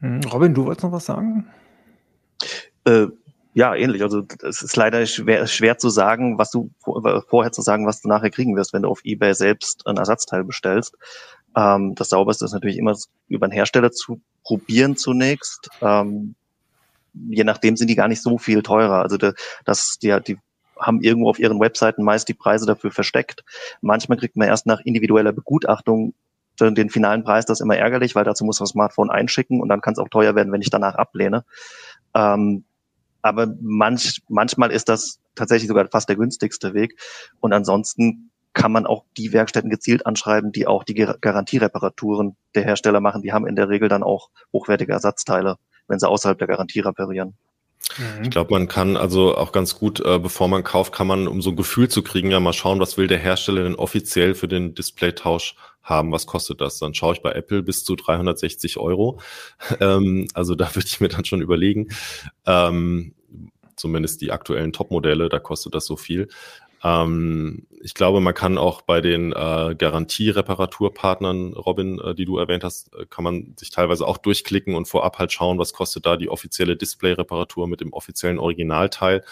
Hm, 0.00 0.20
Robin, 0.32 0.54
du 0.54 0.66
wolltest 0.66 0.84
noch 0.84 0.92
was 0.92 1.04
sagen? 1.06 1.48
Äh, 2.84 3.06
ja, 3.52 3.74
ähnlich. 3.74 4.02
Also 4.02 4.22
es 4.48 4.62
ist 4.62 4.76
leider 4.76 5.04
schwer, 5.06 5.46
schwer 5.46 5.78
zu 5.78 5.90
sagen, 5.90 6.38
was 6.38 6.50
du 6.50 6.70
vorher 6.80 7.52
zu 7.52 7.62
sagen, 7.62 7.86
was 7.86 8.00
du 8.00 8.08
nachher 8.08 8.30
kriegen 8.30 8.56
wirst, 8.56 8.72
wenn 8.72 8.82
du 8.82 8.88
auf 8.88 9.00
eBay 9.04 9.34
selbst 9.34 9.86
ein 9.86 9.96
Ersatzteil 9.96 10.44
bestellst. 10.44 10.96
Ähm, 11.56 11.94
das 11.96 12.10
sauberste 12.10 12.44
ist 12.44 12.52
natürlich 12.52 12.78
immer 12.78 12.96
über 13.28 13.46
einen 13.46 13.52
Hersteller 13.52 13.90
zu 13.90 14.20
probieren 14.44 14.96
zunächst. 14.96 15.68
Ähm, 15.82 16.36
je 17.28 17.44
nachdem 17.44 17.76
sind 17.76 17.88
die 17.88 17.96
gar 17.96 18.08
nicht 18.08 18.22
so 18.22 18.38
viel 18.38 18.62
teurer. 18.62 19.02
Also 19.02 19.16
de, 19.16 19.34
das, 19.64 19.98
die, 20.00 20.16
die 20.26 20.38
haben 20.80 21.00
irgendwo 21.00 21.30
auf 21.30 21.38
ihren 21.38 21.60
Webseiten 21.60 22.02
meist 22.02 22.28
die 22.28 22.34
Preise 22.34 22.66
dafür 22.66 22.90
versteckt. 22.90 23.44
Manchmal 23.80 24.18
kriegt 24.18 24.36
man 24.36 24.48
erst 24.48 24.66
nach 24.66 24.80
individueller 24.80 25.32
Begutachtung 25.32 26.14
den, 26.60 26.90
finalen 26.90 27.24
Preis. 27.24 27.46
Das 27.46 27.58
ist 27.60 27.64
immer 27.64 27.76
ärgerlich, 27.76 28.14
weil 28.14 28.24
dazu 28.24 28.44
muss 28.44 28.60
man 28.60 28.64
das 28.64 28.72
Smartphone 28.72 29.10
einschicken 29.10 29.60
und 29.60 29.68
dann 29.68 29.80
kann 29.80 29.92
es 29.92 29.98
auch 29.98 30.08
teuer 30.08 30.34
werden, 30.34 30.52
wenn 30.52 30.60
ich 30.60 30.70
danach 30.70 30.94
ablehne. 30.94 31.44
Ähm, 32.14 32.64
aber 33.22 33.48
manch, 33.60 34.22
manchmal 34.28 34.70
ist 34.70 34.88
das 34.88 35.20
tatsächlich 35.34 35.68
sogar 35.68 35.88
fast 35.88 36.08
der 36.08 36.16
günstigste 36.16 36.74
Weg. 36.74 36.98
Und 37.40 37.52
ansonsten 37.52 38.30
kann 38.52 38.72
man 38.72 38.86
auch 38.86 39.04
die 39.16 39.32
Werkstätten 39.32 39.70
gezielt 39.70 40.06
anschreiben, 40.06 40.52
die 40.52 40.66
auch 40.66 40.84
die 40.84 40.94
Garantiereparaturen 40.94 42.36
der 42.54 42.64
Hersteller 42.64 43.00
machen. 43.00 43.22
Die 43.22 43.32
haben 43.32 43.46
in 43.46 43.56
der 43.56 43.68
Regel 43.68 43.88
dann 43.88 44.02
auch 44.02 44.30
hochwertige 44.52 44.92
Ersatzteile, 44.92 45.56
wenn 45.86 45.98
sie 45.98 46.08
außerhalb 46.08 46.38
der 46.38 46.48
Garantie 46.48 46.80
reparieren. 46.80 47.34
Ich 47.92 47.98
mhm. 47.98 48.30
glaube, 48.30 48.52
man 48.52 48.68
kann 48.68 48.96
also 48.96 49.36
auch 49.36 49.52
ganz 49.52 49.78
gut, 49.78 50.00
äh, 50.00 50.18
bevor 50.18 50.48
man 50.48 50.62
kauft, 50.62 50.92
kann 50.92 51.06
man, 51.06 51.26
um 51.26 51.42
so 51.42 51.50
ein 51.50 51.56
Gefühl 51.56 51.88
zu 51.88 52.02
kriegen, 52.02 52.30
ja 52.30 52.38
mal 52.38 52.52
schauen, 52.52 52.78
was 52.78 52.96
will 52.96 53.08
der 53.08 53.18
Hersteller 53.18 53.64
denn 53.64 53.74
offiziell 53.74 54.34
für 54.34 54.48
den 54.48 54.74
Displaytausch 54.74 55.56
haben, 55.82 56.12
was 56.12 56.26
kostet 56.26 56.60
das? 56.60 56.78
Dann 56.78 56.94
schaue 56.94 57.14
ich 57.14 57.22
bei 57.22 57.32
Apple 57.32 57.62
bis 57.62 57.84
zu 57.84 57.96
360 57.96 58.76
Euro. 58.78 59.20
ähm, 59.80 60.28
also 60.34 60.54
da 60.54 60.74
würde 60.74 60.86
ich 60.86 61.00
mir 61.00 61.08
dann 61.08 61.24
schon 61.24 61.42
überlegen. 61.42 61.88
Ähm, 62.46 63.14
zumindest 63.76 64.20
die 64.20 64.30
aktuellen 64.30 64.72
Top-Modelle, 64.72 65.28
da 65.28 65.38
kostet 65.38 65.74
das 65.74 65.86
so 65.86 65.96
viel. 65.96 66.28
Ähm, 66.82 67.66
ich 67.82 67.94
glaube, 67.94 68.20
man 68.20 68.34
kann 68.34 68.58
auch 68.58 68.82
bei 68.82 69.00
den 69.00 69.32
äh, 69.32 69.74
Garantie-Reparaturpartnern, 69.76 71.54
Robin, 71.54 71.98
äh, 71.98 72.14
die 72.14 72.24
du 72.24 72.38
erwähnt 72.38 72.64
hast, 72.64 72.94
äh, 72.94 73.06
kann 73.06 73.24
man 73.24 73.54
sich 73.58 73.70
teilweise 73.70 74.06
auch 74.06 74.18
durchklicken 74.18 74.74
und 74.74 74.86
vorab 74.86 75.18
halt 75.18 75.32
schauen, 75.32 75.58
was 75.58 75.72
kostet 75.72 76.06
da 76.06 76.16
die 76.16 76.28
offizielle 76.28 76.76
Display-Reparatur 76.76 77.68
mit 77.68 77.80
dem 77.80 77.92
offiziellen 77.92 78.38
Originalteil. 78.38 79.24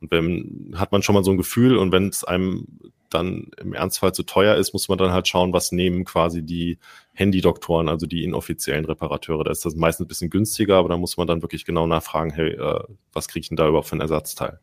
Und 0.00 0.10
wenn 0.10 0.74
hat 0.76 0.92
man 0.92 1.02
schon 1.02 1.14
mal 1.14 1.24
so 1.24 1.30
ein 1.30 1.36
Gefühl 1.38 1.76
und 1.76 1.92
wenn 1.92 2.08
es 2.08 2.24
einem 2.24 2.66
dann 3.10 3.50
im 3.58 3.74
Ernstfall 3.74 4.12
zu 4.12 4.24
teuer 4.24 4.56
ist, 4.56 4.72
muss 4.72 4.88
man 4.88 4.98
dann 4.98 5.12
halt 5.12 5.28
schauen, 5.28 5.52
was 5.52 5.72
nehmen 5.72 6.04
quasi 6.04 6.42
die 6.42 6.78
Handy-Doktoren, 7.12 7.88
also 7.88 8.06
die 8.06 8.24
inoffiziellen 8.24 8.84
Reparateure. 8.84 9.44
Da 9.44 9.50
ist 9.50 9.64
das 9.64 9.76
meistens 9.76 10.04
ein 10.04 10.08
bisschen 10.08 10.30
günstiger, 10.30 10.76
aber 10.76 10.88
da 10.88 10.96
muss 10.96 11.16
man 11.16 11.26
dann 11.26 11.42
wirklich 11.42 11.64
genau 11.64 11.86
nachfragen, 11.86 12.30
hey, 12.30 12.52
äh, 12.52 12.84
was 13.12 13.28
kriege 13.28 13.42
ich 13.42 13.48
denn 13.48 13.56
da 13.56 13.68
überhaupt 13.68 13.88
für 13.88 13.96
ein 13.96 14.00
Ersatzteil? 14.00 14.58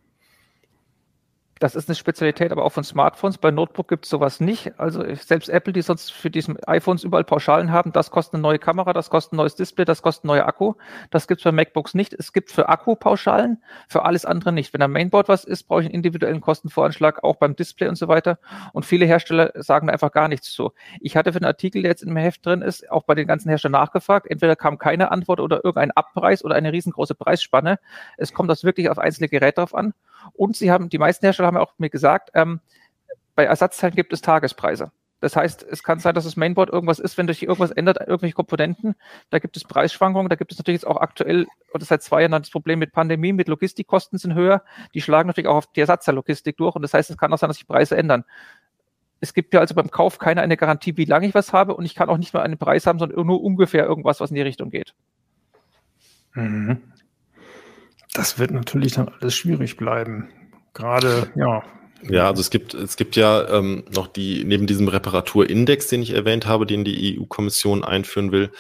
Das 1.62 1.76
ist 1.76 1.88
eine 1.88 1.96
Spezialität, 1.96 2.52
aber 2.52 2.66
auch 2.66 2.72
von 2.72 2.84
Smartphones. 2.84 3.38
Bei 3.38 3.52
Notebook 3.52 3.88
gibt 3.88 4.06
es 4.06 4.10
sowas 4.10 4.40
nicht. 4.40 4.80
Also 4.80 5.04
selbst 5.14 5.48
Apple, 5.48 5.74
die 5.74 5.84
sonst 5.84 6.12
für 6.12 6.32
diesen 6.32 6.58
iPhones 6.64 7.04
überall 7.04 7.24
Pauschalen 7.24 7.72
haben, 7.72 7.92
das 7.92 8.10
kostet 8.10 8.34
eine 8.34 8.42
neue 8.42 8.58
Kamera, 8.58 8.94
das 8.94 9.12
kostet 9.12 9.34
ein 9.34 9.36
neues 9.36 9.54
Display, 9.54 9.86
das 9.86 10.02
kostet 10.02 10.24
ein 10.24 10.30
neuer 10.30 10.48
Akku. 10.48 10.74
Das 11.12 11.28
gibt 11.28 11.42
es 11.42 11.44
bei 11.44 11.52
MacBooks 11.52 11.94
nicht. 11.94 12.14
Es 12.14 12.34
gibt 12.34 12.50
für 12.52 12.68
Akku 12.68 12.96
Pauschalen, 12.96 13.62
für 13.88 14.06
alles 14.06 14.26
andere 14.26 14.52
nicht. 14.52 14.74
Wenn 14.74 14.82
am 14.82 14.92
Mainboard 14.92 15.30
was 15.30 15.44
ist, 15.44 15.68
brauche 15.68 15.82
ich 15.82 15.86
einen 15.86 15.94
individuellen 15.94 16.42
Kostenvoranschlag, 16.42 17.24
auch 17.24 17.36
beim 17.36 17.56
Display 17.56 17.90
und 17.90 17.96
so 17.96 18.08
weiter. 18.08 18.40
Und 18.74 18.84
viele 18.84 19.06
Hersteller 19.06 19.52
sagen 19.54 19.88
einfach 19.92 20.12
gar 20.12 20.30
nichts 20.30 20.52
zu. 20.52 20.72
Ich 21.00 21.16
hatte 21.16 21.32
für 21.32 21.38
einen 21.38 21.46
Artikel, 21.46 21.84
der 21.84 21.92
jetzt 21.92 22.02
im 22.02 22.18
Heft 22.18 22.44
drin 22.44 22.64
ist, 22.64 22.90
auch 22.90 23.04
bei 23.04 23.14
den 23.14 23.28
ganzen 23.28 23.50
Herstellern 23.50 23.80
nachgefragt. 23.80 24.26
Entweder 24.26 24.56
kam 24.56 24.80
keine 24.80 25.12
Antwort 25.12 25.40
oder 25.40 25.58
irgendein 25.58 25.92
Abpreis 25.92 26.44
oder 26.44 26.56
eine 26.56 26.74
riesengroße 26.74 27.14
Preisspanne. 27.14 27.78
Es 28.18 28.34
kommt 28.34 28.50
das 28.50 28.64
wirklich 28.64 28.90
auf 28.90 28.98
einzelne 28.98 29.30
Geräte 29.30 29.62
drauf 29.62 29.76
an. 29.76 29.94
Und 30.34 30.56
sie 30.56 30.72
haben, 30.72 30.90
die 30.90 30.98
meisten 30.98 31.26
Hersteller 31.26 31.48
haben 31.48 31.58
ja 31.58 31.62
auch 31.62 31.74
mir 31.78 31.90
gesagt, 31.90 32.32
ähm, 32.34 32.62
bei 33.36 33.46
Ersatzteilen 33.46 33.96
gibt 33.96 34.14
es 34.14 34.22
Tagespreise. 34.22 34.92
Das 35.22 35.36
heißt, 35.36 35.64
es 35.70 35.84
kann 35.84 36.00
sein, 36.00 36.16
dass 36.16 36.24
das 36.24 36.36
Mainboard 36.36 36.72
irgendwas 36.72 36.98
ist, 36.98 37.16
wenn 37.18 37.28
sich 37.28 37.44
irgendwas 37.44 37.70
ändert, 37.70 38.00
irgendwelche 38.00 38.34
Komponenten. 38.34 38.96
Da 39.30 39.38
gibt 39.38 39.56
es 39.56 39.64
Preisschwankungen. 39.64 40.30
Da 40.30 40.36
gibt 40.36 40.52
es 40.52 40.58
natürlich 40.58 40.82
jetzt 40.82 40.88
auch 40.88 40.98
aktuell 40.98 41.46
oder 41.74 41.86
seit 41.86 42.02
zwei 42.02 42.22
Jahren 42.22 42.32
das 42.32 42.50
Problem 42.50 42.80
mit 42.80 42.92
Pandemie, 42.92 43.32
mit 43.32 43.48
Logistikkosten 43.48 44.18
sind 44.18 44.34
höher. 44.34 44.64
Die 44.96 45.02
schlagen 45.02 45.28
natürlich 45.28 45.48
auch 45.48 45.58
auf 45.58 45.68
die 45.68 45.80
Ersatzteillogistik 45.80 46.58
durch. 46.58 46.76
Und 46.76 46.82
das 46.82 46.96
heißt, 46.96 47.12
es 47.12 47.18
kann 47.18 47.32
auch 47.32 47.38
sein, 47.38 47.50
dass 47.50 47.58
sich 47.58 47.68
Preise 47.68 47.96
ändern. 47.96 48.26
Es 49.20 49.36
gibt 49.36 49.54
ja 49.54 49.60
also 49.60 49.76
beim 49.76 49.92
Kauf 49.92 50.18
keine 50.18 50.42
eine 50.42 50.58
Garantie, 50.58 50.98
wie 50.98 51.06
lange 51.06 51.28
ich 51.28 51.36
was 51.36 51.54
habe. 51.54 51.76
Und 51.76 51.86
ich 51.86 51.94
kann 51.94 52.10
auch 52.10 52.18
nicht 52.18 52.34
mal 52.34 52.42
einen 52.42 52.58
Preis 52.58 52.88
haben, 52.88 52.98
sondern 52.98 53.24
nur 53.24 53.44
ungefähr 53.44 53.86
irgendwas, 53.86 54.22
was 54.22 54.32
in 54.32 54.36
die 54.36 54.42
Richtung 54.42 54.72
geht. 54.72 54.96
Mhm. 56.34 56.82
Das 58.14 58.40
wird 58.40 58.52
natürlich 58.52 58.94
dann 58.94 59.10
alles 59.10 59.36
schwierig 59.36 59.78
bleiben. 59.78 60.30
Gerade, 60.74 61.32
ja. 61.36 61.64
Ja, 62.10 62.28
also 62.28 62.42
es 62.42 62.50
gibt, 62.50 62.74
es 62.74 62.98
gibt 62.98 63.16
ja 63.16 63.48
ähm, 63.50 63.84
noch 63.94 64.08
die, 64.08 64.44
neben 64.44 64.66
diesem 64.66 64.88
Reparaturindex, 64.88 65.88
den 65.88 66.02
ich 66.02 66.14
erwähnt 66.14 66.48
habe, 66.48 66.66
den 66.66 66.84
die 66.84 67.20
EU-Kommission 67.20 67.84
einführen 67.84 68.32
will, 68.32 68.52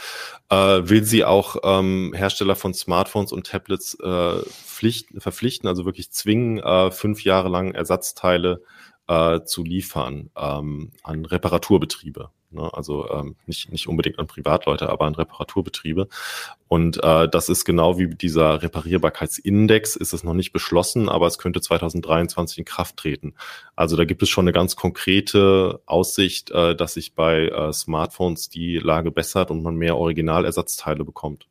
äh, 0.50 0.56
will 0.56 1.04
sie 1.04 1.26
auch 1.26 1.56
ähm, 1.64 2.14
Hersteller 2.16 2.56
von 2.56 2.74
Smartphones 2.76 3.32
und 3.32 3.48
Tablets 3.48 3.98
äh, 4.00 4.42
pflichten, 4.44 5.20
verpflichten, 5.20 5.68
also 5.68 5.86
wirklich 5.86 6.12
zwingen, 6.12 6.60
äh, 6.60 6.92
fünf 6.92 7.24
Jahre 7.24 7.50
lang 7.50 7.74
Ersatzteile 7.74 8.62
äh, 9.08 9.42
zu 9.44 9.64
liefern 9.64 10.30
ähm, 10.38 10.92
an 11.04 11.26
Reparaturbetriebe. 11.26 12.30
Ne? 12.52 12.70
Also 12.74 13.10
ähm, 13.10 13.36
nicht, 13.46 13.72
nicht 13.72 13.88
unbedingt 13.88 14.20
an 14.20 14.28
Privatleute, 14.28 14.90
aber 14.90 15.06
an 15.06 15.16
Reparaturbetriebe. 15.16 16.08
Und 16.68 17.04
äh, 17.04 17.28
das 17.28 17.50
ist 17.50 17.66
genau 17.66 17.98
wie 17.98 18.08
dieser 18.08 18.62
Reparierbarkeitsindex, 18.62 19.96
ist 19.96 20.14
es 20.14 20.24
noch 20.24 20.34
nicht 20.34 20.54
beschlossen, 20.54 21.10
aber 21.10 21.28
es 21.28 21.38
könnte 21.38 21.62
2023 21.62 22.60
in 22.60 22.66
Kraft 22.66 22.98
treten. 22.98 23.34
Also 23.76 23.96
da 23.96 24.06
gibt 24.06 24.24
es 24.24 24.30
schon 24.30 24.46
eine 24.46 24.54
ganz 24.54 24.76
konkrete 24.76 25.82
Aussicht, 25.86 26.52
äh, 26.52 26.76
dass 26.76 26.94
sich 26.94 27.14
bei 27.16 27.48
äh, 27.48 27.74
Smartphones 27.74 28.50
die 28.50 28.78
Lage 28.78 29.12
bessert 29.12 29.52
und 29.52 29.64
man 29.64 29.76
mehr 29.76 29.98
Originalersatzteile 29.98 31.04
bekommt. 31.04 31.48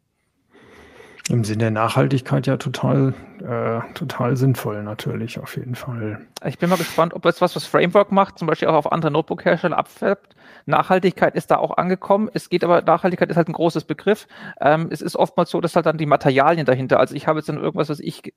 Im 1.30 1.44
Sinne 1.44 1.58
der 1.58 1.70
Nachhaltigkeit 1.70 2.48
ja 2.48 2.56
total, 2.56 3.14
äh, 3.38 3.92
total 3.94 4.36
sinnvoll 4.36 4.82
natürlich, 4.82 5.38
auf 5.38 5.56
jeden 5.56 5.76
Fall. 5.76 6.26
Ich 6.44 6.58
bin 6.58 6.68
mal 6.68 6.76
gespannt, 6.76 7.14
ob 7.14 7.24
jetzt 7.24 7.40
was, 7.40 7.54
was 7.54 7.64
Framework 7.66 8.10
macht, 8.10 8.38
zum 8.38 8.48
Beispiel 8.48 8.66
auch 8.66 8.74
auf 8.74 8.90
andere 8.90 9.12
Notebook-Hersteller 9.12 9.78
abfärbt. 9.78 10.34
Nachhaltigkeit 10.66 11.34
ist 11.34 11.50
da 11.50 11.56
auch 11.56 11.76
angekommen. 11.76 12.30
Es 12.32 12.48
geht 12.48 12.64
aber, 12.64 12.82
Nachhaltigkeit 12.82 13.30
ist 13.30 13.36
halt 13.36 13.48
ein 13.48 13.52
großes 13.54 13.84
Begriff. 13.84 14.26
Ähm, 14.60 14.88
es 14.90 15.02
ist 15.02 15.16
oftmals 15.16 15.50
so, 15.50 15.60
dass 15.60 15.76
halt 15.76 15.86
dann 15.86 15.98
die 15.98 16.06
Materialien 16.06 16.66
dahinter, 16.66 17.00
also 17.00 17.14
ich 17.14 17.26
habe 17.26 17.38
jetzt 17.38 17.48
dann 17.48 17.58
irgendwas, 17.58 17.88
was 17.88 18.00
ich 18.00 18.32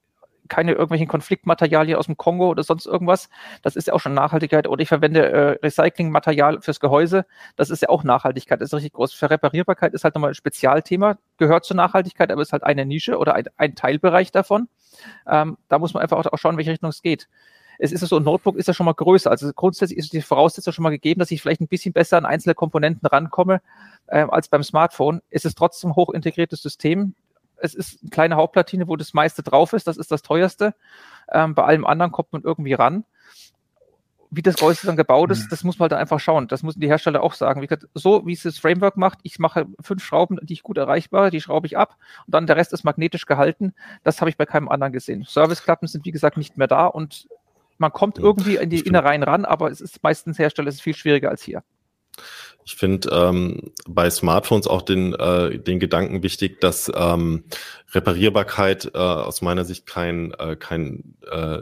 keine 0.50 0.72
irgendwelchen 0.72 1.08
Konfliktmaterialien 1.08 1.98
aus 1.98 2.08
dem 2.08 2.18
Kongo 2.18 2.50
oder 2.50 2.64
sonst 2.64 2.86
irgendwas. 2.86 3.30
Das 3.62 3.76
ist 3.76 3.88
ja 3.88 3.94
auch 3.94 4.00
schon 4.00 4.14
Nachhaltigkeit. 4.14 4.68
Oder 4.68 4.82
ich 4.82 4.90
verwende 4.90 5.32
äh, 5.32 5.50
Recyclingmaterial 5.64 6.62
fürs 6.62 6.80
Gehäuse. 6.80 7.26
Das 7.56 7.70
ist 7.70 7.82
ja 7.82 7.90
auch 7.90 8.04
Nachhaltigkeit. 8.04 8.62
Das 8.62 8.70
ist 8.70 8.74
richtig 8.74 8.94
groß. 8.94 9.14
Verreparierbarkeit 9.14 9.94
ist 9.94 10.04
halt 10.04 10.16
nochmal 10.16 10.32
ein 10.32 10.36
Spezialthema, 10.36 11.18
gehört 11.38 11.66
zur 11.66 11.78
Nachhaltigkeit, 11.78 12.32
aber 12.32 12.42
ist 12.42 12.54
halt 12.54 12.64
eine 12.64 12.86
Nische 12.86 13.18
oder 13.18 13.36
ein, 13.36 13.46
ein 13.58 13.76
Teilbereich 13.76 14.32
davon. 14.32 14.68
Ähm, 15.28 15.58
da 15.70 15.80
muss 15.80 15.94
man 15.94 16.04
einfach 16.04 16.18
auch, 16.18 16.32
auch 16.32 16.38
schauen, 16.38 16.54
in 16.54 16.58
welche 16.58 16.72
Richtung 16.72 16.90
es 16.90 17.02
geht 17.02 17.28
es 17.80 17.92
ist 17.92 18.02
so, 18.02 18.18
ein 18.18 18.24
Notebook 18.24 18.56
ist 18.58 18.68
ja 18.68 18.74
schon 18.74 18.86
mal 18.86 18.94
größer. 18.94 19.30
Also 19.30 19.52
grundsätzlich 19.54 19.98
ist 19.98 20.14
die 20.14 20.22
Voraussetzung 20.22 20.74
schon 20.74 20.84
mal 20.84 20.90
gegeben, 20.90 21.20
dass 21.20 21.32
ich 21.32 21.42
vielleicht 21.42 21.62
ein 21.62 21.68
bisschen 21.68 21.94
besser 21.94 22.18
an 22.18 22.26
einzelne 22.26 22.56
Komponenten 22.56 23.08
rankomme 23.08 23.62
äh, 24.08 24.26
als 24.30 24.48
beim 24.48 24.64
Smartphone. 24.64 25.22
Es 25.30 25.46
ist 25.46 25.58
trotzdem 25.58 25.92
ein 25.92 25.96
hochintegriertes 25.96 26.62
System 26.62 27.16
es 27.64 27.74
ist 27.74 28.00
eine 28.02 28.10
kleine 28.10 28.36
Hauptplatine, 28.36 28.88
wo 28.90 28.98
das 28.98 29.14
meiste 29.14 29.42
drauf 29.42 29.72
ist. 29.72 29.88
Das 29.88 29.96
ist 29.96 30.12
das 30.12 30.22
teuerste. 30.22 30.76
Ähm, 31.32 31.56
bei 31.56 31.64
allem 31.64 31.86
anderen 31.86 32.12
kommt 32.12 32.34
man 32.34 32.42
irgendwie 32.44 32.74
ran. 32.74 33.06
Wie 34.30 34.42
das 34.42 34.56
Gehäuse 34.56 34.88
dann 34.88 34.98
gebaut 34.98 35.32
ist, 35.32 35.46
mhm. 35.46 35.50
das 35.50 35.64
muss 35.64 35.80
man 35.80 35.90
halt 35.90 36.02
einfach 36.02 36.20
schauen. 36.20 36.50
Das 36.50 36.62
müssen 36.62 36.82
die 36.82 36.88
Hersteller 36.88 37.24
auch 37.24 37.34
sagen. 37.34 37.62
Wie 37.62 37.68
gesagt, 37.68 37.88
so 37.94 38.26
wie 38.26 38.34
es 38.34 38.44
das 38.44 38.58
Framework 38.58 38.98
macht, 38.98 39.20
ich 39.24 39.40
mache 39.40 39.68
fünf 39.80 40.04
Schrauben, 40.04 40.40
die 40.42 40.54
ich 40.54 40.64
gut 40.64 40.78
erreichbar, 40.78 41.32
die 41.32 41.40
schraube 41.40 41.68
ich 41.68 41.78
ab 41.78 41.96
und 42.26 42.34
dann 42.34 42.48
der 42.48 42.58
Rest 42.58 42.74
ist 42.74 42.84
magnetisch 42.84 43.26
gehalten. 43.26 43.74
Das 44.04 44.20
habe 44.20 44.30
ich 44.30 44.36
bei 44.36 44.46
keinem 44.46 44.68
anderen 44.68 44.92
gesehen. 44.92 45.24
Serviceklappen 45.26 45.88
sind, 45.88 46.04
wie 46.04 46.12
gesagt, 46.12 46.36
nicht 46.36 46.58
mehr 46.58 46.68
da 46.68 46.88
und 46.88 47.28
man 47.84 47.92
kommt 47.92 48.18
irgendwie 48.18 48.56
in 48.56 48.70
die 48.70 48.80
Innereien 48.80 49.24
ran, 49.24 49.44
aber 49.44 49.70
es 49.70 49.82
ist 49.82 50.02
meistens 50.04 50.40
Hersteller, 50.40 50.70
es 50.70 50.76
ist 50.76 50.82
viel 50.82 50.96
schwieriger 50.96 51.30
als 51.30 51.44
hier. 51.44 51.64
Ich 52.64 52.76
finde 52.76 53.10
ähm, 53.12 53.74
bei 53.86 54.10
Smartphones 54.10 54.68
auch 54.68 54.84
den, 54.84 55.14
äh, 55.14 55.60
den 55.60 55.82
Gedanken 55.82 56.24
wichtig, 56.24 56.62
dass 56.62 56.90
ähm, 56.96 57.44
Reparierbarkeit 57.92 58.92
äh, 58.94 58.98
aus 58.98 59.42
meiner 59.42 59.66
Sicht 59.66 59.86
kein, 59.86 60.34
äh, 60.36 60.56
kein 60.56 61.16
äh, 61.30 61.60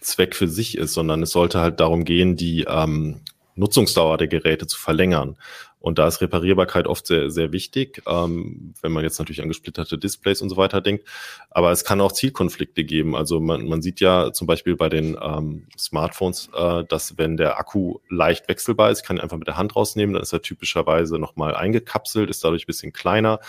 Zweck 0.00 0.34
für 0.34 0.48
sich 0.48 0.78
ist, 0.78 0.94
sondern 0.94 1.22
es 1.22 1.30
sollte 1.30 1.60
halt 1.60 1.78
darum 1.78 2.06
gehen, 2.06 2.36
die 2.36 2.64
ähm, 2.66 3.20
Nutzungsdauer 3.54 4.16
der 4.16 4.28
Geräte 4.28 4.66
zu 4.66 4.78
verlängern. 4.78 5.36
Und 5.80 5.98
da 5.98 6.06
ist 6.06 6.20
Reparierbarkeit 6.20 6.86
oft 6.86 7.06
sehr, 7.06 7.30
sehr 7.30 7.52
wichtig, 7.52 8.02
ähm, 8.06 8.74
wenn 8.82 8.92
man 8.92 9.02
jetzt 9.02 9.18
natürlich 9.18 9.40
an 9.40 9.48
gesplitterte 9.48 9.96
Displays 9.96 10.42
und 10.42 10.50
so 10.50 10.56
weiter 10.58 10.80
denkt. 10.82 11.06
Aber 11.50 11.72
es 11.72 11.84
kann 11.84 12.00
auch 12.02 12.12
Zielkonflikte 12.12 12.84
geben. 12.84 13.16
Also 13.16 13.40
man, 13.40 13.66
man 13.66 13.80
sieht 13.80 14.00
ja 14.00 14.32
zum 14.32 14.46
Beispiel 14.46 14.76
bei 14.76 14.90
den 14.90 15.16
ähm, 15.20 15.66
Smartphones, 15.78 16.50
äh, 16.54 16.84
dass 16.84 17.16
wenn 17.16 17.38
der 17.38 17.58
Akku 17.58 17.98
leicht 18.10 18.48
wechselbar 18.48 18.90
ist, 18.90 19.04
kann 19.04 19.16
ich 19.16 19.22
einfach 19.22 19.38
mit 19.38 19.48
der 19.48 19.56
Hand 19.56 19.74
rausnehmen, 19.74 20.12
dann 20.12 20.22
ist 20.22 20.34
er 20.34 20.42
typischerweise 20.42 21.18
nochmal 21.18 21.56
eingekapselt, 21.56 22.28
ist 22.28 22.44
dadurch 22.44 22.64
ein 22.64 22.66
bisschen 22.66 22.92
kleiner. 22.92 23.40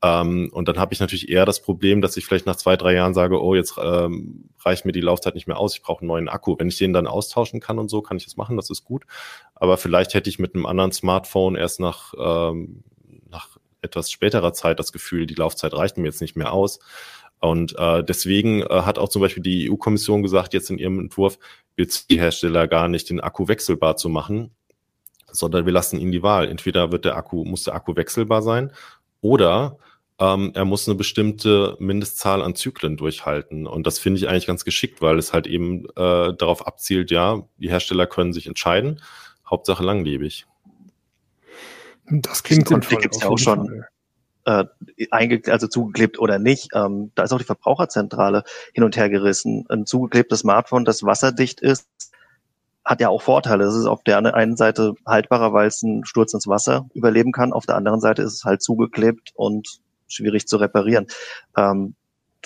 Ähm, 0.00 0.48
und 0.52 0.68
dann 0.68 0.78
habe 0.78 0.94
ich 0.94 1.00
natürlich 1.00 1.28
eher 1.28 1.44
das 1.44 1.60
Problem, 1.60 2.00
dass 2.00 2.16
ich 2.16 2.24
vielleicht 2.24 2.46
nach 2.46 2.56
zwei, 2.56 2.76
drei 2.76 2.94
Jahren 2.94 3.14
sage, 3.14 3.42
oh, 3.42 3.54
jetzt 3.54 3.74
ähm, 3.82 4.50
reicht 4.60 4.84
mir 4.84 4.92
die 4.92 5.00
Laufzeit 5.00 5.34
nicht 5.34 5.48
mehr 5.48 5.58
aus, 5.58 5.74
ich 5.74 5.82
brauche 5.82 6.00
einen 6.00 6.08
neuen 6.08 6.28
Akku. 6.28 6.56
Wenn 6.58 6.68
ich 6.68 6.78
den 6.78 6.92
dann 6.92 7.06
austauschen 7.06 7.60
kann 7.60 7.78
und 7.78 7.88
so, 7.88 8.00
kann 8.00 8.16
ich 8.16 8.24
das 8.24 8.36
machen, 8.36 8.56
das 8.56 8.70
ist 8.70 8.84
gut. 8.84 9.04
Aber 9.54 9.76
vielleicht 9.76 10.14
hätte 10.14 10.30
ich 10.30 10.38
mit 10.38 10.54
einem 10.54 10.66
anderen 10.66 10.92
Smartphone 10.92 11.56
erst 11.56 11.80
nach, 11.80 12.14
ähm, 12.16 12.84
nach 13.28 13.58
etwas 13.82 14.10
späterer 14.10 14.52
Zeit 14.52 14.78
das 14.78 14.92
Gefühl, 14.92 15.26
die 15.26 15.34
Laufzeit 15.34 15.74
reicht 15.74 15.98
mir 15.98 16.06
jetzt 16.06 16.20
nicht 16.20 16.36
mehr 16.36 16.52
aus. 16.52 16.78
Und 17.40 17.76
äh, 17.78 18.02
deswegen 18.04 18.62
äh, 18.62 18.82
hat 18.82 18.98
auch 18.98 19.08
zum 19.08 19.22
Beispiel 19.22 19.42
die 19.42 19.70
EU-Kommission 19.70 20.22
gesagt, 20.22 20.54
jetzt 20.54 20.70
in 20.70 20.78
ihrem 20.78 20.98
Entwurf, 20.98 21.38
wird 21.76 22.10
die 22.10 22.18
Hersteller 22.18 22.66
gar 22.66 22.88
nicht 22.88 23.10
den 23.10 23.20
Akku 23.20 23.46
wechselbar 23.48 23.96
zu 23.96 24.08
machen, 24.08 24.50
sondern 25.30 25.64
wir 25.66 25.72
lassen 25.72 25.98
ihnen 25.98 26.12
die 26.12 26.22
Wahl. 26.22 26.48
Entweder 26.48 26.90
wird 26.90 27.04
der 27.04 27.16
Akku, 27.16 27.44
muss 27.44 27.64
der 27.64 27.74
Akku 27.74 27.94
wechselbar 27.94 28.42
sein 28.42 28.72
oder 29.20 29.78
ähm, 30.20 30.52
er 30.54 30.64
muss 30.64 30.88
eine 30.88 30.96
bestimmte 30.96 31.76
Mindestzahl 31.78 32.42
an 32.42 32.54
Zyklen 32.54 32.96
durchhalten. 32.96 33.66
Und 33.66 33.86
das 33.86 33.98
finde 33.98 34.18
ich 34.18 34.28
eigentlich 34.28 34.46
ganz 34.46 34.64
geschickt, 34.64 35.00
weil 35.00 35.18
es 35.18 35.32
halt 35.32 35.46
eben 35.46 35.86
äh, 35.90 36.34
darauf 36.34 36.66
abzielt, 36.66 37.10
ja, 37.10 37.42
die 37.58 37.70
Hersteller 37.70 38.06
können 38.06 38.32
sich 38.32 38.46
entscheiden, 38.46 39.00
Hauptsache 39.48 39.84
langlebig. 39.84 40.46
Das 42.10 42.42
klingt 42.42 42.68
sinnvoll. 42.68 42.96
Die 42.96 43.02
gibt's 43.02 43.22
ja 43.22 43.28
auch 43.28 43.38
schon. 43.38 43.84
Äh, 44.44 44.64
einge 45.10 45.42
also 45.46 45.68
zugeklebt 45.68 46.18
oder 46.18 46.38
nicht. 46.38 46.70
Ähm, 46.74 47.12
da 47.14 47.22
ist 47.22 47.32
auch 47.32 47.38
die 47.38 47.44
Verbraucherzentrale 47.44 48.44
hin 48.72 48.82
und 48.82 48.96
her 48.96 49.10
gerissen. 49.10 49.66
Ein 49.68 49.86
zugeklebtes 49.86 50.40
Smartphone, 50.40 50.84
das 50.84 51.02
wasserdicht 51.02 51.60
ist, 51.60 51.86
hat 52.84 53.00
ja 53.00 53.10
auch 53.10 53.20
Vorteile. 53.20 53.64
Es 53.64 53.74
ist 53.74 53.86
auf 53.86 54.02
der 54.02 54.24
einen 54.34 54.56
Seite 54.56 54.94
haltbarer, 55.06 55.52
weil 55.52 55.68
es 55.68 55.82
einen 55.84 56.06
Sturz 56.06 56.32
ins 56.32 56.46
Wasser 56.46 56.88
überleben 56.94 57.32
kann. 57.32 57.52
Auf 57.52 57.66
der 57.66 57.76
anderen 57.76 58.00
Seite 58.00 58.22
ist 58.22 58.32
es 58.32 58.44
halt 58.44 58.62
zugeklebt 58.62 59.32
und 59.34 59.80
schwierig 60.08 60.48
zu 60.48 60.56
reparieren. 60.56 61.06
Ähm, 61.56 61.94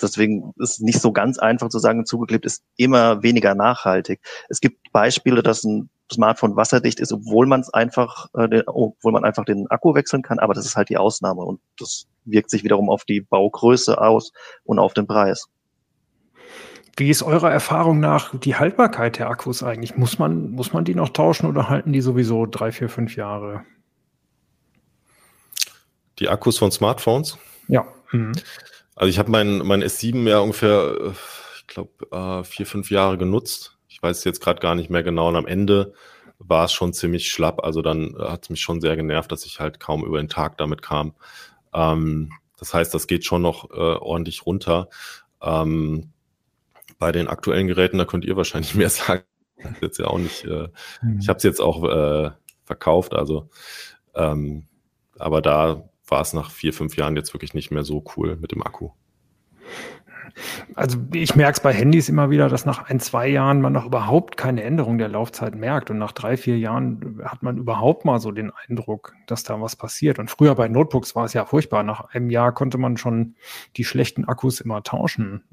deswegen 0.01 0.53
ist 0.57 0.71
es 0.71 0.79
nicht 0.79 1.01
so 1.01 1.11
ganz 1.11 1.39
einfach 1.39 1.69
zu 1.69 1.79
sagen, 1.79 2.05
zugeklebt 2.05 2.45
ist 2.45 2.63
immer 2.77 3.23
weniger 3.23 3.55
nachhaltig. 3.55 4.21
Es 4.49 4.59
gibt 4.59 4.91
Beispiele, 4.91 5.43
dass 5.43 5.63
ein 5.63 5.89
Smartphone 6.11 6.55
wasserdicht 6.55 6.99
ist, 6.99 7.11
obwohl 7.11 7.47
man 7.47 7.61
es 7.61 7.73
einfach, 7.73 8.27
äh, 8.35 8.63
obwohl 8.65 9.11
man 9.11 9.23
einfach 9.23 9.45
den 9.45 9.67
Akku 9.69 9.95
wechseln 9.95 10.21
kann, 10.21 10.39
aber 10.39 10.53
das 10.53 10.65
ist 10.65 10.75
halt 10.75 10.89
die 10.89 10.97
Ausnahme 10.97 11.41
und 11.41 11.59
das 11.77 12.07
wirkt 12.25 12.49
sich 12.49 12.63
wiederum 12.63 12.89
auf 12.89 13.05
die 13.05 13.21
Baugröße 13.21 13.99
aus 13.99 14.31
und 14.63 14.79
auf 14.79 14.93
den 14.93 15.07
Preis. 15.07 15.47
Wie 16.95 17.09
ist 17.09 17.23
eurer 17.23 17.51
Erfahrung 17.51 17.99
nach 17.99 18.37
die 18.37 18.55
Haltbarkeit 18.55 19.17
der 19.17 19.27
Akkus 19.27 19.63
eigentlich? 19.63 19.97
Muss 19.97 20.19
man, 20.19 20.51
muss 20.51 20.73
man 20.73 20.85
die 20.85 20.93
noch 20.93 21.09
tauschen 21.09 21.47
oder 21.47 21.67
halten 21.67 21.91
die 21.91 22.01
sowieso 22.01 22.45
drei, 22.45 22.71
vier, 22.71 22.87
fünf 22.87 23.15
Jahre? 23.15 23.65
Die 26.19 26.29
Akkus 26.29 26.59
von 26.59 26.71
Smartphones? 26.71 27.39
Ja. 27.67 27.87
Mhm. 28.11 28.33
Also 28.95 29.09
ich 29.09 29.19
habe 29.19 29.31
mein, 29.31 29.59
mein 29.59 29.83
S7 29.83 30.27
ja 30.27 30.39
ungefähr, 30.39 30.95
äh, 30.99 31.11
ich 31.57 31.67
glaube, 31.67 31.91
äh, 32.11 32.43
vier, 32.43 32.65
fünf 32.65 32.91
Jahre 32.91 33.17
genutzt 33.17 33.73
weiß 34.03 34.23
jetzt 34.25 34.41
gerade 34.41 34.59
gar 34.59 34.75
nicht 34.75 34.89
mehr 34.89 35.01
genau. 35.01 35.29
Und 35.29 35.37
am 35.37 35.47
Ende 35.47 35.93
war 36.37 36.65
es 36.65 36.73
schon 36.73 36.93
ziemlich 36.93 37.31
schlapp. 37.31 37.63
Also 37.63 37.81
dann 37.81 38.15
äh, 38.19 38.29
hat 38.29 38.43
es 38.43 38.49
mich 38.49 38.61
schon 38.61 38.81
sehr 38.81 38.95
genervt, 38.95 39.31
dass 39.31 39.45
ich 39.45 39.59
halt 39.59 39.79
kaum 39.79 40.05
über 40.05 40.17
den 40.17 40.29
Tag 40.29 40.57
damit 40.57 40.81
kam. 40.81 41.15
Ähm, 41.73 42.31
das 42.59 42.73
heißt, 42.73 42.93
das 42.93 43.07
geht 43.07 43.25
schon 43.25 43.41
noch 43.41 43.71
äh, 43.71 43.73
ordentlich 43.73 44.45
runter. 44.45 44.89
Ähm, 45.41 46.11
bei 46.99 47.11
den 47.11 47.27
aktuellen 47.27 47.67
Geräten, 47.67 47.97
da 47.97 48.05
könnt 48.05 48.25
ihr 48.25 48.35
wahrscheinlich 48.35 48.75
mehr 48.75 48.89
sagen. 48.89 49.23
Jetzt 49.81 49.97
ja 49.97 50.07
auch 50.07 50.19
nicht. 50.19 50.43
Äh, 50.43 50.67
mhm. 51.01 51.19
Ich 51.19 51.29
habe 51.29 51.37
es 51.37 51.43
jetzt 51.43 51.61
auch 51.61 51.83
äh, 51.83 52.31
verkauft, 52.65 53.13
also 53.13 53.49
ähm, 54.15 54.67
aber 55.17 55.41
da 55.41 55.89
war 56.13 56.21
es 56.21 56.33
nach 56.33 56.49
vier, 56.49 56.73
fünf 56.73 56.95
Jahren 56.95 57.17
jetzt 57.17 57.33
wirklich 57.33 57.53
nicht 57.53 57.71
mehr 57.71 57.83
so 57.83 58.03
cool 58.15 58.37
mit 58.39 58.51
dem 58.51 58.63
Akku 58.63 58.91
also 60.75 60.97
ich 61.13 61.35
merke 61.35 61.53
es 61.53 61.59
bei 61.59 61.73
Handys 61.73 62.09
immer 62.09 62.29
wieder, 62.29 62.49
dass 62.49 62.65
nach 62.65 62.89
ein, 62.89 62.99
zwei 62.99 63.27
Jahren 63.27 63.61
man 63.61 63.73
noch 63.73 63.85
überhaupt 63.85 64.37
keine 64.37 64.63
Änderung 64.63 64.97
der 64.97 65.09
Laufzeit 65.09 65.55
merkt. 65.55 65.91
Und 65.91 65.99
nach 65.99 66.11
drei, 66.11 66.37
vier 66.37 66.57
Jahren 66.57 67.21
hat 67.23 67.43
man 67.43 67.57
überhaupt 67.57 68.05
mal 68.05 68.19
so 68.19 68.31
den 68.31 68.51
Eindruck, 68.67 69.15
dass 69.27 69.43
da 69.43 69.59
was 69.61 69.75
passiert. 69.75 70.19
Und 70.19 70.29
früher 70.29 70.55
bei 70.55 70.67
Notebooks 70.67 71.15
war 71.15 71.25
es 71.25 71.33
ja 71.33 71.45
furchtbar. 71.45 71.83
Nach 71.83 72.13
einem 72.13 72.29
Jahr 72.29 72.51
konnte 72.53 72.77
man 72.77 72.97
schon 72.97 73.35
die 73.77 73.83
schlechten 73.83 74.25
Akkus 74.25 74.59
immer 74.61 74.81
tauschen. 74.83 75.43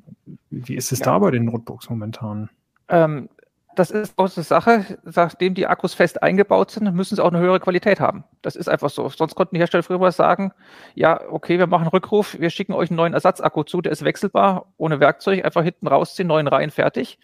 Wie 0.51 0.77
ist 0.77 0.93
es 0.93 1.01
ja. 1.01 1.07
da 1.07 1.19
bei 1.19 1.31
den 1.31 1.45
Notebooks 1.45 1.91
momentan? 1.91 2.51
Ähm, 2.89 3.29
das 3.77 3.91
ist 3.91 4.19
auch 4.19 4.31
eine 4.37 4.45
Sache, 4.45 4.99
nachdem 5.05 5.55
die 5.55 5.67
Akkus 5.67 5.95
fest 5.95 6.23
eingebaut 6.23 6.71
sind, 6.71 6.93
müssen 6.95 7.17
sie 7.17 7.23
auch 7.23 7.31
eine 7.31 7.39
höhere 7.39 7.61
Qualität 7.61 8.01
haben. 8.01 8.25
Das 8.43 8.57
ist 8.57 8.69
einfach 8.69 8.91
so. 8.91 9.09
Sonst 9.09 9.35
konnten 9.35 9.55
die 9.55 9.61
Hersteller 9.61 9.83
früher 9.83 9.99
mal 9.99 10.13
sagen, 10.13 10.53
ja, 10.95 11.21
okay, 11.31 11.59
wir 11.59 11.67
machen 11.67 11.83
einen 11.83 11.91
Rückruf, 11.91 12.39
wir 12.39 12.51
schicken 12.51 12.73
euch 12.73 12.91
einen 12.91 12.97
neuen 12.97 13.15
Ersatzakku 13.15 13.63
zu, 13.65 13.81
der 13.81 13.93
ist 13.93 14.05
wechselbar, 14.05 14.67
ohne 14.77 15.01
Werkzeug, 15.01 15.45
einfach 15.45 15.63
hinten 15.63 15.87
rausziehen, 15.87 16.29
neuen 16.29 16.49
rein, 16.49 16.71
fertig. 16.71 17.19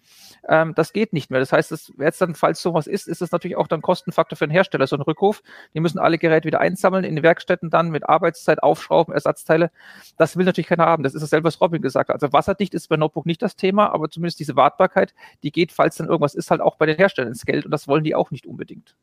Ähm, 0.47 0.73
das 0.75 0.93
geht 0.93 1.13
nicht 1.13 1.29
mehr. 1.29 1.39
Das 1.39 1.51
heißt, 1.51 1.71
das, 1.71 1.91
jetzt 1.99 2.21
dann, 2.21 2.35
falls 2.35 2.61
sowas 2.61 2.87
ist, 2.87 3.07
ist 3.07 3.21
es 3.21 3.31
natürlich 3.31 3.57
auch 3.57 3.67
dann 3.67 3.81
Kostenfaktor 3.81 4.37
für 4.37 4.47
den 4.47 4.51
Hersteller, 4.51 4.87
so 4.87 4.95
ein 4.95 5.01
Rückruf. 5.01 5.43
Die 5.73 5.79
müssen 5.79 5.99
alle 5.99 6.17
Geräte 6.17 6.45
wieder 6.45 6.61
einsammeln, 6.61 7.03
in 7.03 7.15
den 7.15 7.23
Werkstätten 7.23 7.69
dann 7.69 7.89
mit 7.89 8.07
Arbeitszeit 8.07 8.63
aufschrauben, 8.63 9.13
Ersatzteile. 9.13 9.71
Das 10.17 10.37
will 10.37 10.45
natürlich 10.45 10.67
keiner 10.67 10.85
haben. 10.85 11.03
Das 11.03 11.13
ist 11.13 11.21
dasselbe, 11.21 11.47
was 11.47 11.59
Robin 11.59 11.81
gesagt 11.81 12.09
hat. 12.09 12.15
Also 12.15 12.31
wasserdicht 12.33 12.73
ist 12.73 12.87
bei 12.87 12.97
Notebook 12.97 13.25
nicht 13.25 13.41
das 13.41 13.55
Thema, 13.55 13.93
aber 13.93 14.09
zumindest 14.09 14.39
diese 14.39 14.55
Wartbarkeit, 14.55 15.13
die 15.43 15.51
geht, 15.51 15.71
falls 15.71 15.97
dann 15.97 16.07
irgendwas 16.07 16.35
ist, 16.35 16.51
halt 16.51 16.61
auch 16.61 16.77
bei 16.77 16.85
den 16.85 16.97
Herstellern 16.97 17.31
ins 17.31 17.45
Geld 17.45 17.65
und 17.65 17.71
das 17.71 17.87
wollen 17.87 18.03
die 18.03 18.15
auch 18.15 18.31
nicht 18.31 18.45
unbedingt. 18.47 18.95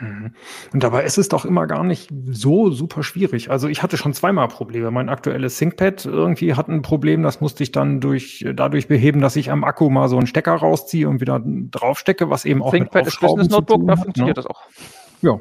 Mhm. 0.00 0.32
Und 0.72 0.82
dabei 0.82 1.04
ist 1.04 1.18
es 1.18 1.28
doch 1.28 1.44
immer 1.44 1.66
gar 1.66 1.84
nicht 1.84 2.10
so 2.30 2.70
super 2.70 3.02
schwierig. 3.02 3.50
Also 3.50 3.68
ich 3.68 3.82
hatte 3.82 3.96
schon 3.96 4.14
zweimal 4.14 4.48
Probleme. 4.48 4.90
Mein 4.90 5.08
aktuelles 5.08 5.58
ThinkPad 5.58 6.06
irgendwie 6.06 6.54
hat 6.54 6.68
ein 6.68 6.82
Problem, 6.82 7.22
das 7.22 7.40
musste 7.40 7.62
ich 7.62 7.72
dann 7.72 8.00
durch, 8.00 8.46
dadurch 8.54 8.88
beheben, 8.88 9.20
dass 9.20 9.36
ich 9.36 9.50
am 9.50 9.64
Akku 9.64 9.90
mal 9.90 10.08
so 10.08 10.18
einen 10.18 10.26
Stecker 10.26 10.54
rausziehe 10.54 11.08
und 11.08 11.20
wieder 11.20 11.42
draufstecke, 11.44 12.30
was 12.30 12.44
eben 12.44 12.62
auch 12.62 12.70
ThinkPad 12.70 13.04
mit 13.04 13.14
ist 13.14 13.20
Business 13.20 13.48
Notebook, 13.48 13.86
da 13.86 13.96
funktioniert 13.96 14.36
ne? 14.36 14.42
das 14.42 14.46
auch. 14.46 14.62
Ja, 15.22 15.38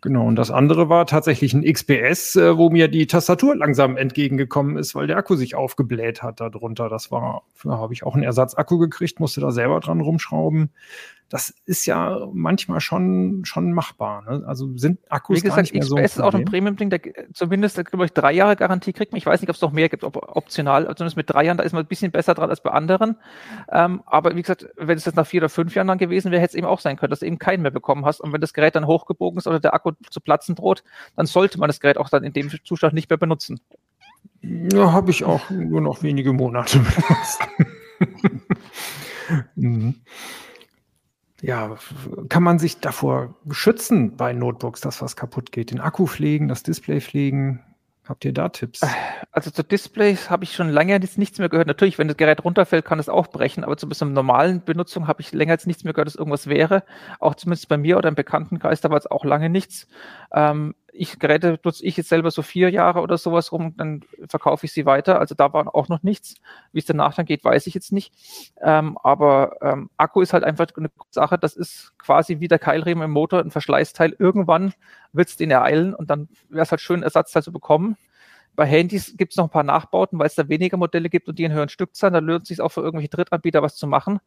Genau, 0.00 0.26
und 0.26 0.36
das 0.36 0.52
andere 0.52 0.88
war 0.88 1.06
tatsächlich 1.06 1.54
ein 1.54 1.64
XPS, 1.64 2.36
äh, 2.36 2.56
wo 2.56 2.70
mir 2.70 2.86
die 2.86 3.08
Tastatur 3.08 3.56
langsam 3.56 3.96
entgegengekommen 3.96 4.76
ist, 4.76 4.94
weil 4.94 5.08
der 5.08 5.16
Akku 5.16 5.34
sich 5.34 5.56
aufgebläht 5.56 6.22
hat 6.22 6.38
darunter. 6.38 6.88
Das 6.88 7.10
war, 7.10 7.42
da 7.64 7.78
habe 7.78 7.92
ich 7.92 8.04
auch 8.04 8.14
einen 8.14 8.22
Ersatzakku 8.22 8.78
gekriegt, 8.78 9.18
musste 9.18 9.40
da 9.40 9.50
selber 9.50 9.80
dran 9.80 10.00
rumschrauben 10.00 10.70
das 11.30 11.54
ist 11.66 11.84
ja 11.84 12.26
manchmal 12.32 12.80
schon, 12.80 13.44
schon 13.44 13.72
machbar. 13.72 14.22
Ne? 14.22 14.44
Also 14.46 14.76
sind 14.78 14.98
Akkus 15.10 15.36
Wie 15.36 15.40
gesagt, 15.42 15.56
gar 15.56 15.62
nicht 15.62 15.74
mehr 15.74 15.82
XPS 15.82 15.90
so 15.90 15.96
ein 15.96 16.04
ist 16.04 16.20
auch 16.20 16.32
ein 16.32 16.46
Premium-Ding, 16.46 16.88
der 16.88 17.00
zumindest, 17.34 17.84
glaube 17.84 18.06
ich, 18.06 18.12
drei 18.12 18.32
Jahre 18.32 18.56
Garantie 18.56 18.94
kriegt. 18.94 19.12
Ich 19.14 19.26
weiß 19.26 19.42
nicht, 19.42 19.50
ob 19.50 19.56
es 19.56 19.60
noch 19.60 19.72
mehr 19.72 19.90
gibt, 19.90 20.04
ob 20.04 20.16
optional, 20.16 20.84
also 20.84 20.94
zumindest 20.94 21.18
mit 21.18 21.28
drei 21.28 21.44
Jahren, 21.44 21.58
da 21.58 21.64
ist 21.64 21.72
man 21.72 21.84
ein 21.84 21.88
bisschen 21.88 22.12
besser 22.12 22.34
dran 22.34 22.48
als 22.48 22.62
bei 22.62 22.70
anderen. 22.70 23.16
Ähm, 23.70 24.02
aber 24.06 24.36
wie 24.36 24.40
gesagt, 24.40 24.68
wenn 24.76 24.96
es 24.96 25.04
jetzt 25.04 25.16
nach 25.16 25.26
vier 25.26 25.42
oder 25.42 25.50
fünf 25.50 25.74
Jahren 25.74 25.86
dann 25.86 25.98
gewesen 25.98 26.32
wäre, 26.32 26.40
hätte 26.40 26.52
es 26.52 26.54
eben 26.54 26.66
auch 26.66 26.80
sein 26.80 26.96
können, 26.96 27.10
dass 27.10 27.20
du 27.20 27.26
eben 27.26 27.38
keinen 27.38 27.62
mehr 27.62 27.72
bekommen 27.72 28.06
hast. 28.06 28.20
Und 28.20 28.32
wenn 28.32 28.40
das 28.40 28.54
Gerät 28.54 28.74
dann 28.74 28.86
hochgebogen 28.86 29.38
ist 29.38 29.46
oder 29.46 29.60
der 29.60 29.74
Akku 29.74 29.92
zu 30.08 30.22
platzen 30.22 30.54
droht, 30.54 30.82
dann 31.14 31.26
sollte 31.26 31.58
man 31.58 31.68
das 31.68 31.80
Gerät 31.80 31.98
auch 31.98 32.08
dann 32.08 32.24
in 32.24 32.32
dem 32.32 32.50
Zustand 32.64 32.94
nicht 32.94 33.10
mehr 33.10 33.18
benutzen. 33.18 33.60
Ja, 34.40 34.92
habe 34.92 35.10
ich 35.10 35.24
auch 35.24 35.50
nur 35.50 35.82
noch 35.82 36.02
wenige 36.02 36.32
Monate 36.32 36.78
benutzt. 36.78 37.48
mhm 39.56 39.96
ja, 41.40 41.76
kann 42.28 42.42
man 42.42 42.58
sich 42.58 42.80
davor 42.80 43.34
schützen 43.50 44.16
bei 44.16 44.32
Notebooks, 44.32 44.80
dass 44.80 45.00
was 45.00 45.16
kaputt 45.16 45.52
geht? 45.52 45.70
Den 45.70 45.80
Akku 45.80 46.06
pflegen, 46.06 46.48
das 46.48 46.62
Display 46.62 47.00
pflegen? 47.00 47.62
Habt 48.08 48.24
ihr 48.24 48.32
da 48.32 48.48
Tipps? 48.48 48.80
Also 49.30 49.50
zu 49.50 49.62
Displays 49.62 50.30
habe 50.30 50.42
ich 50.42 50.54
schon 50.54 50.70
lange 50.70 50.92
jetzt 50.92 51.18
nichts 51.18 51.38
mehr 51.38 51.50
gehört. 51.50 51.68
Natürlich, 51.68 51.98
wenn 51.98 52.08
das 52.08 52.16
Gerät 52.16 52.42
runterfällt, 52.42 52.86
kann 52.86 52.98
es 52.98 53.10
auch 53.10 53.26
brechen, 53.26 53.62
aber 53.62 53.76
zu 53.76 53.86
einer 53.86 54.10
normalen 54.10 54.64
Benutzung 54.64 55.06
habe 55.06 55.20
ich 55.20 55.32
länger 55.32 55.52
jetzt 55.52 55.66
nichts 55.66 55.84
mehr 55.84 55.92
gehört, 55.92 56.08
dass 56.08 56.16
irgendwas 56.16 56.46
wäre. 56.46 56.82
Auch 57.20 57.34
zumindest 57.34 57.68
bei 57.68 57.76
mir 57.76 57.98
oder 57.98 58.08
im 58.08 58.14
Bekanntenkreis, 58.14 58.80
da 58.80 58.88
war 58.88 58.96
es 58.96 59.06
auch 59.06 59.24
lange 59.24 59.50
nichts. 59.50 59.86
Ähm, 60.32 60.74
ich 60.98 61.18
Geräte 61.18 61.58
nutze 61.64 61.84
ich 61.84 61.96
jetzt 61.96 62.08
selber 62.08 62.30
so 62.30 62.42
vier 62.42 62.70
Jahre 62.70 63.00
oder 63.00 63.16
sowas 63.18 63.52
rum, 63.52 63.74
dann 63.76 64.04
verkaufe 64.28 64.66
ich 64.66 64.72
sie 64.72 64.86
weiter. 64.86 65.20
Also 65.20 65.34
da 65.34 65.52
war 65.52 65.74
auch 65.74 65.88
noch 65.88 66.02
nichts. 66.02 66.34
Wie 66.72 66.80
es 66.80 66.86
danach 66.86 67.14
dann 67.14 67.26
geht, 67.26 67.44
weiß 67.44 67.66
ich 67.66 67.74
jetzt 67.74 67.92
nicht. 67.92 68.12
Ähm, 68.62 68.98
aber 69.02 69.56
ähm, 69.62 69.90
Akku 69.96 70.20
ist 70.20 70.32
halt 70.32 70.44
einfach 70.44 70.66
eine 70.76 70.90
Sache, 71.10 71.38
das 71.38 71.56
ist 71.56 71.92
quasi 71.98 72.40
wie 72.40 72.48
der 72.48 72.58
Keilriemen 72.58 73.04
im 73.04 73.10
Motor, 73.12 73.40
ein 73.40 73.50
Verschleißteil. 73.50 74.16
Irgendwann 74.18 74.74
wird 75.12 75.28
es 75.28 75.36
den 75.36 75.50
ereilen 75.50 75.94
und 75.94 76.10
dann 76.10 76.28
wäre 76.48 76.62
es 76.62 76.70
halt 76.70 76.80
schön, 76.80 77.02
Ersatzteil 77.02 77.42
zu 77.42 77.52
bekommen. 77.52 77.96
Bei 78.58 78.66
Handys 78.66 79.16
gibt 79.16 79.32
es 79.32 79.36
noch 79.36 79.44
ein 79.44 79.50
paar 79.50 79.62
Nachbauten, 79.62 80.18
weil 80.18 80.26
es 80.26 80.34
da 80.34 80.48
weniger 80.48 80.76
Modelle 80.76 81.08
gibt 81.08 81.28
und 81.28 81.38
die 81.38 81.44
in 81.44 81.52
höheren 81.52 81.68
Stückzahlen. 81.68 82.12
Da 82.12 82.18
lohnt 82.18 82.42
es 82.42 82.48
sich 82.48 82.60
auch 82.60 82.70
für 82.70 82.80
irgendwelche 82.80 83.08
Drittanbieter 83.08 83.62
was 83.62 83.76
zu 83.76 83.86
machen. 83.86 84.18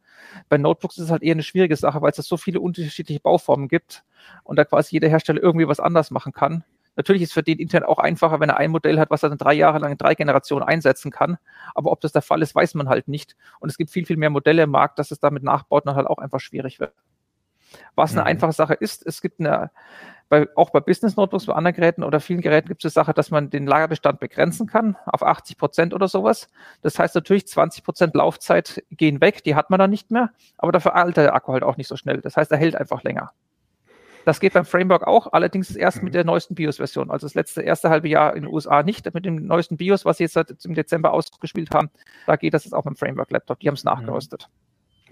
Bei 0.48 0.56
Notebooks 0.56 0.96
ist 0.96 1.04
es 1.04 1.10
halt 1.10 1.22
eher 1.22 1.34
eine 1.34 1.42
schwierige 1.42 1.76
Sache, 1.76 2.00
weil 2.00 2.12
es 2.12 2.16
da 2.16 2.22
so 2.22 2.38
viele 2.38 2.58
unterschiedliche 2.58 3.20
Bauformen 3.20 3.68
gibt 3.68 4.04
und 4.42 4.56
da 4.56 4.64
quasi 4.64 4.96
jeder 4.96 5.10
Hersteller 5.10 5.42
irgendwie 5.42 5.68
was 5.68 5.80
anders 5.80 6.10
machen 6.10 6.32
kann. 6.32 6.64
Natürlich 6.96 7.20
ist 7.20 7.28
es 7.28 7.34
für 7.34 7.42
den 7.42 7.58
intern 7.58 7.82
auch 7.82 7.98
einfacher, 7.98 8.40
wenn 8.40 8.48
er 8.48 8.56
ein 8.56 8.70
Modell 8.70 8.98
hat, 8.98 9.10
was 9.10 9.22
er 9.22 9.28
dann 9.28 9.36
drei 9.36 9.52
Jahre 9.52 9.78
lang 9.80 9.92
in 9.92 9.98
drei 9.98 10.14
Generationen 10.14 10.66
einsetzen 10.66 11.10
kann. 11.10 11.36
Aber 11.74 11.92
ob 11.92 12.00
das 12.00 12.12
der 12.12 12.22
Fall 12.22 12.40
ist, 12.40 12.54
weiß 12.54 12.72
man 12.72 12.88
halt 12.88 13.08
nicht. 13.08 13.36
Und 13.60 13.68
es 13.68 13.76
gibt 13.76 13.90
viel, 13.90 14.06
viel 14.06 14.16
mehr 14.16 14.30
Modelle 14.30 14.62
im 14.62 14.70
Markt, 14.70 14.98
dass 14.98 15.10
es 15.10 15.20
da 15.20 15.30
mit 15.30 15.42
Nachbauten 15.42 15.94
halt 15.94 16.06
auch 16.06 16.16
einfach 16.16 16.40
schwierig 16.40 16.80
wird. 16.80 16.94
Was 17.94 18.12
eine 18.12 18.22
mhm. 18.22 18.26
einfache 18.28 18.52
Sache 18.52 18.74
ist, 18.74 19.06
es 19.06 19.20
gibt 19.20 19.40
eine, 19.40 19.70
bei, 20.28 20.48
auch 20.56 20.70
bei 20.70 20.80
Business 20.80 21.16
Notebooks, 21.16 21.46
bei 21.46 21.54
anderen 21.54 21.76
Geräten 21.76 22.02
oder 22.02 22.20
vielen 22.20 22.40
Geräten 22.40 22.68
gibt 22.68 22.84
es 22.84 22.92
die 22.92 22.94
Sache, 22.94 23.12
dass 23.12 23.30
man 23.30 23.50
den 23.50 23.66
Lagerbestand 23.66 24.20
begrenzen 24.20 24.66
kann 24.66 24.96
auf 25.06 25.22
80 25.22 25.58
Prozent 25.58 25.94
oder 25.94 26.08
sowas. 26.08 26.48
Das 26.80 26.98
heißt 26.98 27.14
natürlich, 27.14 27.46
20 27.46 27.84
Prozent 27.84 28.14
Laufzeit 28.14 28.82
gehen 28.90 29.20
weg, 29.20 29.44
die 29.44 29.54
hat 29.54 29.70
man 29.70 29.78
dann 29.78 29.90
nicht 29.90 30.10
mehr, 30.10 30.30
aber 30.58 30.72
dafür 30.72 30.94
altert 30.94 31.26
der 31.26 31.34
Akku 31.34 31.52
halt 31.52 31.62
auch 31.62 31.76
nicht 31.76 31.88
so 31.88 31.96
schnell. 31.96 32.20
Das 32.20 32.36
heißt, 32.36 32.50
er 32.50 32.58
hält 32.58 32.76
einfach 32.76 33.02
länger. 33.02 33.32
Das 34.24 34.40
geht 34.40 34.52
beim 34.52 34.64
Framework 34.64 35.06
auch, 35.06 35.32
allerdings 35.32 35.74
erst 35.74 35.98
mhm. 35.98 36.04
mit 36.04 36.14
der 36.14 36.24
neuesten 36.24 36.54
BIOS-Version. 36.54 37.10
Also 37.10 37.26
das 37.26 37.34
letzte 37.34 37.62
erste 37.62 37.90
halbe 37.90 38.08
Jahr 38.08 38.34
in 38.36 38.44
den 38.44 38.52
USA 38.52 38.82
nicht. 38.82 39.12
Mit 39.12 39.24
dem 39.24 39.46
neuesten 39.46 39.76
BIOS, 39.76 40.04
was 40.04 40.18
sie 40.18 40.24
jetzt 40.24 40.34
seit 40.34 40.64
im 40.64 40.74
Dezember 40.74 41.12
ausgespielt 41.12 41.72
haben, 41.72 41.90
da 42.26 42.36
geht 42.36 42.54
das 42.54 42.64
jetzt 42.64 42.72
auch 42.72 42.84
dem 42.84 42.96
Framework-Laptop. 42.96 43.60
Die 43.60 43.68
haben 43.68 43.74
es 43.74 43.84
mhm. 43.84 43.90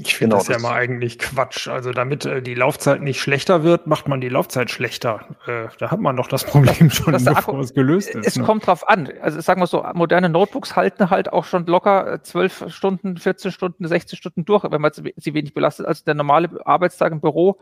Ich 0.02 0.16
finde 0.16 0.36
genau, 0.36 0.38
das 0.38 0.48
ja 0.48 0.58
mal 0.58 0.74
eigentlich 0.74 1.18
Quatsch. 1.18 1.68
Also 1.68 1.92
damit 1.92 2.24
äh, 2.24 2.40
die 2.40 2.54
Laufzeit 2.54 3.02
nicht 3.02 3.20
schlechter 3.20 3.64
wird, 3.64 3.86
macht 3.86 4.08
man 4.08 4.22
die 4.22 4.30
Laufzeit 4.30 4.70
schlechter. 4.70 5.26
Äh, 5.46 5.68
da 5.78 5.90
hat 5.90 6.00
man 6.00 6.16
doch 6.16 6.26
das 6.26 6.44
Problem 6.44 6.88
das, 6.88 6.96
schon, 6.96 7.12
das 7.12 7.24
bevor 7.24 7.54
Akku, 7.54 7.60
es 7.60 7.74
gelöst 7.74 8.08
ist. 8.10 8.26
Es 8.26 8.36
ne? 8.36 8.44
kommt 8.44 8.66
drauf 8.66 8.88
an. 8.88 9.12
Also 9.20 9.40
sagen 9.40 9.60
wir 9.60 9.66
so, 9.66 9.84
moderne 9.92 10.30
Notebooks 10.30 10.74
halten 10.74 11.10
halt 11.10 11.30
auch 11.32 11.44
schon 11.44 11.66
locker 11.66 12.22
12 12.22 12.60
äh, 12.60 12.70
Stunden, 12.70 13.18
14 13.18 13.52
Stunden, 13.52 13.86
16 13.86 14.16
Stunden 14.16 14.44
durch, 14.46 14.64
wenn 14.70 14.80
man 14.80 14.90
sie 14.94 15.34
wenig 15.34 15.52
belastet. 15.52 15.84
Also 15.84 16.02
der 16.04 16.14
normale 16.14 16.48
Arbeitstag 16.64 17.12
im 17.12 17.20
Büro 17.20 17.58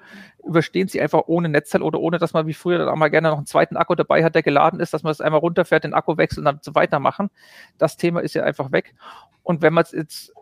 überstehen 0.47 0.87
sie 0.87 1.01
einfach 1.01 1.23
ohne 1.27 1.49
Netzteil 1.49 1.83
oder 1.83 1.99
ohne, 1.99 2.19
dass 2.19 2.35
man 2.35 2.47
wie 2.47 2.55
früher 2.55 2.79
dann 2.79 2.89
auch 2.89 2.97
mal 2.97 3.09
gerne 3.09 3.31
noch 3.31 3.39
einen 3.39 3.47
zweiten 3.47 3.77
Akku 3.77 3.97
dabei 3.97 4.23
hat, 4.23 4.37
der 4.37 4.45
geladen 4.45 4.79
ist, 4.79 4.95
dass 4.95 5.03
man 5.03 5.11
es 5.11 5.21
einmal 5.21 5.41
runterfährt, 5.41 5.83
den 5.83 5.95
Akku 5.95 6.17
wechselt 6.17 6.39
und 6.39 6.45
dann 6.45 6.61
so 6.63 6.77
weitermachen. 6.77 7.31
Das 7.79 7.97
Thema 7.97 8.21
ist 8.21 8.35
ja 8.35 8.45
einfach 8.45 8.71
weg. 8.71 8.95
Und 9.43 9.63
wenn 9.63 9.73
man 9.73 9.83
es 9.83 9.93
jetzt 9.93 10.33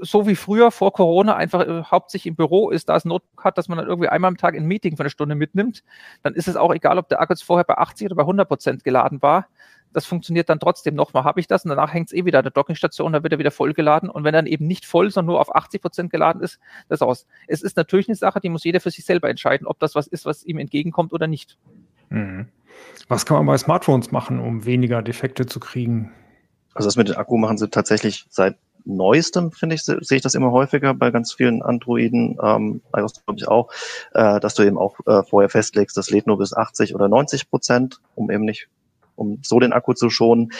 so 0.00 0.26
wie 0.26 0.36
früher 0.36 0.70
vor 0.70 0.92
Corona 0.92 1.36
einfach 1.36 1.60
äh, 1.60 1.82
hauptsächlich 1.84 2.28
im 2.28 2.36
Büro 2.36 2.70
ist, 2.70 2.88
da 2.88 2.96
es 2.96 3.04
Notebook 3.04 3.44
hat, 3.44 3.58
dass 3.58 3.68
man 3.68 3.78
dann 3.78 3.86
irgendwie 3.86 4.08
einmal 4.08 4.28
am 4.28 4.36
Tag 4.36 4.56
ein 4.56 4.66
Meeting 4.66 4.96
für 4.96 5.02
eine 5.02 5.10
Stunde 5.10 5.34
mitnimmt, 5.34 5.84
dann 6.22 6.34
ist 6.34 6.48
es 6.48 6.56
auch 6.56 6.74
egal, 6.74 6.98
ob 6.98 7.08
der 7.08 7.20
Akku 7.20 7.32
jetzt 7.32 7.44
vorher 7.44 7.64
bei 7.64 7.78
80 7.78 8.06
oder 8.06 8.16
bei 8.16 8.22
100 8.22 8.48
Prozent 8.48 8.84
geladen 8.84 9.22
war. 9.22 9.46
Das 9.92 10.06
funktioniert 10.06 10.48
dann 10.48 10.60
trotzdem 10.60 10.94
nochmal, 10.94 11.24
habe 11.24 11.40
ich 11.40 11.48
das 11.48 11.64
und 11.64 11.70
danach 11.70 11.92
hängt 11.92 12.08
es 12.08 12.12
eh 12.12 12.24
wieder 12.24 12.38
an 12.38 12.44
der 12.44 12.52
Dockingstation, 12.52 13.12
dann 13.12 13.22
wird 13.22 13.32
er 13.32 13.38
wieder 13.38 13.50
vollgeladen 13.50 14.08
und 14.08 14.22
wenn 14.22 14.32
dann 14.32 14.46
eben 14.46 14.66
nicht 14.66 14.86
voll, 14.86 15.10
sondern 15.10 15.32
nur 15.32 15.40
auf 15.40 15.54
80 15.54 15.82
Prozent 15.82 16.10
geladen 16.10 16.42
ist, 16.42 16.60
das 16.88 17.02
aus. 17.02 17.26
Es 17.48 17.62
ist 17.62 17.76
natürlich 17.76 18.08
eine 18.08 18.14
Sache, 18.14 18.40
die 18.40 18.48
muss 18.48 18.64
jeder 18.64 18.80
für 18.80 18.90
sich 18.90 19.04
selber 19.04 19.28
entscheiden, 19.28 19.66
ob 19.66 19.78
das 19.80 19.94
was 19.94 20.06
ist, 20.06 20.26
was 20.26 20.44
ihm 20.44 20.58
entgegenkommt 20.58 21.12
oder 21.12 21.26
nicht. 21.26 21.58
Mhm. 22.08 22.48
Was 23.08 23.26
kann 23.26 23.36
man 23.36 23.46
bei 23.46 23.58
Smartphones 23.58 24.12
machen, 24.12 24.38
um 24.38 24.64
weniger 24.64 25.02
Defekte 25.02 25.46
zu 25.46 25.58
kriegen? 25.58 26.12
Also 26.74 26.86
das 26.86 26.96
mit 26.96 27.08
dem 27.08 27.16
Akku 27.16 27.36
machen 27.36 27.58
sie 27.58 27.68
tatsächlich 27.68 28.26
seit 28.30 28.56
Neuestem, 28.84 29.52
finde 29.52 29.74
ich, 29.74 29.82
sehe 29.82 29.98
ich 30.10 30.22
das 30.22 30.34
immer 30.34 30.50
häufiger 30.50 30.94
bei 30.94 31.10
ganz 31.10 31.32
vielen 31.32 31.62
Androiden, 31.62 32.38
ähm, 32.42 32.80
iOS 32.94 33.24
glaube 33.24 33.38
ich 33.38 33.48
auch, 33.48 33.70
äh, 34.14 34.40
dass 34.40 34.54
du 34.54 34.62
eben 34.62 34.78
auch 34.78 34.98
äh, 35.06 35.22
vorher 35.22 35.48
festlegst, 35.48 35.96
das 35.96 36.10
lädt 36.10 36.26
nur 36.26 36.38
bis 36.38 36.54
80 36.54 36.94
oder 36.94 37.08
90 37.08 37.50
Prozent, 37.50 38.00
um 38.14 38.30
eben 38.30 38.44
nicht, 38.44 38.68
um 39.16 39.38
so 39.42 39.60
den 39.60 39.72
Akku 39.72 39.94
zu 39.94 40.10
schonen. 40.10 40.52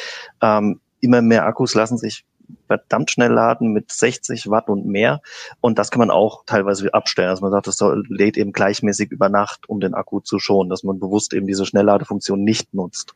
Ähm, 0.43 0.81
immer 1.01 1.23
mehr 1.23 1.47
Akkus 1.47 1.75
lassen 1.75 1.99
sich 1.99 2.25
verdammt 2.67 3.11
schnell 3.11 3.33
laden 3.33 3.73
mit 3.73 3.91
60 3.91 4.51
Watt 4.51 4.69
und 4.69 4.87
mehr. 4.87 5.21
Und 5.61 5.79
das 5.79 5.91
kann 5.91 6.01
man 6.01 6.11
auch 6.11 6.45
teilweise 6.47 6.93
abstellen. 6.93 7.29
Also 7.29 7.43
man 7.43 7.53
sagt, 7.53 7.67
das 7.67 7.77
soll, 7.77 8.05
lädt 8.09 8.37
eben 8.37 8.53
gleichmäßig 8.53 9.11
über 9.11 9.29
Nacht, 9.29 9.69
um 9.69 9.81
den 9.81 9.95
Akku 9.95 10.21
zu 10.21 10.39
schonen, 10.39 10.71
dass 10.71 10.83
man 10.83 10.99
bewusst 10.99 11.33
eben 11.33 11.47
diese 11.47 11.67
Schnellladefunktion 11.67 12.43
nicht 12.43 12.75
nutzt. 12.75 13.15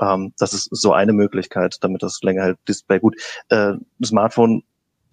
Ähm, 0.00 0.32
das 0.38 0.52
ist 0.54 0.68
so 0.70 0.92
eine 0.92 1.12
Möglichkeit, 1.12 1.76
damit 1.80 2.02
das 2.02 2.22
länger 2.22 2.44
hält. 2.44 2.58
Display 2.68 2.98
gut. 3.00 3.16
Äh, 3.48 3.74
Smartphone, 4.04 4.62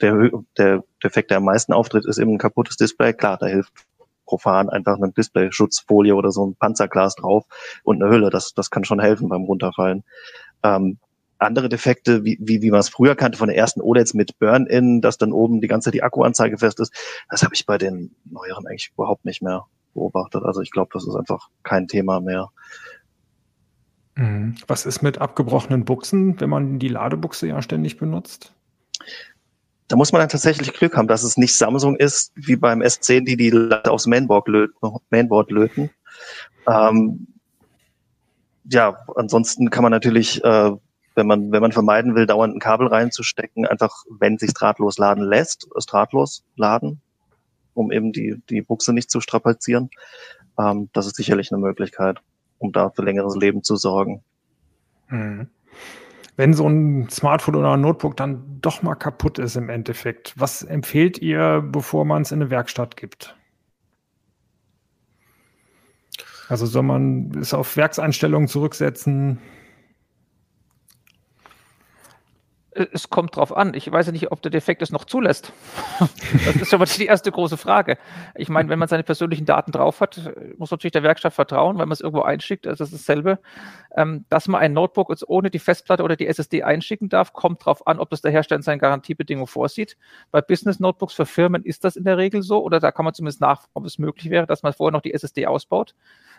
der, 0.01 0.31
der 0.57 0.83
Defekt, 1.03 1.31
der 1.31 1.38
am 1.38 1.45
meisten 1.45 1.73
auftritt, 1.73 2.05
ist 2.05 2.17
eben 2.17 2.33
ein 2.33 2.38
kaputtes 2.38 2.77
Display. 2.77 3.13
Klar, 3.13 3.38
da 3.38 3.47
hilft 3.47 3.73
profan 4.25 4.69
einfach 4.69 4.97
eine 4.97 5.11
Display-Schutzfolie 5.11 6.15
oder 6.15 6.31
so 6.31 6.45
ein 6.45 6.55
Panzerglas 6.55 7.15
drauf 7.15 7.45
und 7.83 8.01
eine 8.01 8.11
Hülle. 8.11 8.29
Das, 8.29 8.53
das 8.53 8.69
kann 8.69 8.83
schon 8.83 8.99
helfen 8.99 9.29
beim 9.29 9.43
Runterfallen. 9.43 10.03
Ähm, 10.63 10.97
andere 11.38 11.69
Defekte, 11.69 12.23
wie, 12.23 12.38
wie, 12.41 12.61
wie 12.61 12.71
man 12.71 12.79
es 12.79 12.89
früher 12.89 13.15
kannte 13.15 13.38
von 13.38 13.49
den 13.49 13.57
ersten 13.57 13.81
OLEDs 13.81 14.13
mit 14.13 14.39
Burn-In, 14.39 15.01
dass 15.01 15.17
dann 15.17 15.31
oben 15.31 15.61
die 15.61 15.67
ganze 15.67 15.91
die 15.91 16.01
Akkuanzeige 16.01 16.57
fest 16.57 16.79
ist, 16.79 16.93
das 17.29 17.43
habe 17.43 17.53
ich 17.53 17.65
bei 17.65 17.77
den 17.77 18.15
neueren 18.25 18.65
eigentlich 18.67 18.91
überhaupt 18.93 19.25
nicht 19.25 19.41
mehr 19.41 19.65
beobachtet. 19.93 20.43
Also 20.43 20.61
ich 20.61 20.71
glaube, 20.71 20.89
das 20.93 21.07
ist 21.07 21.15
einfach 21.15 21.49
kein 21.63 21.88
Thema 21.88 22.19
mehr. 22.19 22.49
Mhm. 24.16 24.55
Was 24.68 24.86
ist 24.86 25.01
mit 25.01 25.20
abgebrochenen 25.20 25.86
Buchsen, 25.86 26.39
wenn 26.39 26.49
man 26.49 26.80
die 26.80 26.88
Ladebuchse 26.88 27.47
ja 27.47 27.61
ständig 27.61 27.97
benutzt? 27.97 28.53
Da 29.88 29.95
muss 29.95 30.11
man 30.11 30.20
dann 30.20 30.30
tatsächlich 30.30 30.74
Glück 30.74 30.97
haben, 30.97 31.07
dass 31.07 31.24
es 31.24 31.38
nicht 31.38 31.57
Samsung 31.57 31.95
ist, 31.95 32.32
wie 32.36 32.55
beim 32.55 32.82
S10, 32.82 33.26
die 33.26 33.38
die 33.38 33.51
Lade 33.51 33.91
aufs 33.91 34.07
Mainboard 34.07 34.47
löten. 34.47 34.76
Mainboard 35.11 35.51
löten. 35.51 35.91
Ähm, 36.68 37.28
ja, 38.63 38.97
ansonsten 39.16 39.70
kann 39.70 39.84
man 39.84 39.91
natürlich, 39.91 40.43
äh, 40.43 40.72
wenn 41.13 41.28
man 41.28 41.51
wenn 41.51 41.61
man 41.61 41.72
vermeiden 41.72 42.16
will, 42.16 42.26
dauernd 42.26 42.55
ein 42.55 42.59
Kabel 42.59 42.88
reinzustecken, 42.88 43.68
einfach, 43.68 43.93
wenn 44.09 44.39
sich 44.39 44.53
drahtlos 44.53 44.97
laden 44.97 45.24
lässt, 45.24 45.68
es 45.78 45.86
drahtlos 45.86 46.43
laden, 46.55 47.01
um 47.74 47.91
eben 47.91 48.11
die 48.11 48.41
die 48.49 48.61
Buchse 48.61 48.91
nicht 48.91 49.11
zu 49.11 49.22
strapazieren. 49.22 49.91
Ähm, 50.57 50.89
das 50.93 51.05
ist 51.05 51.16
sicherlich 51.16 51.51
eine 51.51 51.61
Möglichkeit 51.61 52.22
um 52.60 52.72
da 52.72 52.89
für 52.89 53.03
längeres 53.03 53.36
Leben 53.36 53.64
zu 53.64 53.76
sorgen. 53.76 54.24
Mhm. 55.10 55.49
Wenn 56.38 56.53
so 56.53 56.68
ein 56.68 57.10
Smartphone 57.10 57.56
oder 57.56 57.74
ein 57.74 57.82
Notebook 57.82 58.18
dann 58.18 58.60
doch 58.62 58.82
mal 58.82 58.95
kaputt 58.95 59.39
ist 59.39 59.56
im 59.56 59.70
Endeffekt, 59.70 60.34
was 60.38 60.64
empfehlt 60.64 61.18
ihr, 61.20 61.62
bevor 61.66 62.03
man 62.03 62.24
es 62.24 62.32
in 62.32 62.41
eine 62.41 62.49
Werkstatt 62.49 62.97
gibt? 62.97 63.36
Also 66.49 66.66
soll 66.66 66.84
man 66.84 67.32
es 67.39 67.53
auf 67.53 67.78
Werkseinstellungen 67.78 68.47
zurücksetzen? 68.47 69.39
Es 72.78 73.09
kommt 73.09 73.38
drauf 73.38 73.55
an. 73.55 73.73
Ich 73.73 73.89
weiß 73.89 74.07
ja 74.07 74.11
nicht, 74.11 74.34
ob 74.34 74.41
der 74.41 74.51
Defekt 74.51 74.82
es 74.82 74.91
noch 74.91 75.05
zulässt. 75.05 75.53
das 76.45 76.55
ist 76.57 76.73
aber 76.73 76.86
die 76.86 77.05
erste 77.05 77.32
große 77.32 77.55
Frage. 77.55 77.97
Ich 78.36 78.49
meine, 78.49 78.67
wenn 78.67 78.78
man 78.78 78.89
seine 78.89 79.03
persönlichen 79.03 79.45
Daten 79.45 79.71
drauf 79.71 80.01
hat, 80.01 80.34
muss 80.57 80.71
natürlich 80.71 80.91
der 80.91 81.03
Werkstatt 81.03 81.34
vertrauen, 81.34 81.78
wenn 81.78 81.88
man 81.88 81.93
es 81.93 82.01
irgendwo 82.01 82.23
einschickt. 82.23 82.67
Also 82.67 82.84
das 82.84 82.91
ist 82.91 83.07
dasselbe. 83.07 83.39
Ähm, 83.95 84.26
dass 84.28 84.49
man 84.49 84.59
ein 84.59 84.73
Notebook 84.73 85.09
jetzt 85.09 85.28
ohne 85.28 85.49
die 85.49 85.59
Festplatte 85.59 86.03
oder 86.03 86.17
die 86.17 86.28
SSD 86.28 86.63
einschicken 86.63 87.07
darf, 87.07 87.32
kommt 87.32 87.65
drauf 87.65 87.88
an, 87.88 87.97
ob 87.97 88.09
das 88.09 88.21
der 88.21 88.32
Hersteller 88.32 88.57
in 88.57 88.63
seinen 88.63 88.80
Garantiebedingungen 88.80 89.47
vorsieht. 89.47 89.95
Bei 90.32 90.41
Business 90.41 90.82
Notebooks 90.82 91.13
für 91.13 91.26
Firmen 91.26 91.63
ist 91.63 91.86
das 91.86 91.95
in 91.95 92.03
der 92.03 92.17
Regel 92.17 92.41
so, 92.41 92.61
oder 92.61 92.82
da 92.82 92.91
kann 92.91 93.05
man 93.05 93.13
zumindest 93.13 93.39
nachfragen, 93.39 93.71
ob 93.73 93.86
es 93.86 93.97
möglich 93.99 94.30
wäre, 94.30 94.47
dass 94.47 94.63
man 94.63 94.73
vorher 94.73 94.91
noch 94.91 95.01
die 95.01 95.13
SSD 95.13 95.47
ausbaut. 95.47 95.95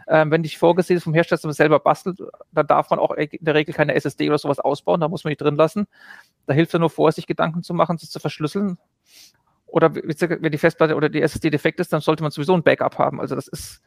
Ähm, 0.09 0.31
wenn 0.31 0.43
nicht 0.43 0.59
vorgesehen 0.59 0.99
ist 0.99 1.05
vom 1.05 1.15
Hersteller, 1.15 1.39
dass 1.39 1.45
man 1.45 1.53
selber 1.55 1.81
bastelt, 1.81 2.21
dann 2.53 2.67
darf 2.67 2.91
man 2.91 2.99
auch 2.99 3.13
in 3.13 3.29
der 3.41 3.55
Regel 3.55 3.75
keine 3.75 3.95
SSD 3.95 4.29
oder 4.29 4.39
sowas 4.39 4.61
ausbauen, 4.61 5.01
da 5.01 5.09
muss 5.09 5.25
man 5.25 5.31
die 5.31 5.37
drin 5.37 5.57
lassen. 5.57 5.87
Da 6.47 6.55
hilft 6.55 6.73
es 6.73 6.81
nur 6.81 6.91
vor, 6.91 7.11
sich 7.13 7.27
Gedanken 7.27 7.63
zu 7.63 7.75
machen, 7.75 7.99
sich 7.99 8.11
zu 8.11 8.21
verschlüsseln. 8.21 8.79
Oder 9.67 9.95
wenn 9.95 10.53
die 10.53 10.59
Festplatte 10.59 10.95
oder 10.95 11.09
die 11.09 11.21
SSD 11.21 11.51
defekt 11.51 11.81
ist, 11.81 11.93
dann 11.93 12.01
sollte 12.01 12.23
man 12.23 12.31
sowieso 12.31 12.55
ein 12.55 12.63
Backup 12.63 12.99
haben. 12.99 13.21
Also 13.21 13.35
das 13.35 13.49
ist, 13.49 13.83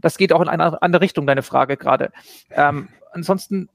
das 0.00 0.16
geht 0.16 0.32
auch 0.32 0.40
in 0.40 0.48
eine 0.48 0.80
andere 0.82 1.02
Richtung, 1.02 1.26
deine 1.26 1.42
Frage 1.42 1.76
gerade. 1.76 2.12
Ähm, 2.50 2.88
ansonsten 3.12 3.68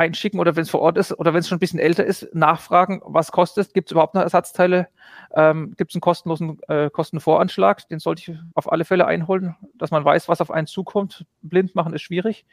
einschicken 0.00 0.40
oder 0.40 0.56
wenn 0.56 0.62
es 0.62 0.70
vor 0.70 0.80
Ort 0.80 0.96
ist 0.96 1.12
oder 1.12 1.32
wenn 1.34 1.40
es 1.40 1.48
schon 1.48 1.56
ein 1.56 1.60
bisschen 1.60 1.78
älter 1.78 2.04
ist, 2.04 2.34
nachfragen, 2.34 3.02
was 3.04 3.30
kostet, 3.30 3.74
gibt 3.74 3.88
es 3.88 3.92
überhaupt 3.92 4.14
noch 4.14 4.22
Ersatzteile, 4.22 4.88
ähm, 5.34 5.74
gibt 5.76 5.90
es 5.90 5.94
einen 5.94 6.00
kostenlosen 6.00 6.58
äh, 6.68 6.88
Kostenvoranschlag, 6.90 7.86
den 7.88 7.98
sollte 7.98 8.32
ich 8.32 8.38
auf 8.54 8.72
alle 8.72 8.84
Fälle 8.84 9.06
einholen, 9.06 9.54
dass 9.74 9.90
man 9.90 10.04
weiß, 10.04 10.28
was 10.28 10.40
auf 10.40 10.50
einen 10.50 10.66
zukommt. 10.66 11.26
Blind 11.42 11.74
machen 11.74 11.92
ist 11.92 12.02
schwierig. 12.02 12.46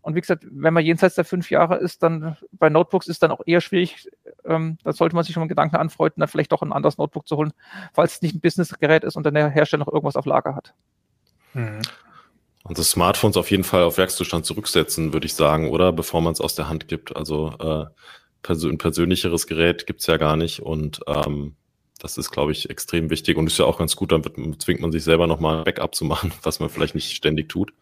Und 0.00 0.14
wie 0.14 0.20
gesagt, 0.20 0.46
wenn 0.48 0.72
man 0.72 0.84
jenseits 0.84 1.16
der 1.16 1.24
fünf 1.24 1.50
Jahre 1.50 1.76
ist, 1.76 2.02
dann 2.02 2.36
bei 2.52 2.68
Notebooks 2.68 3.08
ist 3.08 3.22
dann 3.22 3.32
auch 3.32 3.42
eher 3.44 3.60
schwierig, 3.60 4.08
ähm, 4.44 4.78
da 4.84 4.92
sollte 4.92 5.16
man 5.16 5.24
sich 5.24 5.34
schon 5.34 5.42
mal 5.42 5.48
Gedanken 5.48 5.76
anfreunden, 5.76 6.20
dann 6.20 6.28
vielleicht 6.28 6.52
doch 6.52 6.62
ein 6.62 6.72
anderes 6.72 6.98
Notebook 6.98 7.26
zu 7.26 7.36
holen, 7.36 7.52
falls 7.92 8.14
es 8.14 8.22
nicht 8.22 8.34
ein 8.34 8.40
Businessgerät 8.40 9.04
ist 9.04 9.16
und 9.16 9.26
der 9.26 9.50
Hersteller 9.50 9.84
noch 9.84 9.92
irgendwas 9.92 10.16
auf 10.16 10.26
Lager 10.26 10.54
hat. 10.54 10.74
Mhm. 11.54 11.82
Und 12.64 12.78
das 12.78 12.90
Smartphones 12.90 13.36
auf 13.36 13.50
jeden 13.50 13.64
Fall 13.64 13.82
auf 13.82 13.98
Werkszustand 13.98 14.46
zurücksetzen, 14.46 15.12
würde 15.12 15.26
ich 15.26 15.34
sagen, 15.34 15.70
oder? 15.70 15.92
Bevor 15.92 16.20
man 16.20 16.32
es 16.32 16.40
aus 16.40 16.54
der 16.54 16.68
Hand 16.68 16.86
gibt. 16.88 17.16
Also 17.16 17.54
äh, 17.58 17.86
persö 18.42 18.68
ein 18.68 18.78
persönlicheres 18.78 19.46
Gerät 19.46 19.86
gibt's 19.86 20.06
ja 20.06 20.16
gar 20.16 20.36
nicht 20.36 20.60
und 20.60 21.00
ähm, 21.06 21.56
das 21.98 22.18
ist, 22.18 22.30
glaube 22.32 22.52
ich, 22.52 22.68
extrem 22.68 23.10
wichtig 23.10 23.36
und 23.36 23.46
ist 23.46 23.58
ja 23.58 23.64
auch 23.64 23.78
ganz 23.78 23.94
gut, 23.94 24.10
dann 24.10 24.24
wird, 24.24 24.36
zwingt 24.60 24.80
man 24.80 24.90
sich 24.90 25.04
selber 25.04 25.28
nochmal 25.28 25.58
ein 25.58 25.64
Backup 25.64 25.94
zu 25.94 26.04
machen, 26.04 26.32
was 26.42 26.60
man 26.60 26.68
vielleicht 26.68 26.94
nicht 26.94 27.16
ständig 27.16 27.48
tut. 27.48 27.72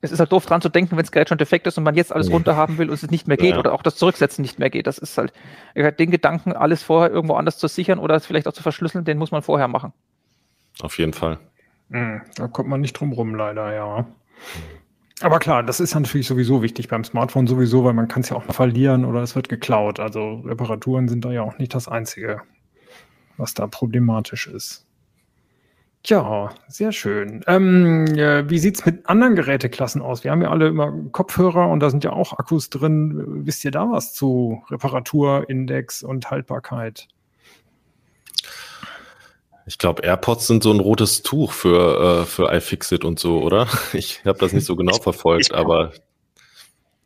Es 0.00 0.12
ist 0.12 0.20
halt 0.20 0.30
doof 0.30 0.46
dran 0.46 0.60
zu 0.60 0.68
denken, 0.68 0.92
wenn 0.92 1.02
das 1.02 1.10
Gerät 1.10 1.28
schon 1.28 1.38
defekt 1.38 1.66
ist 1.66 1.76
und 1.76 1.82
man 1.82 1.96
jetzt 1.96 2.12
alles 2.12 2.30
runter 2.30 2.54
haben 2.54 2.78
will 2.78 2.88
und 2.88 2.94
es 2.94 3.10
nicht 3.10 3.26
mehr 3.26 3.36
geht 3.36 3.54
ja. 3.54 3.58
oder 3.58 3.72
auch 3.72 3.82
das 3.82 3.96
Zurücksetzen 3.96 4.42
nicht 4.42 4.60
mehr 4.60 4.70
geht. 4.70 4.86
Das 4.86 4.96
ist 4.96 5.18
halt, 5.18 5.32
den 5.74 6.12
Gedanken, 6.12 6.52
alles 6.52 6.84
vorher 6.84 7.10
irgendwo 7.10 7.34
anders 7.34 7.58
zu 7.58 7.66
sichern 7.66 7.98
oder 7.98 8.14
es 8.14 8.24
vielleicht 8.24 8.46
auch 8.46 8.52
zu 8.52 8.62
verschlüsseln, 8.62 9.04
den 9.04 9.18
muss 9.18 9.32
man 9.32 9.42
vorher 9.42 9.66
machen. 9.66 9.92
Auf 10.80 10.98
jeden 10.98 11.14
Fall. 11.14 11.40
Hm, 11.90 12.22
da 12.36 12.48
kommt 12.48 12.68
man 12.68 12.80
nicht 12.80 12.94
drum 12.94 13.12
rum, 13.12 13.34
leider, 13.34 13.74
ja. 13.74 14.06
Aber 15.20 15.38
klar, 15.40 15.62
das 15.62 15.80
ist 15.80 15.94
natürlich 15.94 16.26
sowieso 16.26 16.62
wichtig 16.62 16.88
beim 16.88 17.02
Smartphone 17.02 17.46
sowieso, 17.46 17.84
weil 17.84 17.94
man 17.94 18.06
kann 18.06 18.22
es 18.22 18.28
ja 18.28 18.36
auch 18.36 18.46
mal 18.46 18.52
verlieren 18.52 19.04
oder 19.04 19.22
es 19.22 19.34
wird 19.34 19.48
geklaut. 19.48 19.98
Also 19.98 20.42
Reparaturen 20.44 21.08
sind 21.08 21.24
da 21.24 21.32
ja 21.32 21.42
auch 21.42 21.58
nicht 21.58 21.74
das 21.74 21.88
Einzige, 21.88 22.42
was 23.36 23.54
da 23.54 23.66
problematisch 23.66 24.46
ist. 24.46 24.86
Ja, 26.06 26.50
sehr 26.68 26.92
schön. 26.92 27.42
Ähm, 27.48 28.06
äh, 28.16 28.48
wie 28.48 28.58
sieht's 28.58 28.86
mit 28.86 29.08
anderen 29.08 29.34
Geräteklassen 29.34 30.00
aus? 30.00 30.22
Wir 30.22 30.30
haben 30.30 30.42
ja 30.42 30.50
alle 30.50 30.68
immer 30.68 30.92
Kopfhörer 31.10 31.68
und 31.68 31.80
da 31.80 31.90
sind 31.90 32.04
ja 32.04 32.12
auch 32.12 32.38
Akkus 32.38 32.70
drin. 32.70 33.44
Wisst 33.44 33.64
ihr 33.64 33.72
da 33.72 33.90
was 33.90 34.14
zu 34.14 34.62
Reparaturindex 34.70 36.04
und 36.04 36.30
Haltbarkeit? 36.30 37.08
Ich 39.68 39.76
glaube, 39.76 40.02
AirPods 40.02 40.46
sind 40.46 40.62
so 40.62 40.72
ein 40.72 40.80
rotes 40.80 41.22
Tuch 41.22 41.52
für, 41.52 42.22
äh, 42.22 42.24
für 42.24 42.50
iFixit 42.50 43.04
und 43.04 43.18
so, 43.18 43.42
oder? 43.42 43.68
Ich 43.92 44.24
habe 44.24 44.38
das 44.38 44.52
nicht 44.54 44.64
so 44.64 44.76
genau 44.76 44.96
verfolgt, 44.96 45.52
aber 45.52 45.92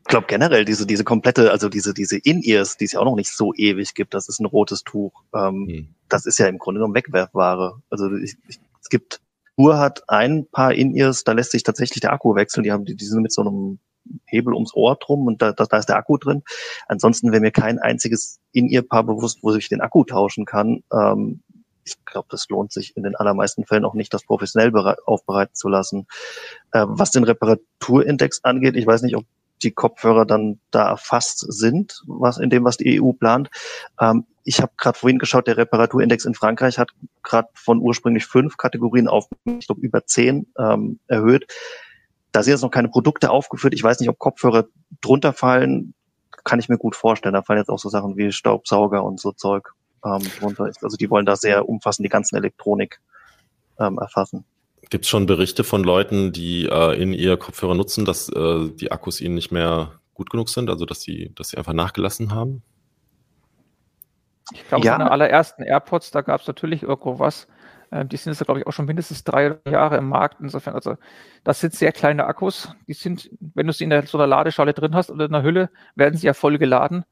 ich 0.04 0.08
glaube 0.08 0.26
generell 0.26 0.64
diese 0.64 0.86
diese 0.86 1.04
komplette, 1.04 1.52
also 1.52 1.68
diese 1.68 1.94
diese 1.94 2.18
In-Ears, 2.18 2.76
die 2.76 2.84
es 2.84 2.92
ja 2.92 3.00
auch 3.00 3.04
noch 3.04 3.16
nicht 3.16 3.30
so 3.30 3.52
ewig 3.54 3.94
gibt, 3.94 4.14
das 4.14 4.28
ist 4.28 4.40
ein 4.40 4.46
rotes 4.46 4.82
Tuch. 4.84 5.12
Ähm, 5.34 5.66
hm. 5.68 5.94
Das 6.08 6.26
ist 6.26 6.38
ja 6.38 6.46
im 6.46 6.58
Grunde 6.58 6.78
genommen 6.78 6.94
Wegwerfware. 6.94 7.80
Also 7.90 8.12
ich, 8.16 8.36
ich, 8.48 8.58
es 8.80 8.88
gibt 8.88 9.20
Uhr 9.56 9.78
hat 9.78 10.02
ein 10.08 10.46
paar 10.50 10.72
In-Ears, 10.72 11.24
da 11.24 11.32
lässt 11.32 11.52
sich 11.52 11.62
tatsächlich 11.62 12.00
der 12.00 12.12
Akku 12.12 12.34
wechseln. 12.34 12.62
Die 12.62 12.72
haben 12.72 12.84
die, 12.84 12.96
die 12.96 13.04
sind 13.04 13.22
mit 13.22 13.32
so 13.32 13.42
einem 13.42 13.78
Hebel 14.26 14.54
ums 14.54 14.74
Ohr 14.74 14.96
drum 14.96 15.26
und 15.26 15.42
da, 15.42 15.52
da, 15.52 15.64
da 15.66 15.78
ist 15.78 15.88
der 15.88 15.96
Akku 15.96 16.16
drin. 16.16 16.42
Ansonsten 16.86 17.32
wäre 17.32 17.40
mir 17.40 17.52
kein 17.52 17.78
einziges 17.78 18.40
In-Ear-Paar 18.52 19.04
bewusst, 19.04 19.38
wo 19.42 19.54
ich 19.54 19.68
den 19.68 19.80
Akku 19.80 20.04
tauschen 20.04 20.44
kann. 20.44 20.82
Ähm, 20.92 21.42
ich 21.84 22.04
glaube, 22.04 22.28
das 22.30 22.48
lohnt 22.48 22.72
sich 22.72 22.96
in 22.96 23.02
den 23.02 23.16
allermeisten 23.16 23.64
Fällen 23.64 23.84
auch 23.84 23.94
nicht, 23.94 24.12
das 24.14 24.24
professionell 24.24 24.72
aufbereiten 25.04 25.54
zu 25.54 25.68
lassen. 25.68 26.06
Äh, 26.72 26.84
was 26.88 27.10
den 27.10 27.24
Reparaturindex 27.24 28.44
angeht, 28.44 28.76
ich 28.76 28.86
weiß 28.86 29.02
nicht, 29.02 29.16
ob 29.16 29.24
die 29.62 29.70
Kopfhörer 29.70 30.26
dann 30.26 30.58
da 30.70 30.88
erfasst 30.88 31.44
sind, 31.52 32.02
was 32.06 32.38
in 32.38 32.50
dem, 32.50 32.64
was 32.64 32.76
die 32.76 33.00
EU 33.00 33.12
plant. 33.12 33.48
Ähm, 34.00 34.26
ich 34.44 34.60
habe 34.60 34.72
gerade 34.76 34.98
vorhin 34.98 35.18
geschaut, 35.18 35.46
der 35.46 35.56
Reparaturindex 35.56 36.24
in 36.24 36.34
Frankreich 36.34 36.78
hat 36.78 36.90
gerade 37.22 37.48
von 37.54 37.78
ursprünglich 37.78 38.26
fünf 38.26 38.56
Kategorien 38.56 39.06
auf, 39.06 39.28
ich 39.44 39.66
glaube, 39.66 39.80
über 39.82 40.04
zehn 40.04 40.46
ähm, 40.58 40.98
erhöht. 41.06 41.46
Da 42.32 42.42
sind 42.42 42.52
jetzt 42.52 42.62
noch 42.62 42.70
keine 42.70 42.88
Produkte 42.88 43.30
aufgeführt. 43.30 43.74
Ich 43.74 43.84
weiß 43.84 44.00
nicht, 44.00 44.08
ob 44.08 44.18
Kopfhörer 44.18 44.66
drunter 45.00 45.32
fallen. 45.32 45.94
Kann 46.44 46.58
ich 46.58 46.68
mir 46.68 46.78
gut 46.78 46.96
vorstellen. 46.96 47.34
Da 47.34 47.42
fallen 47.42 47.60
jetzt 47.60 47.68
auch 47.68 47.78
so 47.78 47.88
Sachen 47.88 48.16
wie 48.16 48.32
Staubsauger 48.32 49.04
und 49.04 49.20
so 49.20 49.32
Zeug 49.32 49.74
ähm, 50.04 50.22
drunter 50.38 50.68
ist. 50.68 50.82
Also 50.84 50.96
die 50.96 51.10
wollen 51.10 51.26
da 51.26 51.36
sehr 51.36 51.68
umfassend 51.68 52.04
die 52.04 52.10
ganzen 52.10 52.36
Elektronik 52.36 53.00
ähm, 53.78 53.98
erfassen. 53.98 54.44
Gibt 54.90 55.04
es 55.04 55.10
schon 55.10 55.26
Berichte 55.26 55.64
von 55.64 55.84
Leuten, 55.84 56.32
die 56.32 56.66
äh, 56.66 57.00
in 57.00 57.12
ihr 57.12 57.36
Kopfhörer 57.36 57.74
nutzen, 57.74 58.04
dass 58.04 58.28
äh, 58.28 58.68
die 58.70 58.92
Akkus 58.92 59.20
ihnen 59.20 59.34
nicht 59.34 59.52
mehr 59.52 59.92
gut 60.14 60.30
genug 60.30 60.48
sind, 60.48 60.68
also 60.68 60.84
dass 60.84 61.00
sie, 61.00 61.32
dass 61.34 61.48
sie 61.48 61.56
einfach 61.56 61.72
nachgelassen 61.72 62.34
haben? 62.34 62.62
Ich 64.52 64.66
glaube, 64.68 64.84
ja. 64.84 64.92
von 64.92 65.02
den 65.02 65.08
allerersten 65.08 65.62
AirPods, 65.62 66.10
da 66.10 66.20
gab 66.20 66.40
es 66.40 66.46
natürlich 66.46 66.82
irgendwo 66.82 67.18
was. 67.18 67.46
Ähm, 67.90 68.08
die 68.08 68.16
sind 68.16 68.32
jetzt, 68.32 68.44
glaube 68.44 68.60
ich, 68.60 68.66
auch 68.66 68.72
schon 68.72 68.86
mindestens 68.86 69.22
drei 69.24 69.58
Jahre 69.68 69.96
im 69.98 70.08
Markt. 70.08 70.40
Insofern, 70.40 70.74
also 70.74 70.96
das 71.44 71.60
sind 71.60 71.74
sehr 71.74 71.92
kleine 71.92 72.26
Akkus. 72.26 72.74
Die 72.88 72.94
sind, 72.94 73.30
wenn 73.40 73.66
du 73.66 73.72
sie 73.72 73.84
in 73.84 73.90
der, 73.90 74.06
so 74.06 74.18
einer 74.18 74.26
Ladeschale 74.26 74.74
drin 74.74 74.94
hast 74.94 75.10
oder 75.10 75.26
in 75.26 75.32
der 75.32 75.42
Hülle, 75.42 75.70
werden 75.94 76.16
sie 76.16 76.26
ja 76.26 76.34
voll 76.34 76.58
geladen. 76.58 77.04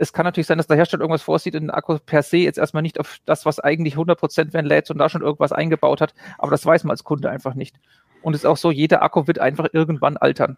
Es 0.00 0.14
kann 0.14 0.24
natürlich 0.24 0.46
sein, 0.46 0.56
dass 0.56 0.66
der 0.66 0.78
Hersteller 0.78 1.02
irgendwas 1.02 1.22
vorsieht 1.22 1.54
und 1.54 1.62
den 1.62 1.70
Akku 1.70 1.98
per 1.98 2.22
se 2.22 2.38
jetzt 2.38 2.58
erstmal 2.58 2.82
nicht 2.82 2.98
auf 2.98 3.18
das, 3.26 3.44
was 3.44 3.60
eigentlich 3.60 3.96
100% 3.96 4.54
werden 4.54 4.64
lädt 4.64 4.90
und 4.90 4.96
da 4.96 5.10
schon 5.10 5.20
irgendwas 5.20 5.52
eingebaut 5.52 6.00
hat. 6.00 6.14
Aber 6.38 6.50
das 6.50 6.64
weiß 6.64 6.84
man 6.84 6.92
als 6.92 7.04
Kunde 7.04 7.28
einfach 7.28 7.54
nicht. 7.54 7.76
Und 8.22 8.34
es 8.34 8.40
ist 8.40 8.46
auch 8.46 8.56
so, 8.56 8.70
jeder 8.70 9.02
Akku 9.02 9.26
wird 9.26 9.38
einfach 9.38 9.68
irgendwann 9.72 10.16
altern. 10.16 10.56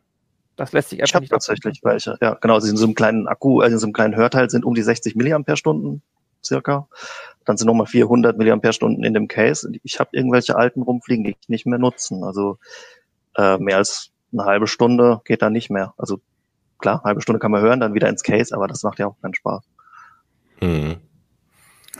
Das 0.55 0.73
lässt 0.73 0.91
sich 0.91 1.01
einfach 1.01 1.17
ich 1.17 1.23
nicht. 1.23 1.31
tatsächlich 1.31 1.81
welche. 1.83 2.17
Ja, 2.21 2.35
genau. 2.35 2.61
Sie 2.61 2.69
sind 2.69 2.77
so 2.77 2.85
einem 2.85 2.95
kleinen 2.95 3.27
Akku, 3.27 3.61
also 3.61 3.75
in 3.75 3.79
so 3.81 3.87
einem 3.87 3.93
kleinen 3.93 4.15
Hörteil 4.15 4.49
sind 4.49 4.65
um 4.65 4.75
die 4.75 4.83
60 4.83 5.17
Milliampere-Stunden 5.17 6.03
circa. 6.45 6.87
Dann 7.45 7.57
sind 7.57 7.67
nochmal 7.67 7.87
400 7.87 8.39
Milliampere-Stunden 8.39 9.03
in 9.03 9.15
dem 9.15 9.27
Case. 9.27 9.71
Ich 9.83 9.99
habe 9.99 10.11
irgendwelche 10.13 10.57
alten 10.57 10.83
rumfliegen, 10.83 11.25
die 11.25 11.37
ich 11.41 11.49
nicht 11.49 11.67
mehr 11.67 11.81
nutzen. 11.81 12.23
Also 12.23 12.59
äh, 13.37 13.59
mehr 13.59 13.79
als 13.79 14.11
eine 14.33 14.45
halbe 14.45 14.67
Stunde 14.67 15.21
geht 15.25 15.43
da 15.43 15.51
nicht 15.51 15.71
mehr. 15.71 15.95
Also 15.97 16.21
klar, 16.83 16.97
eine 16.97 17.05
halbe 17.05 17.23
Stunde 17.23 17.39
kann 17.39 17.51
man 17.51 17.63
hören, 17.63 17.81
dann 17.81 17.95
wieder 17.95 18.09
ins 18.09 18.23
Case, 18.23 18.55
aber 18.55 18.69
das 18.69 18.83
macht 18.83 18.99
ja 18.99 19.07
auch 19.07 19.17
keinen 19.23 19.35
Spaß. 19.35 19.65
Mhm. 20.61 20.97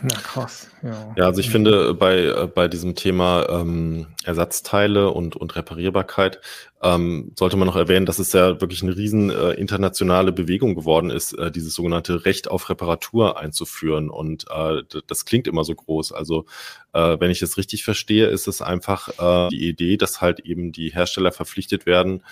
Na 0.05 0.15
krass, 0.15 0.67
ja. 0.81 1.13
Ja, 1.15 1.25
also 1.25 1.39
ich 1.39 1.49
finde 1.49 1.93
bei, 1.93 2.25
äh, 2.25 2.47
bei 2.53 2.67
diesem 2.67 2.93
Thema 2.93 3.47
ähm, 3.49 4.07
Ersatzteile 4.25 5.11
und, 5.11 5.37
und 5.37 5.55
Reparierbarkeit 5.55 6.41
ähm, 6.81 7.31
sollte 7.39 7.55
man 7.55 7.67
noch 7.67 7.77
erwähnen, 7.77 8.05
dass 8.05 8.19
es 8.19 8.33
ja 8.33 8.59
wirklich 8.59 8.83
eine 8.83 8.97
riesen 8.97 9.29
äh, 9.29 9.51
internationale 9.51 10.33
Bewegung 10.33 10.75
geworden 10.75 11.09
ist, 11.09 11.33
äh, 11.33 11.51
dieses 11.51 11.73
sogenannte 11.75 12.25
Recht 12.25 12.49
auf 12.49 12.69
Reparatur 12.69 13.39
einzuführen. 13.39 14.09
Und 14.09 14.45
äh, 14.49 14.81
das 15.07 15.23
klingt 15.23 15.47
immer 15.47 15.63
so 15.63 15.73
groß. 15.73 16.11
Also 16.11 16.47
äh, 16.91 17.17
wenn 17.19 17.31
ich 17.31 17.41
es 17.41 17.57
richtig 17.57 17.85
verstehe, 17.85 18.27
ist 18.27 18.47
es 18.47 18.61
einfach 18.61 19.07
äh, 19.19 19.49
die 19.49 19.69
Idee, 19.69 19.95
dass 19.95 20.19
halt 20.19 20.41
eben 20.41 20.73
die 20.73 20.89
Hersteller 20.89 21.31
verpflichtet 21.31 21.85
werden, 21.85 22.23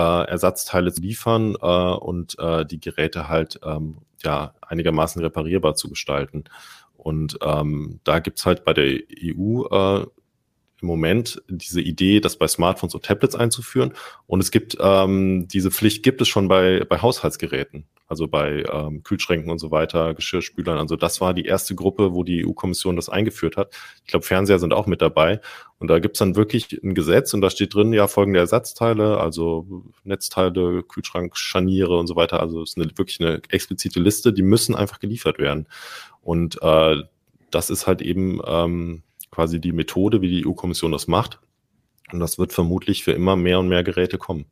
Ersatzteile 0.00 0.92
zu 0.92 1.02
liefern 1.02 1.56
äh, 1.60 1.66
und 1.66 2.38
äh, 2.38 2.64
die 2.66 2.80
Geräte 2.80 3.28
halt 3.28 3.60
ähm, 3.64 3.98
ja 4.22 4.54
einigermaßen 4.60 5.22
reparierbar 5.22 5.74
zu 5.74 5.88
gestalten. 5.88 6.44
Und 6.96 7.38
ähm, 7.42 8.00
da 8.04 8.18
gibt's 8.18 8.44
halt 8.44 8.64
bei 8.64 8.74
der 8.74 9.00
EU 9.22 9.64
äh, 9.70 10.06
im 10.80 10.88
Moment 10.88 11.42
diese 11.48 11.80
Idee, 11.80 12.20
das 12.20 12.36
bei 12.36 12.48
Smartphones 12.48 12.94
und 12.94 13.04
Tablets 13.04 13.34
einzuführen. 13.34 13.92
Und 14.26 14.40
es 14.40 14.50
gibt 14.50 14.76
ähm, 14.80 15.48
diese 15.48 15.70
Pflicht 15.70 16.02
gibt 16.02 16.20
es 16.20 16.28
schon 16.28 16.48
bei, 16.48 16.84
bei 16.88 17.00
Haushaltsgeräten 17.00 17.86
also 18.08 18.26
bei 18.26 18.64
ähm, 18.72 19.02
Kühlschränken 19.02 19.50
und 19.50 19.58
so 19.58 19.70
weiter, 19.70 20.14
Geschirrspülern. 20.14 20.78
Also 20.78 20.96
das 20.96 21.20
war 21.20 21.34
die 21.34 21.44
erste 21.44 21.74
Gruppe, 21.74 22.14
wo 22.14 22.24
die 22.24 22.44
EU-Kommission 22.46 22.96
das 22.96 23.10
eingeführt 23.10 23.58
hat. 23.58 23.74
Ich 24.04 24.10
glaube, 24.10 24.24
Fernseher 24.24 24.58
sind 24.58 24.72
auch 24.72 24.86
mit 24.86 25.02
dabei. 25.02 25.40
Und 25.78 25.88
da 25.88 25.98
gibt's 25.98 26.18
dann 26.18 26.34
wirklich 26.34 26.82
ein 26.82 26.94
Gesetz 26.94 27.34
und 27.34 27.42
da 27.42 27.50
steht 27.50 27.74
drin, 27.74 27.92
ja, 27.92 28.08
folgende 28.08 28.40
Ersatzteile, 28.40 29.18
also 29.20 29.84
Netzteile, 30.04 30.82
Kühlschrank, 30.82 31.36
Scharniere 31.36 31.98
und 31.98 32.06
so 32.06 32.16
weiter. 32.16 32.40
Also 32.40 32.62
es 32.62 32.70
ist 32.70 32.78
eine, 32.78 32.90
wirklich 32.96 33.20
eine 33.20 33.42
explizite 33.50 34.00
Liste, 34.00 34.32
die 34.32 34.42
müssen 34.42 34.74
einfach 34.74 35.00
geliefert 35.00 35.38
werden. 35.38 35.68
Und 36.22 36.60
äh, 36.62 36.96
das 37.50 37.68
ist 37.68 37.86
halt 37.86 38.00
eben 38.00 38.40
ähm, 38.46 39.02
quasi 39.30 39.60
die 39.60 39.72
Methode, 39.72 40.20
wie 40.20 40.28
die 40.28 40.46
EU-Kommission 40.46 40.92
das 40.92 41.08
macht. 41.08 41.40
Und 42.12 42.20
das 42.20 42.38
wird 42.38 42.52
vermutlich 42.52 43.04
für 43.04 43.12
immer 43.12 43.36
mehr 43.36 43.58
und 43.58 43.68
mehr 43.68 43.82
Geräte 43.82 44.18
kommen 44.18 44.46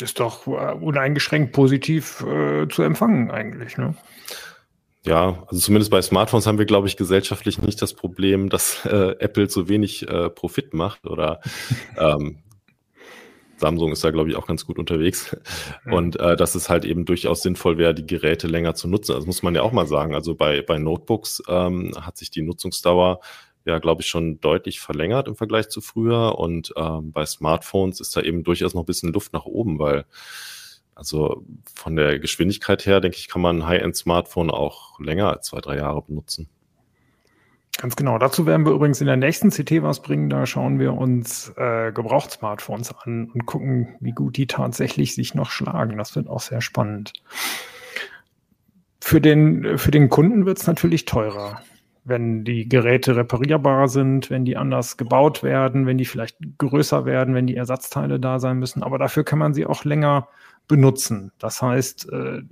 ist 0.00 0.20
doch 0.20 0.46
äh, 0.46 0.74
uneingeschränkt 0.74 1.52
positiv 1.52 2.20
äh, 2.22 2.66
zu 2.68 2.82
empfangen 2.82 3.30
eigentlich, 3.30 3.76
ne? 3.76 3.94
Ja, 5.06 5.44
also 5.48 5.60
zumindest 5.60 5.90
bei 5.90 6.00
Smartphones 6.00 6.46
haben 6.46 6.58
wir, 6.58 6.64
glaube 6.64 6.88
ich, 6.88 6.96
gesellschaftlich 6.96 7.60
nicht 7.60 7.80
das 7.82 7.92
Problem, 7.92 8.48
dass 8.48 8.86
äh, 8.86 9.14
Apple 9.18 9.50
so 9.50 9.68
wenig 9.68 10.08
äh, 10.08 10.30
Profit 10.30 10.72
macht 10.72 11.06
oder 11.06 11.40
ähm, 11.98 12.38
Samsung 13.56 13.92
ist 13.92 14.02
da, 14.02 14.10
glaube 14.10 14.30
ich, 14.30 14.36
auch 14.36 14.46
ganz 14.46 14.66
gut 14.66 14.78
unterwegs. 14.78 15.36
Und 15.90 16.18
äh, 16.18 16.36
dass 16.36 16.54
es 16.54 16.70
halt 16.70 16.84
eben 16.84 17.04
durchaus 17.04 17.42
sinnvoll 17.42 17.78
wäre, 17.78 17.94
die 17.94 18.06
Geräte 18.06 18.48
länger 18.48 18.74
zu 18.74 18.88
nutzen. 18.88 19.14
Das 19.14 19.26
muss 19.26 19.42
man 19.42 19.54
ja 19.54 19.62
auch 19.62 19.72
mal 19.72 19.86
sagen. 19.86 20.14
Also 20.14 20.34
bei, 20.34 20.62
bei 20.62 20.78
Notebooks 20.78 21.42
ähm, 21.48 21.92
hat 22.00 22.16
sich 22.16 22.30
die 22.30 22.42
Nutzungsdauer 22.42 23.20
ja, 23.64 23.78
glaube 23.78 24.02
ich, 24.02 24.08
schon 24.08 24.40
deutlich 24.40 24.80
verlängert 24.80 25.28
im 25.28 25.36
Vergleich 25.36 25.68
zu 25.68 25.80
früher. 25.80 26.38
Und 26.38 26.72
ähm, 26.76 27.12
bei 27.12 27.24
Smartphones 27.24 28.00
ist 28.00 28.16
da 28.16 28.20
eben 28.20 28.44
durchaus 28.44 28.74
noch 28.74 28.82
ein 28.82 28.86
bisschen 28.86 29.12
Luft 29.12 29.32
nach 29.32 29.46
oben, 29.46 29.78
weil 29.78 30.04
also 30.94 31.44
von 31.74 31.96
der 31.96 32.18
Geschwindigkeit 32.18 32.86
her, 32.86 33.00
denke 33.00 33.16
ich, 33.16 33.28
kann 33.28 33.42
man 33.42 33.58
ein 33.58 33.66
High-End-Smartphone 33.66 34.50
auch 34.50 35.00
länger 35.00 35.28
als 35.28 35.46
zwei, 35.46 35.60
drei 35.60 35.76
Jahre 35.76 36.02
benutzen. 36.02 36.48
Ganz 37.78 37.96
genau. 37.96 38.18
Dazu 38.18 38.46
werden 38.46 38.64
wir 38.64 38.72
übrigens 38.72 39.00
in 39.00 39.08
der 39.08 39.16
nächsten 39.16 39.50
CT 39.50 39.82
was 39.82 40.00
bringen. 40.00 40.30
Da 40.30 40.46
schauen 40.46 40.78
wir 40.78 40.94
uns 40.94 41.52
äh, 41.56 41.90
Gebraucht-Smartphones 41.90 42.94
an 42.94 43.30
und 43.34 43.46
gucken, 43.46 43.96
wie 43.98 44.12
gut 44.12 44.36
die 44.36 44.46
tatsächlich 44.46 45.16
sich 45.16 45.34
noch 45.34 45.50
schlagen. 45.50 45.98
Das 45.98 46.14
wird 46.14 46.28
auch 46.28 46.40
sehr 46.40 46.60
spannend. 46.60 47.12
Für 49.00 49.20
den, 49.20 49.76
für 49.78 49.90
den 49.90 50.08
Kunden 50.08 50.46
wird 50.46 50.58
es 50.58 50.66
natürlich 50.68 51.04
teurer 51.04 51.60
wenn 52.04 52.44
die 52.44 52.68
Geräte 52.68 53.16
reparierbar 53.16 53.88
sind, 53.88 54.30
wenn 54.30 54.44
die 54.44 54.56
anders 54.56 54.96
gebaut 54.96 55.42
werden, 55.42 55.86
wenn 55.86 55.98
die 55.98 56.04
vielleicht 56.04 56.36
größer 56.58 57.06
werden, 57.06 57.34
wenn 57.34 57.46
die 57.46 57.56
Ersatzteile 57.56 58.20
da 58.20 58.38
sein 58.38 58.58
müssen. 58.58 58.82
Aber 58.82 58.98
dafür 58.98 59.24
kann 59.24 59.38
man 59.38 59.54
sie 59.54 59.64
auch 59.64 59.84
länger 59.84 60.28
benutzen. 60.68 61.32
Das 61.38 61.62
heißt, 61.62 62.12
äh, 62.12 62.42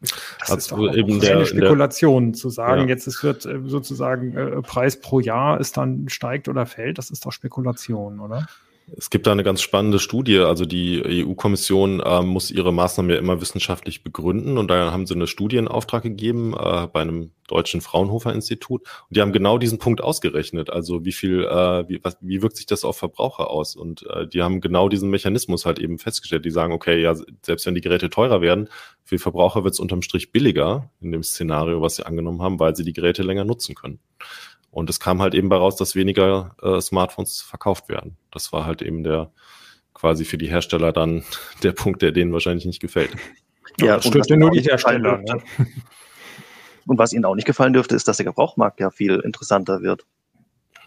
das 0.00 0.72
also 0.72 0.86
ist 0.86 0.96
eben 0.96 1.20
der, 1.20 1.36
eine 1.36 1.46
Spekulation, 1.46 2.32
der, 2.32 2.38
zu 2.38 2.48
sagen, 2.48 2.82
ja. 2.82 2.88
jetzt 2.88 3.06
es 3.06 3.22
wird 3.22 3.44
äh, 3.44 3.60
sozusagen 3.64 4.36
äh, 4.36 4.62
Preis 4.62 5.00
pro 5.00 5.20
Jahr 5.20 5.60
ist 5.60 5.76
dann 5.76 6.08
steigt 6.08 6.48
oder 6.48 6.66
fällt, 6.66 6.98
das 6.98 7.10
ist 7.10 7.24
doch 7.26 7.32
Spekulation, 7.32 8.20
oder? 8.20 8.46
Es 8.96 9.10
gibt 9.10 9.26
da 9.26 9.32
eine 9.32 9.44
ganz 9.44 9.60
spannende 9.60 9.98
Studie. 9.98 10.38
Also 10.38 10.64
die 10.64 11.24
EU-Kommission 11.24 12.00
äh, 12.00 12.22
muss 12.22 12.50
ihre 12.50 12.72
Maßnahmen 12.72 13.10
ja 13.10 13.18
immer 13.18 13.40
wissenschaftlich 13.40 14.02
begründen 14.02 14.58
und 14.58 14.68
da 14.68 14.90
haben 14.90 15.06
sie 15.06 15.14
eine 15.14 15.26
Studie 15.26 15.56
in 15.56 15.68
Auftrag 15.68 16.02
gegeben 16.02 16.54
äh, 16.54 16.86
bei 16.86 17.00
einem 17.00 17.30
deutschen 17.46 17.80
Fraunhofer-Institut 17.80 18.82
und 18.82 19.16
die 19.16 19.20
haben 19.20 19.32
genau 19.32 19.58
diesen 19.58 19.78
Punkt 19.78 20.00
ausgerechnet. 20.00 20.70
Also 20.70 21.04
wie 21.04 21.12
viel, 21.12 21.44
äh, 21.44 21.88
wie, 21.88 22.00
was, 22.02 22.16
wie 22.20 22.42
wirkt 22.42 22.56
sich 22.56 22.66
das 22.66 22.84
auf 22.84 22.96
Verbraucher 22.96 23.50
aus? 23.50 23.76
Und 23.76 24.06
äh, 24.08 24.26
die 24.26 24.42
haben 24.42 24.60
genau 24.60 24.88
diesen 24.88 25.10
Mechanismus 25.10 25.66
halt 25.66 25.78
eben 25.78 25.98
festgestellt. 25.98 26.44
Die 26.44 26.50
sagen, 26.50 26.72
okay, 26.72 27.00
ja, 27.00 27.14
selbst 27.42 27.66
wenn 27.66 27.74
die 27.74 27.80
Geräte 27.80 28.10
teurer 28.10 28.40
werden, 28.40 28.68
für 29.04 29.18
Verbraucher 29.18 29.64
wird 29.64 29.74
es 29.74 29.80
unterm 29.80 30.02
Strich 30.02 30.32
billiger 30.32 30.90
in 31.00 31.12
dem 31.12 31.22
Szenario, 31.22 31.82
was 31.82 31.96
sie 31.96 32.06
angenommen 32.06 32.42
haben, 32.42 32.60
weil 32.60 32.76
sie 32.76 32.84
die 32.84 32.92
Geräte 32.92 33.22
länger 33.22 33.44
nutzen 33.44 33.74
können. 33.74 34.00
Und 34.70 34.88
es 34.88 35.00
kam 35.00 35.20
halt 35.20 35.34
eben 35.34 35.48
bei 35.48 35.56
raus, 35.56 35.76
dass 35.76 35.94
weniger 35.94 36.54
äh, 36.62 36.80
Smartphones 36.80 37.42
verkauft 37.42 37.88
werden. 37.88 38.16
Das 38.30 38.52
war 38.52 38.66
halt 38.66 38.82
eben 38.82 39.02
der 39.02 39.30
quasi 39.94 40.24
für 40.24 40.38
die 40.38 40.48
Hersteller 40.48 40.92
dann 40.92 41.24
der 41.62 41.72
Punkt, 41.72 42.02
der 42.02 42.12
denen 42.12 42.32
wahrscheinlich 42.32 42.66
nicht 42.66 42.80
gefällt. 42.80 43.10
Ja, 43.78 43.96
das 43.96 44.06
stört 44.06 44.28
ja 44.28 44.36
nur 44.36 44.50
die 44.50 44.60
Hersteller. 44.60 45.18
Ne? 45.18 45.42
Und 46.86 46.98
was 46.98 47.12
ihnen 47.12 47.24
auch 47.24 47.34
nicht 47.34 47.46
gefallen 47.46 47.72
dürfte, 47.72 47.94
ist, 47.94 48.08
dass 48.08 48.16
der 48.16 48.26
Gebrauchmarkt 48.26 48.80
ja 48.80 48.90
viel 48.90 49.20
interessanter 49.20 49.82
wird. 49.82 50.04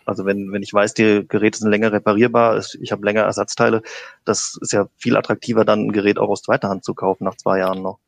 Also 0.05 0.25
wenn, 0.25 0.51
wenn 0.51 0.63
ich 0.63 0.73
weiß, 0.73 0.93
die 0.95 1.25
Geräte 1.27 1.59
sind 1.59 1.69
länger 1.69 1.93
reparierbar, 1.93 2.61
ich 2.81 2.91
habe 2.91 3.05
länger 3.05 3.21
Ersatzteile, 3.21 3.81
das 4.25 4.57
ist 4.59 4.73
ja 4.73 4.89
viel 4.97 5.15
attraktiver, 5.15 5.63
dann 5.63 5.87
ein 5.87 5.91
Gerät 5.93 6.17
auch 6.17 6.29
aus 6.29 6.41
zweiter 6.41 6.69
Hand 6.69 6.83
zu 6.83 6.93
kaufen 6.93 7.23
nach 7.23 7.37
zwei 7.37 7.59
Jahren 7.59 7.81
noch. 7.81 7.99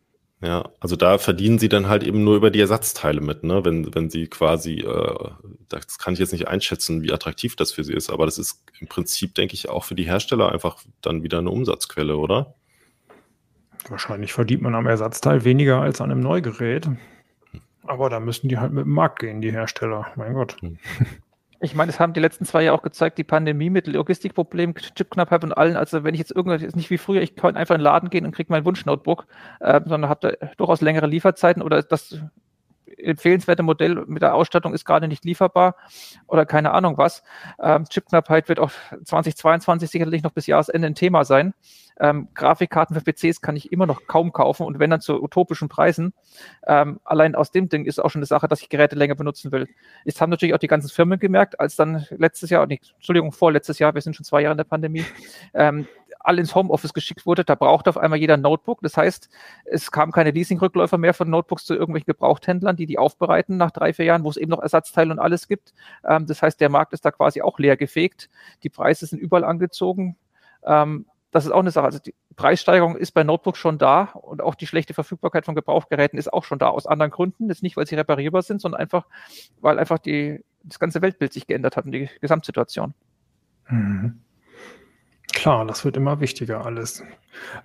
Ja, 0.45 0.69
also 0.79 0.95
da 0.95 1.17
verdienen 1.17 1.57
sie 1.57 1.69
dann 1.69 1.87
halt 1.87 2.03
eben 2.03 2.23
nur 2.23 2.35
über 2.35 2.51
die 2.51 2.59
Ersatzteile 2.59 3.19
mit, 3.19 3.43
ne? 3.43 3.65
Wenn, 3.65 3.95
wenn 3.95 4.11
sie 4.11 4.27
quasi, 4.27 4.81
äh, 4.81 5.29
das 5.69 5.97
kann 5.97 6.13
ich 6.13 6.19
jetzt 6.19 6.33
nicht 6.33 6.47
einschätzen, 6.47 7.01
wie 7.01 7.11
attraktiv 7.11 7.55
das 7.55 7.71
für 7.71 7.83
sie 7.83 7.93
ist, 7.93 8.11
aber 8.11 8.25
das 8.25 8.37
ist 8.37 8.63
im 8.79 8.87
Prinzip, 8.87 9.33
denke 9.33 9.55
ich, 9.55 9.69
auch 9.69 9.83
für 9.85 9.95
die 9.95 10.03
Hersteller 10.03 10.51
einfach 10.51 10.77
dann 11.01 11.23
wieder 11.23 11.39
eine 11.39 11.49
Umsatzquelle, 11.49 12.15
oder? 12.17 12.53
Wahrscheinlich 13.89 14.33
verdient 14.33 14.61
man 14.61 14.75
am 14.75 14.85
Ersatzteil 14.85 15.45
weniger 15.45 15.81
als 15.81 15.99
an 15.99 16.11
einem 16.11 16.21
Neugerät. 16.21 16.89
Aber 17.81 18.11
da 18.11 18.19
müssen 18.19 18.47
die 18.47 18.59
halt 18.59 18.71
mit 18.71 18.85
dem 18.85 18.91
Markt 18.91 19.19
gehen, 19.19 19.41
die 19.41 19.51
Hersteller. 19.51 20.07
Mein 20.15 20.33
Gott. 20.33 20.57
Hm. 20.61 20.77
Ich 21.61 21.73
meine, 21.73 21.91
es 21.91 21.99
haben 21.99 22.13
die 22.13 22.19
letzten 22.19 22.45
zwei 22.45 22.63
Jahre 22.63 22.77
auch 22.77 22.83
gezeigt, 22.83 23.17
die 23.17 23.23
Pandemie 23.23 23.69
mit 23.69 23.87
Logistikproblemen, 23.87 24.75
Chipknappheit 24.75 25.43
und 25.43 25.53
allen. 25.53 25.77
Also 25.77 26.03
wenn 26.03 26.13
ich 26.13 26.19
jetzt 26.19 26.35
irgendwas, 26.35 26.75
nicht 26.75 26.89
wie 26.89 26.97
früher, 26.97 27.21
ich 27.21 27.35
kann 27.35 27.55
einfach 27.55 27.75
in 27.75 27.79
den 27.79 27.85
Laden 27.85 28.09
gehen 28.09 28.25
und 28.25 28.33
kriege 28.33 28.51
mein 28.51 28.65
Wunschnotebook, 28.65 29.25
äh, 29.61 29.81
sondern 29.85 30.09
habe 30.09 30.37
da 30.39 30.47
durchaus 30.57 30.81
längere 30.81 31.07
Lieferzeiten 31.07 31.61
oder 31.61 31.81
das 31.81 32.19
empfehlenswerte 33.05 33.63
Modell 33.63 34.03
mit 34.07 34.21
der 34.21 34.35
Ausstattung 34.35 34.73
ist 34.73 34.85
gerade 34.85 35.07
nicht 35.07 35.25
lieferbar 35.25 35.75
oder 36.27 36.45
keine 36.45 36.71
Ahnung 36.71 36.97
was. 36.97 37.23
Ähm, 37.61 37.85
Chipknappheit 37.85 38.49
wird 38.49 38.59
auch 38.59 38.71
2022 39.03 39.89
sicherlich 39.89 40.23
noch 40.23 40.31
bis 40.31 40.47
Jahresende 40.47 40.87
ein 40.87 40.95
Thema 40.95 41.25
sein. 41.25 41.53
Ähm, 41.99 42.27
Grafikkarten 42.33 42.95
für 42.95 43.01
PCs 43.01 43.41
kann 43.41 43.55
ich 43.55 43.71
immer 43.71 43.85
noch 43.85 44.07
kaum 44.07 44.33
kaufen 44.33 44.65
und 44.65 44.79
wenn 44.79 44.89
dann 44.89 44.99
zu 44.99 45.21
utopischen 45.21 45.69
Preisen. 45.69 46.13
Ähm, 46.67 46.99
allein 47.05 47.35
aus 47.35 47.51
dem 47.51 47.69
Ding 47.69 47.85
ist 47.85 47.99
auch 47.99 48.09
schon 48.09 48.19
eine 48.19 48.25
Sache, 48.25 48.47
dass 48.47 48.61
ich 48.61 48.69
Geräte 48.69 48.95
länger 48.95 49.15
benutzen 49.15 49.51
will. 49.51 49.67
Es 50.03 50.19
haben 50.19 50.29
natürlich 50.29 50.53
auch 50.53 50.59
die 50.59 50.67
ganzen 50.67 50.89
Firmen 50.89 51.19
gemerkt, 51.19 51.59
als 51.59 51.75
dann 51.75 52.05
letztes 52.09 52.49
Jahr, 52.49 52.65
nee, 52.67 52.81
Entschuldigung, 52.95 53.31
vorletztes 53.31 53.79
Jahr, 53.79 53.93
wir 53.93 54.01
sind 54.01 54.15
schon 54.15 54.25
zwei 54.25 54.41
Jahre 54.41 54.53
in 54.53 54.57
der 54.57 54.65
Pandemie, 54.65 55.05
ähm, 55.53 55.87
alle 56.27 56.41
ins 56.41 56.55
Homeoffice 56.55 56.93
geschickt 56.93 57.25
wurde, 57.25 57.43
da 57.43 57.55
brauchte 57.55 57.89
auf 57.89 57.97
einmal 57.97 58.19
jeder 58.19 58.35
ein 58.35 58.41
Notebook. 58.41 58.81
Das 58.81 58.97
heißt, 58.97 59.29
es 59.65 59.91
kam 59.91 60.11
keine 60.11 60.31
Leasing-Rückläufer 60.31 60.97
mehr 60.97 61.13
von 61.13 61.29
Notebooks 61.29 61.65
zu 61.65 61.73
irgendwelchen 61.73 62.07
Gebrauchthändlern, 62.07 62.75
die 62.75 62.85
die 62.85 62.97
aufbereiten 62.97 63.57
nach 63.57 63.71
drei, 63.71 63.93
vier 63.93 64.05
Jahren, 64.05 64.23
wo 64.23 64.29
es 64.29 64.37
eben 64.37 64.51
noch 64.51 64.61
Ersatzteile 64.61 65.11
und 65.11 65.19
alles 65.19 65.47
gibt. 65.47 65.73
Ähm, 66.03 66.25
das 66.25 66.41
heißt, 66.41 66.59
der 66.59 66.69
Markt 66.69 66.93
ist 66.93 67.05
da 67.05 67.11
quasi 67.11 67.41
auch 67.41 67.59
leer 67.59 67.77
gefegt. 67.77 68.29
Die 68.63 68.69
Preise 68.69 69.05
sind 69.05 69.19
überall 69.19 69.43
angezogen. 69.43 70.17
Ähm, 70.63 71.05
das 71.31 71.45
ist 71.45 71.51
auch 71.51 71.59
eine 71.59 71.71
Sache. 71.71 71.85
Also 71.85 71.99
die 71.99 72.15
Preissteigerung 72.35 72.95
ist 72.95 73.11
bei 73.11 73.23
Notebooks 73.23 73.59
schon 73.59 73.77
da 73.77 74.03
und 74.13 74.41
auch 74.41 74.55
die 74.55 74.67
schlechte 74.67 74.93
Verfügbarkeit 74.93 75.45
von 75.45 75.55
Gebrauchgeräten 75.55 76.17
ist 76.17 76.31
auch 76.31 76.43
schon 76.43 76.59
da 76.59 76.69
aus 76.69 76.87
anderen 76.87 77.11
Gründen. 77.11 77.49
Jetzt 77.49 77.61
nicht, 77.61 77.77
weil 77.77 77.85
sie 77.85 77.95
reparierbar 77.95 78.41
sind, 78.41 78.61
sondern 78.61 78.79
einfach, 78.79 79.05
weil 79.61 79.79
einfach 79.79 79.99
die, 79.99 80.43
das 80.63 80.79
ganze 80.79 81.01
Weltbild 81.01 81.33
sich 81.33 81.45
geändert 81.45 81.77
hat 81.77 81.85
und 81.85 81.91
die 81.91 82.09
Gesamtsituation. 82.21 82.93
Mhm. 83.69 84.21
Klar, 85.45 85.63
das 85.67 85.85
wird 85.85 85.95
immer 85.95 86.21
wichtiger 86.21 86.65
alles. 86.65 87.03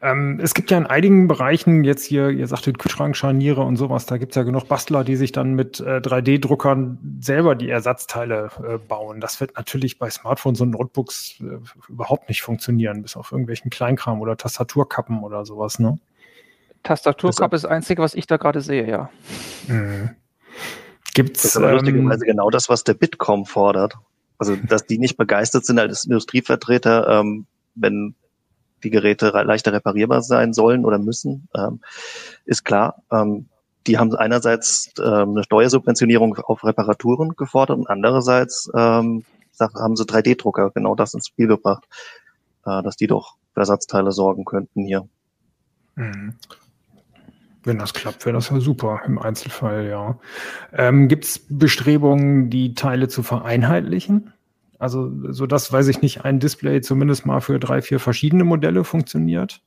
Ähm, 0.03 0.39
es 0.43 0.53
gibt 0.53 0.70
ja 0.70 0.76
in 0.76 0.85
einigen 0.85 1.28
Bereichen 1.28 1.83
jetzt 1.83 2.05
hier, 2.05 2.28
ihr 2.28 2.47
sagtet 2.47 2.78
Kühlschrankscharniere 2.78 3.62
und 3.62 3.76
sowas, 3.76 4.05
da 4.05 4.18
gibt 4.18 4.33
es 4.33 4.37
ja 4.37 4.43
genug 4.43 4.68
Bastler, 4.68 5.03
die 5.03 5.16
sich 5.16 5.33
dann 5.33 5.55
mit 5.55 5.81
äh, 5.81 5.97
3D-Druckern 5.97 6.99
selber 7.22 7.55
die 7.55 7.70
Ersatzteile 7.70 8.51
äh, 8.62 8.76
bauen. 8.76 9.22
Das 9.22 9.41
wird 9.41 9.57
natürlich 9.57 9.99
bei 9.99 10.11
Smartphones 10.11 10.61
und 10.61 10.72
Notebooks 10.72 11.41
äh, 11.41 11.57
überhaupt 11.91 12.28
nicht 12.28 12.43
funktionieren, 12.43 13.01
bis 13.01 13.16
auf 13.16 13.33
irgendwelchen 13.33 13.70
Kleinkram 13.70 14.20
oder 14.20 14.37
Tastaturkappen 14.37 15.22
oder 15.22 15.47
sowas, 15.47 15.78
ne? 15.78 15.99
Tastaturkappe 16.83 17.57
ist 17.57 17.64
das 17.64 17.70
Einzige, 17.70 18.03
was 18.03 18.12
ich 18.12 18.26
da 18.26 18.37
gerade 18.37 18.61
sehe, 18.61 18.87
ja. 18.87 19.09
Mhm. 19.68 20.11
Gibt's, 21.14 21.45
das 21.45 21.53
ist 21.53 21.57
aber 21.57 21.70
ähm, 21.70 21.76
lustigerweise 21.78 22.26
genau 22.26 22.51
das, 22.51 22.68
was 22.68 22.85
der 22.85 22.93
Bitkom 22.93 23.47
fordert. 23.47 23.95
Also, 24.37 24.55
dass 24.57 24.85
die 24.85 24.99
nicht 24.99 25.16
begeistert 25.16 25.64
sind 25.64 25.78
als 25.78 26.05
Industrievertreter, 26.05 27.09
ähm, 27.09 27.47
wenn 27.75 28.14
die 28.83 28.91
Geräte 28.91 29.29
leichter 29.29 29.73
reparierbar 29.73 30.23
sein 30.23 30.53
sollen 30.53 30.85
oder 30.85 30.99
müssen, 30.99 31.49
ähm, 31.55 31.81
ist 32.45 32.64
klar. 32.64 33.03
Ähm, 33.11 33.49
die 33.87 33.99
haben 33.99 34.14
einerseits 34.14 34.93
ähm, 34.99 35.31
eine 35.31 35.45
Steuersubventionierung 35.45 36.37
auf 36.37 36.64
Reparaturen 36.64 37.31
gefordert 37.37 37.79
und 37.79 37.89
andererseits 37.89 38.71
ähm, 38.75 39.25
haben 39.59 39.97
sie 39.97 40.05
3D-Drucker 40.05 40.71
genau 40.71 40.95
das 40.95 41.14
ins 41.14 41.29
Spiel 41.29 41.47
gebracht, 41.47 41.85
äh, 42.64 42.83
dass 42.83 42.97
die 42.97 43.07
doch 43.07 43.37
für 43.53 43.61
Ersatzteile 43.61 44.12
sorgen 44.12 44.45
könnten 44.45 44.85
hier. 44.85 45.09
Mhm. 45.97 46.35
Wenn 47.62 47.79
das 47.79 47.93
klappt, 47.93 48.25
wäre 48.25 48.35
das 48.35 48.49
ja 48.49 48.59
super 48.59 49.03
im 49.05 49.18
Einzelfall, 49.18 49.87
ja. 49.87 50.18
Ähm, 50.73 51.09
Gibt 51.09 51.25
es 51.27 51.47
Bestrebungen, 51.49 52.49
die 52.49 52.75
Teile 52.75 53.09
zu 53.09 53.23
vereinheitlichen? 53.23 54.33
Also, 54.81 55.12
so 55.31 55.47
dass, 55.47 55.70
weiß 55.70 55.89
ich 55.89 56.01
nicht, 56.01 56.24
ein 56.24 56.41
Display 56.41 56.81
zumindest 56.81 57.26
mal 57.26 57.41
für 57.41 57.61
drei, 57.61 57.83
vier 57.83 58.01
verschiedene 58.01 58.45
Modelle 58.45 58.83
funktioniert? 58.83 59.61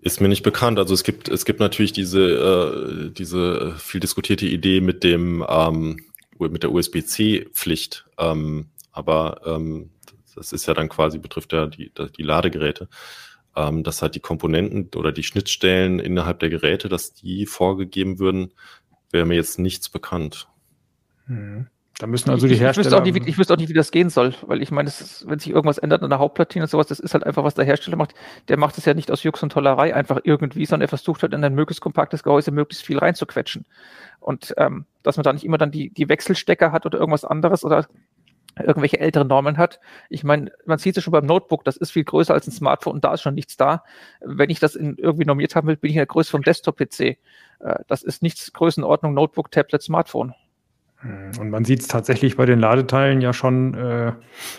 Ist 0.00 0.20
mir 0.20 0.28
nicht 0.28 0.44
bekannt. 0.44 0.78
Also 0.78 0.94
es 0.94 1.02
gibt, 1.02 1.28
es 1.28 1.44
gibt 1.44 1.58
natürlich 1.58 1.92
diese, 1.92 2.20
äh, 2.20 3.10
diese 3.10 3.74
viel 3.76 3.98
diskutierte 3.98 4.46
Idee 4.46 4.80
mit 4.80 5.02
dem, 5.02 5.44
ähm, 5.48 5.96
mit 6.38 6.62
der 6.62 6.70
USB-C-Pflicht. 6.70 8.06
Ähm, 8.18 8.68
aber 8.92 9.40
ähm, 9.44 9.90
das 10.36 10.52
ist 10.52 10.66
ja 10.66 10.72
dann 10.72 10.88
quasi, 10.88 11.18
betrifft 11.18 11.52
ja 11.52 11.66
die, 11.66 11.92
die 12.16 12.22
Ladegeräte, 12.22 12.88
ähm, 13.56 13.82
dass 13.82 14.00
halt 14.00 14.14
die 14.14 14.20
Komponenten 14.20 14.90
oder 14.96 15.10
die 15.10 15.24
Schnittstellen 15.24 15.98
innerhalb 15.98 16.38
der 16.38 16.50
Geräte, 16.50 16.88
dass 16.88 17.14
die 17.14 17.46
vorgegeben 17.46 18.20
würden, 18.20 18.52
wäre 19.10 19.26
mir 19.26 19.34
jetzt 19.34 19.58
nichts 19.58 19.88
bekannt. 19.88 20.46
Hm. 21.26 21.66
Da 22.00 22.06
müssen 22.06 22.30
also 22.30 22.46
die 22.46 22.54
ich, 22.54 22.60
Hersteller. 22.60 22.86
Ich 22.86 22.86
wüsste, 22.86 22.98
auch 22.98 23.04
nicht, 23.04 23.28
ich 23.28 23.36
wüsste 23.36 23.52
auch 23.52 23.58
nicht, 23.58 23.68
wie 23.68 23.74
das 23.74 23.90
gehen 23.90 24.08
soll, 24.08 24.32
weil 24.46 24.62
ich 24.62 24.70
meine, 24.70 24.88
ist, 24.88 25.28
wenn 25.28 25.38
sich 25.38 25.52
irgendwas 25.52 25.76
ändert 25.76 26.02
an 26.02 26.08
der 26.08 26.18
Hauptplatine 26.18 26.64
und 26.64 26.70
sowas, 26.70 26.86
das 26.86 26.98
ist 26.98 27.12
halt 27.12 27.24
einfach, 27.24 27.44
was 27.44 27.52
der 27.52 27.66
Hersteller 27.66 27.98
macht. 27.98 28.14
Der 28.48 28.56
macht 28.56 28.78
es 28.78 28.86
ja 28.86 28.94
nicht 28.94 29.10
aus 29.10 29.22
Jux 29.22 29.42
und 29.42 29.52
Tollerei 29.52 29.94
einfach 29.94 30.18
irgendwie, 30.24 30.64
sondern 30.64 30.86
er 30.86 30.88
versucht 30.88 31.22
halt 31.22 31.34
in 31.34 31.44
ein 31.44 31.54
möglichst 31.54 31.82
kompaktes 31.82 32.22
Gehäuse 32.22 32.52
möglichst 32.52 32.86
viel 32.86 32.96
reinzuquetschen. 32.96 33.66
Und 34.18 34.54
ähm, 34.56 34.86
dass 35.02 35.18
man 35.18 35.24
da 35.24 35.32
nicht 35.34 35.44
immer 35.44 35.58
dann 35.58 35.72
die, 35.72 35.90
die 35.90 36.08
Wechselstecker 36.08 36.72
hat 36.72 36.86
oder 36.86 36.98
irgendwas 36.98 37.26
anderes 37.26 37.66
oder 37.66 37.86
irgendwelche 38.58 38.98
älteren 38.98 39.28
Normen 39.28 39.58
hat. 39.58 39.78
Ich 40.08 40.24
meine, 40.24 40.52
man 40.64 40.78
sieht 40.78 40.96
es 40.96 41.04
schon 41.04 41.12
beim 41.12 41.26
Notebook, 41.26 41.64
das 41.64 41.76
ist 41.76 41.90
viel 41.90 42.04
größer 42.04 42.32
als 42.32 42.46
ein 42.46 42.52
Smartphone 42.52 42.94
und 42.94 43.04
da 43.04 43.12
ist 43.12 43.20
schon 43.20 43.34
nichts 43.34 43.58
da. 43.58 43.84
Wenn 44.22 44.48
ich 44.48 44.58
das 44.58 44.74
in, 44.74 44.96
irgendwie 44.96 45.26
normiert 45.26 45.54
haben 45.54 45.68
will, 45.68 45.76
bin 45.76 45.90
ich 45.90 45.96
in 45.96 46.00
der 46.00 46.06
Größe 46.06 46.30
vom 46.30 46.42
Desktop-PC. 46.42 47.00
Äh, 47.00 47.16
das 47.88 48.02
ist 48.02 48.22
nichts 48.22 48.54
Größenordnung 48.54 49.12
Notebook, 49.12 49.50
Tablet, 49.50 49.82
Smartphone. 49.82 50.34
Hm, 51.00 51.32
und 51.40 51.50
man 51.50 51.64
sieht 51.64 51.80
es 51.80 51.88
tatsächlich 51.88 52.36
bei 52.36 52.44
den 52.44 52.58
Ladeteilen 52.58 53.20
ja 53.20 53.32
schon, 53.32 53.74
äh, 53.74 54.12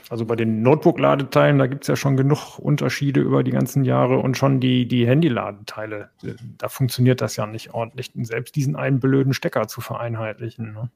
also 0.10 0.26
bei 0.26 0.36
den 0.36 0.64
Notebook-Ladeteilen, 0.64 1.60
da 1.60 1.68
gibt 1.68 1.84
es 1.84 1.88
ja 1.88 1.96
schon 1.96 2.18
genug 2.18 2.58
Unterschiede 2.58 3.22
über 3.22 3.44
die 3.44 3.52
ganzen 3.52 3.84
Jahre 3.84 4.18
und 4.18 4.38
schon 4.38 4.60
die, 4.60 4.88
die 4.88 5.08
Handy-Ladeteile, 5.08 6.10
äh, 6.24 6.34
da 6.58 6.70
funktioniert 6.70 7.22
das 7.22 7.36
ja 7.36 7.46
nicht 7.46 7.74
ordentlich, 7.74 8.12
selbst 8.16 8.56
diesen 8.56 8.76
einen 8.76 9.00
blöden 9.00 9.34
Stecker 9.34 9.68
zu 9.68 9.82
vereinheitlichen. 9.82 10.74
Ne? 10.74 10.90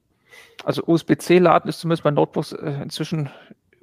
Also 0.64 0.82
USB-C-Laden 0.84 1.68
ist 1.68 1.80
zumindest 1.80 2.02
bei 2.02 2.10
Notebooks 2.10 2.52
äh, 2.52 2.82
inzwischen 2.82 3.30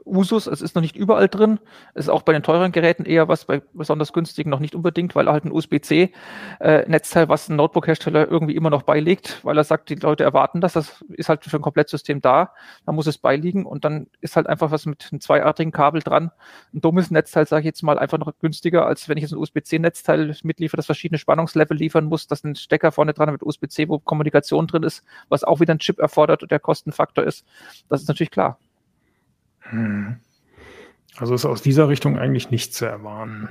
Usus. 0.05 0.47
Es 0.47 0.61
ist 0.61 0.75
noch 0.75 0.81
nicht 0.81 0.95
überall 0.95 1.27
drin. 1.27 1.59
Es 1.93 2.05
ist 2.05 2.09
auch 2.09 2.23
bei 2.23 2.33
den 2.33 2.43
teuren 2.43 2.71
Geräten 2.71 3.05
eher 3.05 3.27
was, 3.27 3.45
bei 3.45 3.61
besonders 3.73 4.13
günstigen 4.13 4.49
noch 4.49 4.59
nicht 4.59 4.75
unbedingt, 4.75 5.15
weil 5.15 5.27
halt 5.27 5.45
ein 5.45 5.51
USB-C-Netzteil, 5.51 7.23
äh, 7.23 7.29
was 7.29 7.49
ein 7.49 7.55
Notebook-Hersteller 7.55 8.29
irgendwie 8.29 8.55
immer 8.55 8.69
noch 8.69 8.83
beilegt, 8.83 9.39
weil 9.43 9.57
er 9.57 9.63
sagt, 9.63 9.89
die 9.89 9.95
Leute 9.95 10.23
erwarten 10.23 10.61
das. 10.61 10.73
Das 10.73 11.03
ist 11.09 11.29
halt 11.29 11.43
für 11.43 11.57
ein 11.57 11.61
Komplettsystem 11.61 12.21
da. 12.21 12.53
Da 12.85 12.91
muss 12.91 13.07
es 13.07 13.17
beiliegen 13.17 13.65
und 13.65 13.85
dann 13.85 14.07
ist 14.21 14.35
halt 14.35 14.47
einfach 14.47 14.71
was 14.71 14.85
mit 14.85 15.09
einem 15.11 15.21
zweiartigen 15.21 15.71
Kabel 15.71 16.01
dran. 16.01 16.31
Ein 16.73 16.81
dummes 16.81 17.11
Netzteil, 17.11 17.47
sage 17.47 17.61
ich 17.61 17.65
jetzt 17.65 17.83
mal, 17.83 17.99
einfach 17.99 18.17
noch 18.17 18.31
günstiger, 18.39 18.85
als 18.85 19.09
wenn 19.09 19.17
ich 19.17 19.23
jetzt 19.23 19.33
ein 19.33 19.39
USB-C-Netzteil 19.39 20.35
mitliefere, 20.43 20.77
das 20.77 20.85
verschiedene 20.85 21.17
Spannungslevel 21.17 21.77
liefern 21.77 22.05
muss, 22.05 22.27
dass 22.27 22.43
ein 22.43 22.55
Stecker 22.55 22.91
vorne 22.91 23.13
dran 23.13 23.31
mit 23.31 23.43
USB-C, 23.43 23.89
wo 23.89 23.99
Kommunikation 23.99 24.67
drin 24.67 24.83
ist, 24.83 25.03
was 25.29 25.43
auch 25.43 25.59
wieder 25.59 25.73
ein 25.73 25.79
Chip 25.79 25.99
erfordert 25.99 26.43
und 26.43 26.51
der 26.51 26.59
Kostenfaktor 26.59 27.23
ist. 27.23 27.45
Das 27.89 28.01
ist 28.01 28.07
natürlich 28.07 28.31
klar. 28.31 28.59
Hm. 29.69 30.17
Also 31.17 31.35
ist 31.35 31.45
aus 31.45 31.61
dieser 31.61 31.89
Richtung 31.89 32.17
eigentlich 32.17 32.49
nicht 32.49 32.73
zu 32.73 32.85
erwarten. 32.85 33.49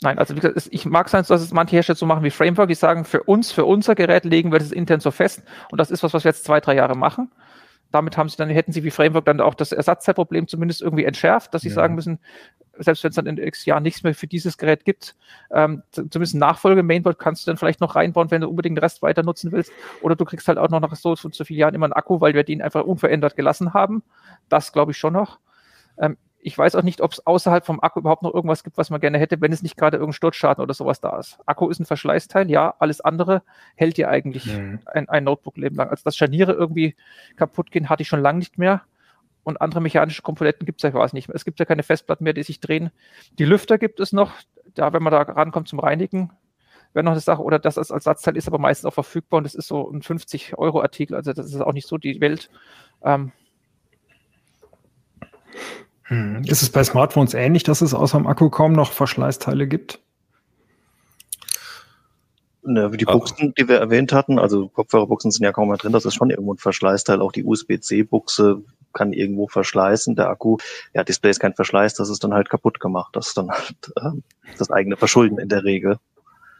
Nein, 0.00 0.18
also 0.18 0.36
wie 0.36 0.40
gesagt, 0.40 0.68
ich 0.70 0.86
mag 0.86 1.08
sein, 1.08 1.24
dass 1.26 1.42
es 1.42 1.52
manche 1.52 1.76
Hersteller 1.76 1.96
so 1.96 2.06
machen 2.06 2.22
wie 2.22 2.30
Framework, 2.30 2.68
die 2.68 2.74
sagen, 2.74 3.04
für 3.04 3.24
uns, 3.24 3.50
für 3.50 3.64
unser 3.64 3.94
Gerät 3.94 4.24
legen 4.24 4.52
wir 4.52 4.58
das 4.60 4.70
intern 4.70 5.00
so 5.00 5.10
fest 5.10 5.42
und 5.70 5.78
das 5.78 5.90
ist 5.90 6.02
was, 6.02 6.14
was 6.14 6.24
wir 6.24 6.30
jetzt 6.30 6.44
zwei, 6.44 6.60
drei 6.60 6.74
Jahre 6.74 6.96
machen. 6.96 7.32
Damit 7.90 8.16
haben 8.16 8.28
sie 8.28 8.36
dann, 8.36 8.50
hätten 8.50 8.72
sie 8.72 8.84
wie 8.84 8.90
Framework 8.90 9.24
dann 9.24 9.40
auch 9.40 9.54
das 9.54 9.72
Ersatzteilproblem 9.72 10.46
zumindest 10.46 10.82
irgendwie 10.82 11.04
entschärft, 11.04 11.54
dass 11.54 11.62
sie 11.62 11.68
ja. 11.68 11.74
sagen 11.74 11.94
müssen, 11.94 12.18
selbst 12.78 13.02
wenn 13.02 13.10
es 13.10 13.16
dann 13.16 13.26
in 13.26 13.38
x 13.38 13.64
Jahren 13.64 13.82
nichts 13.82 14.02
mehr 14.02 14.14
für 14.14 14.26
dieses 14.26 14.58
Gerät 14.58 14.84
gibt, 14.84 15.16
ähm, 15.50 15.82
zumindest 15.92 16.34
Nachfolge-Mainboard 16.34 17.18
kannst 17.18 17.46
du 17.46 17.50
dann 17.50 17.56
vielleicht 17.56 17.80
noch 17.80 17.96
reinbauen, 17.96 18.30
wenn 18.30 18.42
du 18.42 18.48
unbedingt 18.48 18.76
den 18.76 18.82
Rest 18.82 19.02
weiter 19.02 19.22
nutzen 19.22 19.52
willst. 19.52 19.72
Oder 20.02 20.16
du 20.16 20.24
kriegst 20.24 20.46
halt 20.48 20.58
auch 20.58 20.68
noch 20.68 20.80
nach 20.80 20.94
so, 20.94 21.16
so, 21.16 21.28
so 21.30 21.44
vielen 21.44 21.60
Jahren 21.60 21.74
immer 21.74 21.86
einen 21.86 21.94
Akku, 21.94 22.20
weil 22.20 22.34
wir 22.34 22.44
den 22.44 22.62
einfach 22.62 22.84
unverändert 22.84 23.36
gelassen 23.36 23.74
haben. 23.74 24.02
Das 24.48 24.72
glaube 24.72 24.92
ich 24.92 24.98
schon 24.98 25.14
noch. 25.14 25.38
Ähm, 25.98 26.16
ich 26.40 26.56
weiß 26.56 26.76
auch 26.76 26.82
nicht, 26.82 27.00
ob 27.00 27.12
es 27.12 27.26
außerhalb 27.26 27.66
vom 27.66 27.80
Akku 27.80 27.98
überhaupt 27.98 28.22
noch 28.22 28.32
irgendwas 28.32 28.62
gibt, 28.62 28.78
was 28.78 28.90
man 28.90 29.00
gerne 29.00 29.18
hätte, 29.18 29.40
wenn 29.40 29.52
es 29.52 29.62
nicht 29.62 29.76
gerade 29.76 29.96
irgendein 29.96 30.14
Sturzschaden 30.14 30.62
oder 30.62 30.72
sowas 30.72 31.00
da 31.00 31.18
ist. 31.18 31.38
Akku 31.46 31.68
ist 31.68 31.80
ein 31.80 31.84
Verschleißteil, 31.84 32.50
ja, 32.50 32.74
alles 32.78 33.00
andere 33.00 33.42
hält 33.74 33.96
dir 33.96 34.08
eigentlich 34.08 34.46
mhm. 34.46 34.80
ein, 34.86 35.08
ein 35.08 35.24
Notebook-Leben 35.24 35.76
lang. 35.76 35.90
Also 35.90 36.04
dass 36.04 36.16
Scharniere 36.16 36.52
irgendwie 36.52 36.94
kaputt 37.36 37.70
gehen, 37.70 37.88
hatte 37.88 38.02
ich 38.02 38.08
schon 38.08 38.20
lange 38.20 38.38
nicht 38.38 38.58
mehr. 38.58 38.82
Und 39.42 39.60
andere 39.60 39.80
mechanische 39.80 40.22
Komponenten 40.22 40.66
gibt 40.66 40.80
es 40.80 40.82
ja 40.82 40.90
quasi 40.90 41.16
nicht 41.16 41.28
mehr. 41.28 41.34
Es 41.34 41.44
gibt 41.44 41.58
ja 41.58 41.64
keine 41.64 41.82
Festplatten 41.82 42.24
mehr, 42.24 42.34
die 42.34 42.42
sich 42.42 42.60
drehen. 42.60 42.90
Die 43.38 43.44
Lüfter 43.44 43.78
gibt 43.78 43.98
es 43.98 44.12
noch, 44.12 44.32
da, 44.74 44.92
wenn 44.92 45.02
man 45.02 45.10
da 45.10 45.22
rankommt 45.22 45.68
zum 45.68 45.80
Reinigen, 45.80 46.30
wäre 46.92 47.04
noch 47.04 47.12
eine 47.12 47.20
Sache. 47.20 47.42
Oder 47.42 47.58
das 47.58 47.78
als 47.78 47.90
Ersatzteil 47.90 48.36
ist 48.36 48.46
aber 48.46 48.58
meistens 48.58 48.86
auch 48.86 48.94
verfügbar 48.94 49.38
und 49.38 49.44
das 49.44 49.54
ist 49.54 49.68
so 49.68 49.90
ein 49.90 50.02
50-Euro-Artikel, 50.02 51.14
also 51.14 51.32
das 51.32 51.46
ist 51.46 51.60
auch 51.60 51.72
nicht 51.72 51.88
so 51.88 51.98
die 51.98 52.20
Welt. 52.20 52.50
Ähm, 53.02 53.32
hm. 56.08 56.42
Ist 56.44 56.62
es 56.62 56.70
bei 56.70 56.82
Smartphones 56.82 57.34
ähnlich, 57.34 57.64
dass 57.64 57.82
es 57.82 57.92
außer 57.92 58.18
dem 58.18 58.26
Akku 58.26 58.48
kaum 58.48 58.72
noch 58.72 58.92
Verschleißteile 58.92 59.66
gibt? 59.66 60.00
Ne, 62.62 62.90
die 62.90 63.04
Buchsen, 63.04 63.54
die 63.58 63.68
wir 63.68 63.76
erwähnt 63.76 64.12
hatten, 64.12 64.38
also 64.38 64.68
Kopfhörerbuchsen 64.68 65.30
sind 65.30 65.44
ja 65.44 65.52
kaum 65.52 65.68
mehr 65.68 65.76
drin, 65.76 65.92
das 65.92 66.04
ist 66.04 66.14
schon 66.14 66.30
irgendwo 66.30 66.54
ein 66.54 66.58
Verschleißteil. 66.58 67.20
Auch 67.20 67.32
die 67.32 67.44
USB-C-Buchse 67.44 68.62
kann 68.92 69.12
irgendwo 69.12 69.48
verschleißen. 69.48 70.16
Der 70.16 70.28
Akku, 70.28 70.56
ja, 70.94 71.04
Display 71.04 71.30
ist 71.30 71.40
kein 71.40 71.54
Verschleiß, 71.54 71.94
das 71.94 72.08
ist 72.10 72.24
dann 72.24 72.34
halt 72.34 72.48
kaputt 72.48 72.80
gemacht. 72.80 73.14
Das 73.14 73.28
ist 73.28 73.38
dann 73.38 73.50
halt 73.50 73.76
äh, 73.96 74.10
das 74.58 74.70
eigene 74.70 74.96
Verschulden 74.96 75.38
in 75.38 75.48
der 75.48 75.64
Regel. 75.64 75.98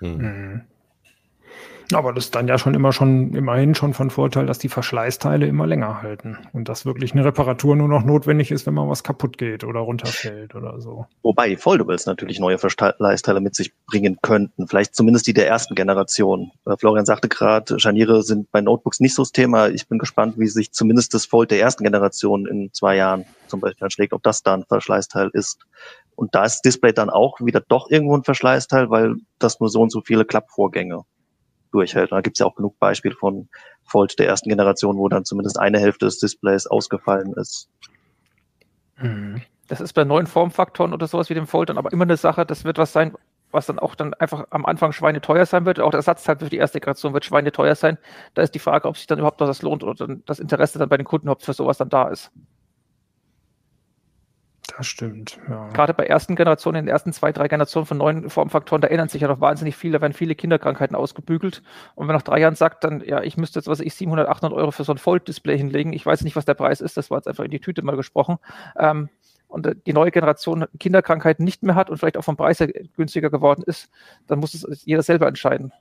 Hm. 0.01 0.63
Aber 1.95 2.13
das 2.13 2.27
ist 2.27 2.35
dann 2.35 2.49
ja 2.49 2.59
schon 2.59 2.75
immer 2.75 2.93
schon, 2.93 3.35
immerhin 3.35 3.75
schon 3.75 3.95
von 3.95 4.11
Vorteil, 4.11 4.45
dass 4.45 4.59
die 4.59 4.69
Verschleißteile 4.69 5.47
immer 5.47 5.67
länger 5.67 6.03
halten 6.03 6.37
und 6.53 6.69
dass 6.69 6.85
wirklich 6.85 7.13
eine 7.13 7.25
Reparatur 7.25 7.77
nur 7.77 7.89
noch 7.89 8.05
notwendig 8.05 8.51
ist, 8.51 8.67
wenn 8.67 8.75
mal 8.75 8.89
was 8.89 9.03
kaputt 9.03 9.39
geht 9.39 9.65
oder 9.65 9.81
runterfällt 9.81 10.55
oder 10.55 10.81
so. 10.81 11.07
Wobei 11.23 11.57
Foldables 11.57 12.05
natürlich 12.05 12.41
neue 12.41 12.59
Verschleißteile 12.59 13.41
mit 13.41 13.55
sich 13.55 13.73
bringen 13.87 14.19
könnten, 14.21 14.69
vielleicht 14.69 14.95
zumindest 14.95 15.27
die 15.27 15.33
der 15.33 15.49
ersten 15.49 15.75
Generation. 15.75 16.51
Äh, 16.67 16.77
Florian 16.77 17.07
sagte 17.07 17.29
gerade, 17.29 17.81
Scharniere 17.81 18.23
sind 18.23 18.51
bei 18.51 18.61
Notebooks 18.61 19.01
nicht 19.01 19.15
so 19.15 19.23
das 19.23 19.33
Thema. 19.33 19.69
Ich 19.69 19.89
bin 19.89 19.99
gespannt, 19.99 20.39
wie 20.39 20.47
sich 20.47 20.73
zumindest 20.73 21.15
das 21.15 21.25
Fold 21.25 21.51
der 21.51 21.61
ersten 21.61 21.85
Generation 21.85 22.47
in 22.47 22.71
zwei 22.75 22.97
Jahren 22.97 23.25
zum 23.47 23.61
Beispiel 23.61 23.85
anschlägt, 23.85 24.13
ob 24.13 24.23
das 24.23 24.43
da 24.43 24.55
ein 24.55 24.65
Verschleißteil 24.65 25.31
ist. 25.33 25.65
Und 26.17 26.35
da 26.35 26.45
ist 26.45 26.63
Display 26.63 26.93
dann 26.93 27.09
auch 27.09 27.41
wieder 27.41 27.61
doch 27.61 27.89
irgendwo 27.89 28.15
ein 28.15 28.25
Verschleißteil, 28.25 28.91
weil 28.91 29.15
das 29.39 29.61
nur 29.61 29.71
so 29.71 29.81
und 29.81 29.91
so 29.91 30.03
viele 30.03 30.25
Klappvorgänge 30.25 31.05
durchhält. 31.79 32.11
Und 32.11 32.17
da 32.17 32.21
gibt 32.21 32.37
es 32.37 32.41
ja 32.41 32.47
auch 32.47 32.57
genug 32.57 32.79
Beispiele 32.79 33.15
von 33.15 33.49
Fold 33.85 34.19
der 34.19 34.27
ersten 34.27 34.49
Generation, 34.49 34.99
wo 34.99 35.09
dann 35.09 35.25
zumindest 35.25 35.59
eine 35.59 35.79
Hälfte 35.79 36.07
des 36.07 36.19
Displays 36.19 36.67
ausgefallen 36.67 37.33
ist. 37.35 37.71
Mhm. 38.97 39.43
Das 39.69 39.81
ist 39.81 39.93
bei 39.93 40.05
neuen 40.05 40.27
Formfaktoren 40.27 40.93
oder 40.93 41.07
sowas 41.07 41.31
wie 41.31 41.35
dem 41.35 41.47
Fold 41.47 41.69
dann 41.69 41.79
aber 41.79 41.93
immer 41.93 42.05
eine 42.05 42.17
Sache, 42.17 42.47
das 42.47 42.65
wird 42.65 42.79
was 42.79 42.93
sein, 42.93 43.15
was 43.51 43.67
dann 43.67 43.79
auch 43.79 43.95
dann 43.95 44.15
einfach 44.15 44.47
am 44.51 44.67
Anfang 44.67 44.93
schweineteuer 44.93 45.47
sein 45.47 45.67
wird. 45.67 45.79
Auch 45.79 45.91
der 45.91 45.99
Ersatzteil 45.99 46.39
für 46.39 46.49
die 46.49 46.57
erste 46.57 46.81
Generation 46.81 47.15
wird 47.15 47.25
schweineteuer 47.25 47.75
sein. 47.75 47.99
Da 48.35 48.43
ist 48.43 48.55
die 48.55 48.59
Frage, 48.59 48.89
ob 48.89 48.97
sich 48.97 49.07
dann 49.07 49.19
überhaupt 49.19 49.41
noch 49.41 49.47
das 49.47 49.63
lohnt 49.63 49.85
oder 49.85 50.17
das 50.27 50.39
Interesse 50.39 50.79
dann 50.79 50.89
bei 50.89 50.97
den 50.97 51.07
Kunden, 51.07 51.29
ob 51.29 51.43
für 51.43 51.53
sowas 51.53 51.79
dann 51.79 51.91
da 51.91 52.09
ist. 52.09 52.31
Das 54.79 54.87
stimmt, 54.87 55.41
ja. 55.49 55.69
Gerade 55.71 55.93
bei 55.93 56.07
ersten 56.07 56.37
Generationen, 56.37 56.79
in 56.79 56.87
den 56.87 56.93
ersten 56.93 57.13
zwei, 57.13 57.33
drei 57.33 57.49
Generationen 57.49 57.85
von 57.85 57.99
neuen 57.99 58.31
Formfaktoren, 58.31 58.81
da 58.81 58.87
ändern 58.87 59.09
sich 59.09 59.21
ja 59.21 59.27
noch 59.27 59.41
wahnsinnig 59.41 59.75
viel, 59.75 59.91
da 59.91 60.01
werden 60.01 60.13
viele 60.13 60.37
Kinderkrankheiten 60.37 60.95
ausgebügelt. 60.95 61.65
Und 61.97 62.07
wenn 62.07 62.15
nach 62.15 62.23
drei 62.23 62.39
Jahren 62.39 62.55
sagt, 62.55 62.85
dann, 62.85 63.03
ja, 63.05 63.21
ich 63.21 63.37
müsste 63.37 63.59
jetzt, 63.59 63.67
was 63.67 63.81
ich, 63.81 63.93
700, 63.95 64.29
800 64.29 64.57
Euro 64.57 64.71
für 64.71 64.85
so 64.85 64.93
ein 64.93 64.99
Fold-Display 64.99 65.59
hinlegen, 65.59 65.93
ich 65.93 66.07
weiß 66.07 66.23
nicht, 66.23 66.37
was 66.37 66.45
der 66.45 66.55
Preis 66.55 66.81
ist, 66.81 66.97
das 66.97 67.11
war 67.11 67.19
jetzt 67.19 67.27
einfach 67.27 67.43
in 67.43 67.51
die 67.51 67.59
Tüte 67.59 67.83
mal 67.83 67.97
gesprochen, 67.97 68.37
ähm, 68.79 69.09
und 69.49 69.67
äh, 69.67 69.75
die 69.85 69.93
neue 69.93 70.13
Generation 70.13 70.67
Kinderkrankheiten 70.79 71.45
nicht 71.45 71.65
mehr 71.65 71.75
hat 71.75 71.91
und 71.91 71.99
vielleicht 71.99 72.17
auch 72.17 72.25
vom 72.25 72.37
Preis 72.37 72.61
her 72.61 72.69
günstiger 72.97 73.31
geworden 73.31 73.65
ist, 73.67 73.91
dann 74.29 74.39
muss 74.39 74.55
es 74.55 74.85
jeder 74.85 75.03
selber 75.03 75.27
entscheiden. 75.27 75.73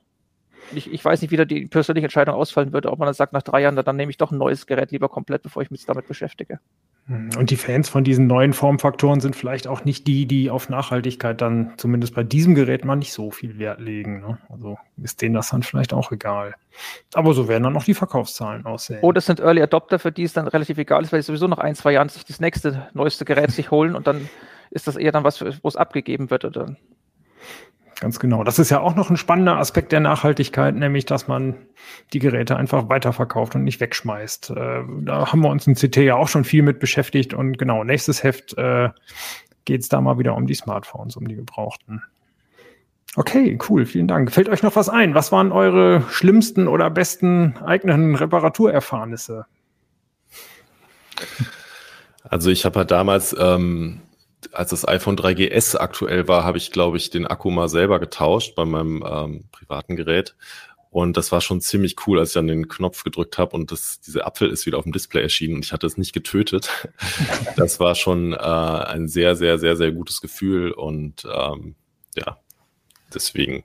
Ich, 0.72 0.92
ich 0.92 1.04
weiß 1.04 1.22
nicht, 1.22 1.30
wie 1.30 1.36
da 1.36 1.44
die 1.44 1.66
persönliche 1.66 2.06
Entscheidung 2.06 2.34
ausfallen 2.34 2.72
würde, 2.72 2.90
ob 2.90 2.98
man 2.98 3.06
dann 3.06 3.14
sagt, 3.14 3.32
nach 3.32 3.42
drei 3.42 3.62
Jahren, 3.62 3.76
dann, 3.76 3.84
dann 3.84 3.96
nehme 3.96 4.10
ich 4.10 4.16
doch 4.16 4.32
ein 4.32 4.38
neues 4.38 4.66
Gerät 4.66 4.90
lieber 4.90 5.08
komplett, 5.08 5.42
bevor 5.42 5.62
ich 5.62 5.70
mich 5.70 5.86
damit 5.86 6.08
beschäftige. 6.08 6.58
Und 7.08 7.50
die 7.50 7.56
Fans 7.56 7.88
von 7.88 8.04
diesen 8.04 8.26
neuen 8.26 8.52
Formfaktoren 8.52 9.20
sind 9.20 9.34
vielleicht 9.34 9.66
auch 9.66 9.82
nicht 9.82 10.06
die, 10.06 10.26
die 10.26 10.50
auf 10.50 10.68
Nachhaltigkeit 10.68 11.40
dann 11.40 11.72
zumindest 11.78 12.14
bei 12.14 12.22
diesem 12.22 12.54
Gerät 12.54 12.84
mal 12.84 12.96
nicht 12.96 13.14
so 13.14 13.30
viel 13.30 13.58
Wert 13.58 13.80
legen. 13.80 14.20
Ne? 14.20 14.38
Also 14.50 14.76
ist 15.02 15.22
denen 15.22 15.34
das 15.34 15.48
dann 15.48 15.62
vielleicht 15.62 15.94
auch 15.94 16.12
egal. 16.12 16.54
Aber 17.14 17.32
so 17.32 17.48
werden 17.48 17.62
dann 17.62 17.76
auch 17.78 17.84
die 17.84 17.94
Verkaufszahlen 17.94 18.66
aussehen. 18.66 19.00
Oder 19.00 19.18
es 19.18 19.26
sind 19.26 19.40
Early 19.40 19.62
Adopter, 19.62 19.98
für 19.98 20.12
die 20.12 20.24
es 20.24 20.34
dann 20.34 20.48
relativ 20.48 20.76
egal 20.76 21.02
ist, 21.02 21.10
weil 21.10 21.22
sie 21.22 21.28
sowieso 21.28 21.48
nach 21.48 21.58
ein, 21.58 21.74
zwei 21.74 21.92
Jahren 21.92 22.10
sich 22.10 22.26
das 22.26 22.40
nächste, 22.40 22.88
neueste 22.92 23.24
Gerät 23.24 23.52
sich 23.52 23.70
holen 23.70 23.96
und 23.96 24.06
dann 24.06 24.28
ist 24.70 24.86
das 24.86 24.96
eher 24.96 25.12
dann 25.12 25.24
was, 25.24 25.40
wo 25.40 25.68
es 25.68 25.76
abgegeben 25.76 26.30
wird 26.30 26.44
oder 26.44 26.76
Ganz 28.00 28.20
genau. 28.20 28.44
Das 28.44 28.60
ist 28.60 28.70
ja 28.70 28.80
auch 28.80 28.94
noch 28.94 29.10
ein 29.10 29.16
spannender 29.16 29.56
Aspekt 29.56 29.90
der 29.90 29.98
Nachhaltigkeit, 29.98 30.74
nämlich, 30.74 31.04
dass 31.04 31.26
man 31.26 31.56
die 32.12 32.20
Geräte 32.20 32.56
einfach 32.56 32.88
weiterverkauft 32.88 33.56
und 33.56 33.64
nicht 33.64 33.80
wegschmeißt. 33.80 34.50
Äh, 34.50 34.82
da 35.00 35.32
haben 35.32 35.40
wir 35.40 35.50
uns 35.50 35.66
in 35.66 35.74
CT 35.74 35.96
ja 35.96 36.14
auch 36.14 36.28
schon 36.28 36.44
viel 36.44 36.62
mit 36.62 36.78
beschäftigt 36.78 37.34
und 37.34 37.58
genau, 37.58 37.82
nächstes 37.82 38.22
Heft 38.22 38.56
äh, 38.56 38.90
geht 39.64 39.80
es 39.80 39.88
da 39.88 40.00
mal 40.00 40.18
wieder 40.18 40.36
um 40.36 40.46
die 40.46 40.54
Smartphones, 40.54 41.16
um 41.16 41.26
die 41.26 41.34
gebrauchten. 41.34 42.02
Okay, 43.16 43.58
cool, 43.68 43.84
vielen 43.84 44.06
Dank. 44.06 44.30
Fällt 44.30 44.48
euch 44.48 44.62
noch 44.62 44.76
was 44.76 44.88
ein? 44.88 45.14
Was 45.14 45.32
waren 45.32 45.50
eure 45.50 46.02
schlimmsten 46.10 46.68
oder 46.68 46.90
besten 46.90 47.56
eigenen 47.64 48.14
Reparaturerfahrnisse? 48.14 49.46
Also 52.22 52.50
ich 52.50 52.64
habe 52.64 52.78
halt 52.78 52.92
damals 52.92 53.34
ähm, 53.38 54.02
als 54.52 54.70
das 54.70 54.86
iPhone 54.86 55.16
3GS 55.16 55.76
aktuell 55.76 56.28
war, 56.28 56.44
habe 56.44 56.58
ich, 56.58 56.72
glaube 56.72 56.96
ich, 56.96 57.10
den 57.10 57.26
Akku 57.26 57.50
mal 57.50 57.68
selber 57.68 57.98
getauscht 57.98 58.54
bei 58.54 58.64
meinem 58.64 59.04
ähm, 59.06 59.44
privaten 59.52 59.96
Gerät. 59.96 60.34
Und 60.90 61.16
das 61.16 61.32
war 61.32 61.40
schon 61.40 61.60
ziemlich 61.60 61.96
cool, 62.06 62.18
als 62.18 62.30
ich 62.30 62.34
dann 62.34 62.46
den 62.46 62.68
Knopf 62.68 63.04
gedrückt 63.04 63.36
habe 63.36 63.54
und 63.54 63.70
das, 63.70 64.00
dieser 64.00 64.26
Apfel 64.26 64.50
ist 64.50 64.64
wieder 64.64 64.78
auf 64.78 64.84
dem 64.84 64.92
Display 64.92 65.22
erschienen 65.22 65.56
und 65.56 65.64
ich 65.64 65.72
hatte 65.72 65.86
es 65.86 65.98
nicht 65.98 66.14
getötet. 66.14 66.70
das 67.56 67.78
war 67.78 67.94
schon 67.94 68.32
äh, 68.32 68.36
ein 68.36 69.06
sehr, 69.06 69.36
sehr, 69.36 69.58
sehr, 69.58 69.76
sehr 69.76 69.92
gutes 69.92 70.22
Gefühl 70.22 70.72
und 70.72 71.26
ähm, 71.30 71.74
ja, 72.16 72.38
deswegen 73.12 73.64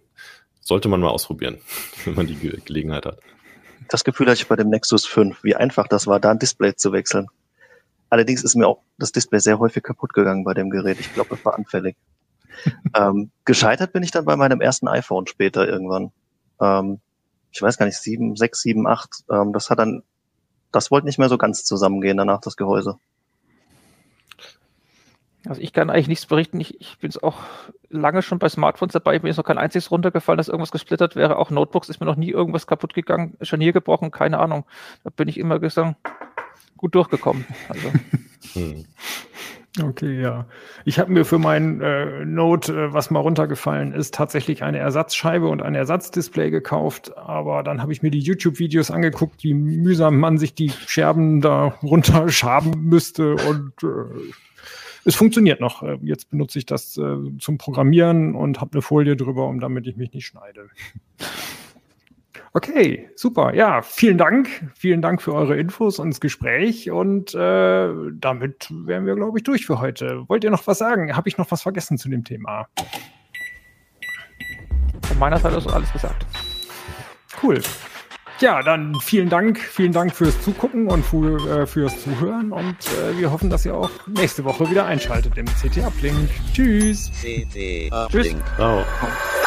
sollte 0.60 0.90
man 0.90 1.00
mal 1.00 1.10
ausprobieren, 1.10 1.60
wenn 2.06 2.16
man 2.16 2.28
die 2.28 2.36
Ge 2.36 2.60
Gelegenheit 2.66 3.06
hat. 3.06 3.20
Das 3.90 4.04
Gefühl 4.04 4.28
hatte 4.28 4.42
ich 4.42 4.48
bei 4.48 4.56
dem 4.56 4.70
Nexus 4.70 5.06
5, 5.06 5.44
wie 5.44 5.56
einfach 5.56 5.88
das 5.88 6.08
war, 6.08 6.20
da 6.20 6.32
ein 6.32 6.40
Display 6.40 6.76
zu 6.76 6.92
wechseln. 6.92 7.28
Allerdings 8.14 8.44
ist 8.44 8.54
mir 8.54 8.68
auch 8.68 8.84
das 9.00 9.12
Display 9.12 9.40
sehr 9.40 9.58
häufig 9.58 9.82
kaputt 9.82 10.14
gegangen 10.14 10.44
bei 10.44 10.54
dem 10.54 10.70
Gerät. 10.70 11.00
Ich 11.00 11.12
glaube, 11.16 11.34
es 11.34 11.44
war 11.44 11.56
anfällig. 11.56 11.96
ähm, 12.96 13.32
gescheitert 13.44 13.92
bin 13.92 14.04
ich 14.04 14.12
dann 14.12 14.24
bei 14.24 14.36
meinem 14.36 14.62
ersten 14.62 14.88
iPhone 14.88 15.26
später 15.26 15.68
irgendwann. 15.68 16.12
Ähm, 16.62 17.00
ich 17.50 17.60
weiß 17.60 17.80
gar 17.80 17.88
nicht, 17.88 17.98
sieben, 17.98 18.36
sechs, 18.36 18.62
sieben, 18.62 18.86
acht. 18.86 19.24
Ähm, 19.32 19.52
das 19.52 19.72
hat 19.72 19.80
dann, 19.80 20.04
das 20.72 20.92
wollte 20.92 21.08
nicht 21.08 21.18
mehr 21.18 21.28
so 21.28 21.40
ganz 21.40 21.64
zusammengehen 21.64 22.16
danach, 22.16 22.40
das 22.40 22.56
Gehäuse. 22.56 23.00
Also 25.48 25.60
ich 25.60 25.74
kann 25.74 25.90
eigentlich 25.90 26.08
nichts 26.08 26.28
berichten. 26.28 26.60
Ich, 26.60 26.80
ich 26.80 27.00
bin 27.00 27.12
auch 27.24 27.40
lange 27.90 28.22
schon 28.22 28.38
bei 28.38 28.48
Smartphones 28.48 28.94
dabei. 28.94 29.20
Mir 29.22 29.30
ist 29.30 29.38
noch 29.38 29.44
kein 29.44 29.58
einziges 29.58 29.90
runtergefallen, 29.90 30.38
dass 30.38 30.50
irgendwas 30.50 30.72
gesplittert 30.72 31.16
wäre. 31.16 31.38
Auch 31.38 31.50
Notebooks 31.50 31.90
ist 31.90 32.00
mir 32.00 32.06
noch 32.06 32.16
nie 32.16 32.30
irgendwas 32.30 32.68
kaputt 32.68 32.94
gegangen, 32.94 33.38
Scharnier 33.42 33.74
gebrochen, 33.74 34.12
keine 34.12 34.38
Ahnung. 34.38 34.66
Da 35.04 35.10
bin 35.10 35.28
ich 35.28 35.40
immer 35.40 35.58
gesagt, 35.58 35.96
gut 36.78 36.96
durchgekommen. 36.96 37.46
Also. 37.70 37.92
Hm. 38.56 38.86
Okay, 39.82 40.22
ja. 40.22 40.46
Ich 40.86 41.00
habe 41.00 41.12
mir 41.12 41.26
für 41.26 41.40
mein 41.40 41.82
äh, 41.82 42.26
Note, 42.26 42.74
äh, 42.74 42.94
was 42.94 43.10
mal 43.10 43.22
runtergefallen 43.22 43.92
ist, 43.92 44.14
tatsächlich 44.14 44.62
eine 44.62 44.78
Ersatzscheibe 44.78 45.48
und 45.48 45.64
ein 45.64 45.74
Ersatzdisplay 45.74 46.52
gekauft. 46.52 47.18
Aber 47.18 47.64
dann 47.64 47.82
habe 47.82 47.92
ich 47.92 48.04
mir 48.04 48.12
die 48.12 48.20
YouTube-Videos 48.20 48.92
angeguckt, 48.92 49.44
wie 49.44 49.56
mühsam 49.56 50.20
man 50.20 50.38
sich 50.38 50.54
die 50.54 50.70
Scherben 50.70 51.42
da 51.42 51.74
runterschaben 51.82 52.84
müsste. 52.84 53.34
Und 53.34 53.72
äh, 53.82 54.32
es 55.06 55.16
funktioniert 55.16 55.60
noch. 55.60 55.82
Äh, 55.82 55.98
jetzt 56.04 56.30
benutze 56.30 56.60
ich 56.60 56.68
das 56.68 56.96
äh, 56.98 57.16
zum 57.40 57.58
Programmieren 57.58 58.36
und 58.36 58.62
habe 58.62 58.74
eine 58.74 58.84
Folie 58.84 59.16
drüber, 59.16 59.48
um 59.48 59.60
damit 59.60 59.88
ich 59.88 59.98
mich 59.98 60.14
nicht 60.14 60.28
schneide. 60.28 60.70
Okay, 62.54 63.10
super. 63.16 63.54
Ja, 63.54 63.82
vielen 63.82 64.18
Dank. 64.18 64.48
Vielen 64.76 65.02
Dank 65.02 65.22
für 65.22 65.34
eure 65.34 65.58
Infos 65.58 66.00
und 66.00 66.10
das 66.10 66.20
Gespräch. 66.20 66.92
Und 66.92 67.34
äh, 67.34 67.90
damit 68.14 68.68
wären 68.72 69.06
wir, 69.06 69.16
glaube 69.16 69.40
ich, 69.40 69.44
durch 69.44 69.66
für 69.66 69.80
heute. 69.80 70.24
Wollt 70.28 70.44
ihr 70.44 70.52
noch 70.52 70.66
was 70.68 70.78
sagen? 70.78 71.16
Habe 71.16 71.30
ich 71.30 71.38
noch 71.38 71.50
was 71.52 71.62
vergessen 71.62 71.98
zu 71.98 72.10
dem 72.10 72.24
Thema? 72.24 72.68
Von 75.08 75.20
meiner 75.20 75.40
Seite 75.40 75.58
ist 75.58 75.68
alles 75.68 75.92
gesagt. 75.92 76.26
Cool. 77.42 77.62
Ja, 78.40 78.62
dann 78.62 78.96
vielen 79.00 79.30
Dank, 79.30 79.60
vielen 79.60 79.92
Dank 79.92 80.14
fürs 80.14 80.42
Zugucken 80.42 80.88
und 80.88 81.06
für, 81.06 81.62
äh, 81.62 81.68
fürs 81.68 82.04
Zuhören 82.04 82.52
und 82.52 82.76
äh, 82.88 83.18
wir 83.18 83.32
hoffen, 83.32 83.50
dass 83.50 83.66
ihr 83.66 83.76
auch 83.76 83.92
nächste 84.08 84.44
Woche 84.44 84.70
wieder 84.70 84.86
einschaltet 84.86 85.38
im 85.38 85.46
CT 85.46 85.78
Uplink. 85.86 86.30
Tschüss. 86.54 87.12
CT 87.22 87.54
Tschüss. 87.54 87.92
Uplink. 87.92 88.44
Ciao. 88.56 88.84
Ciao. 89.00 89.44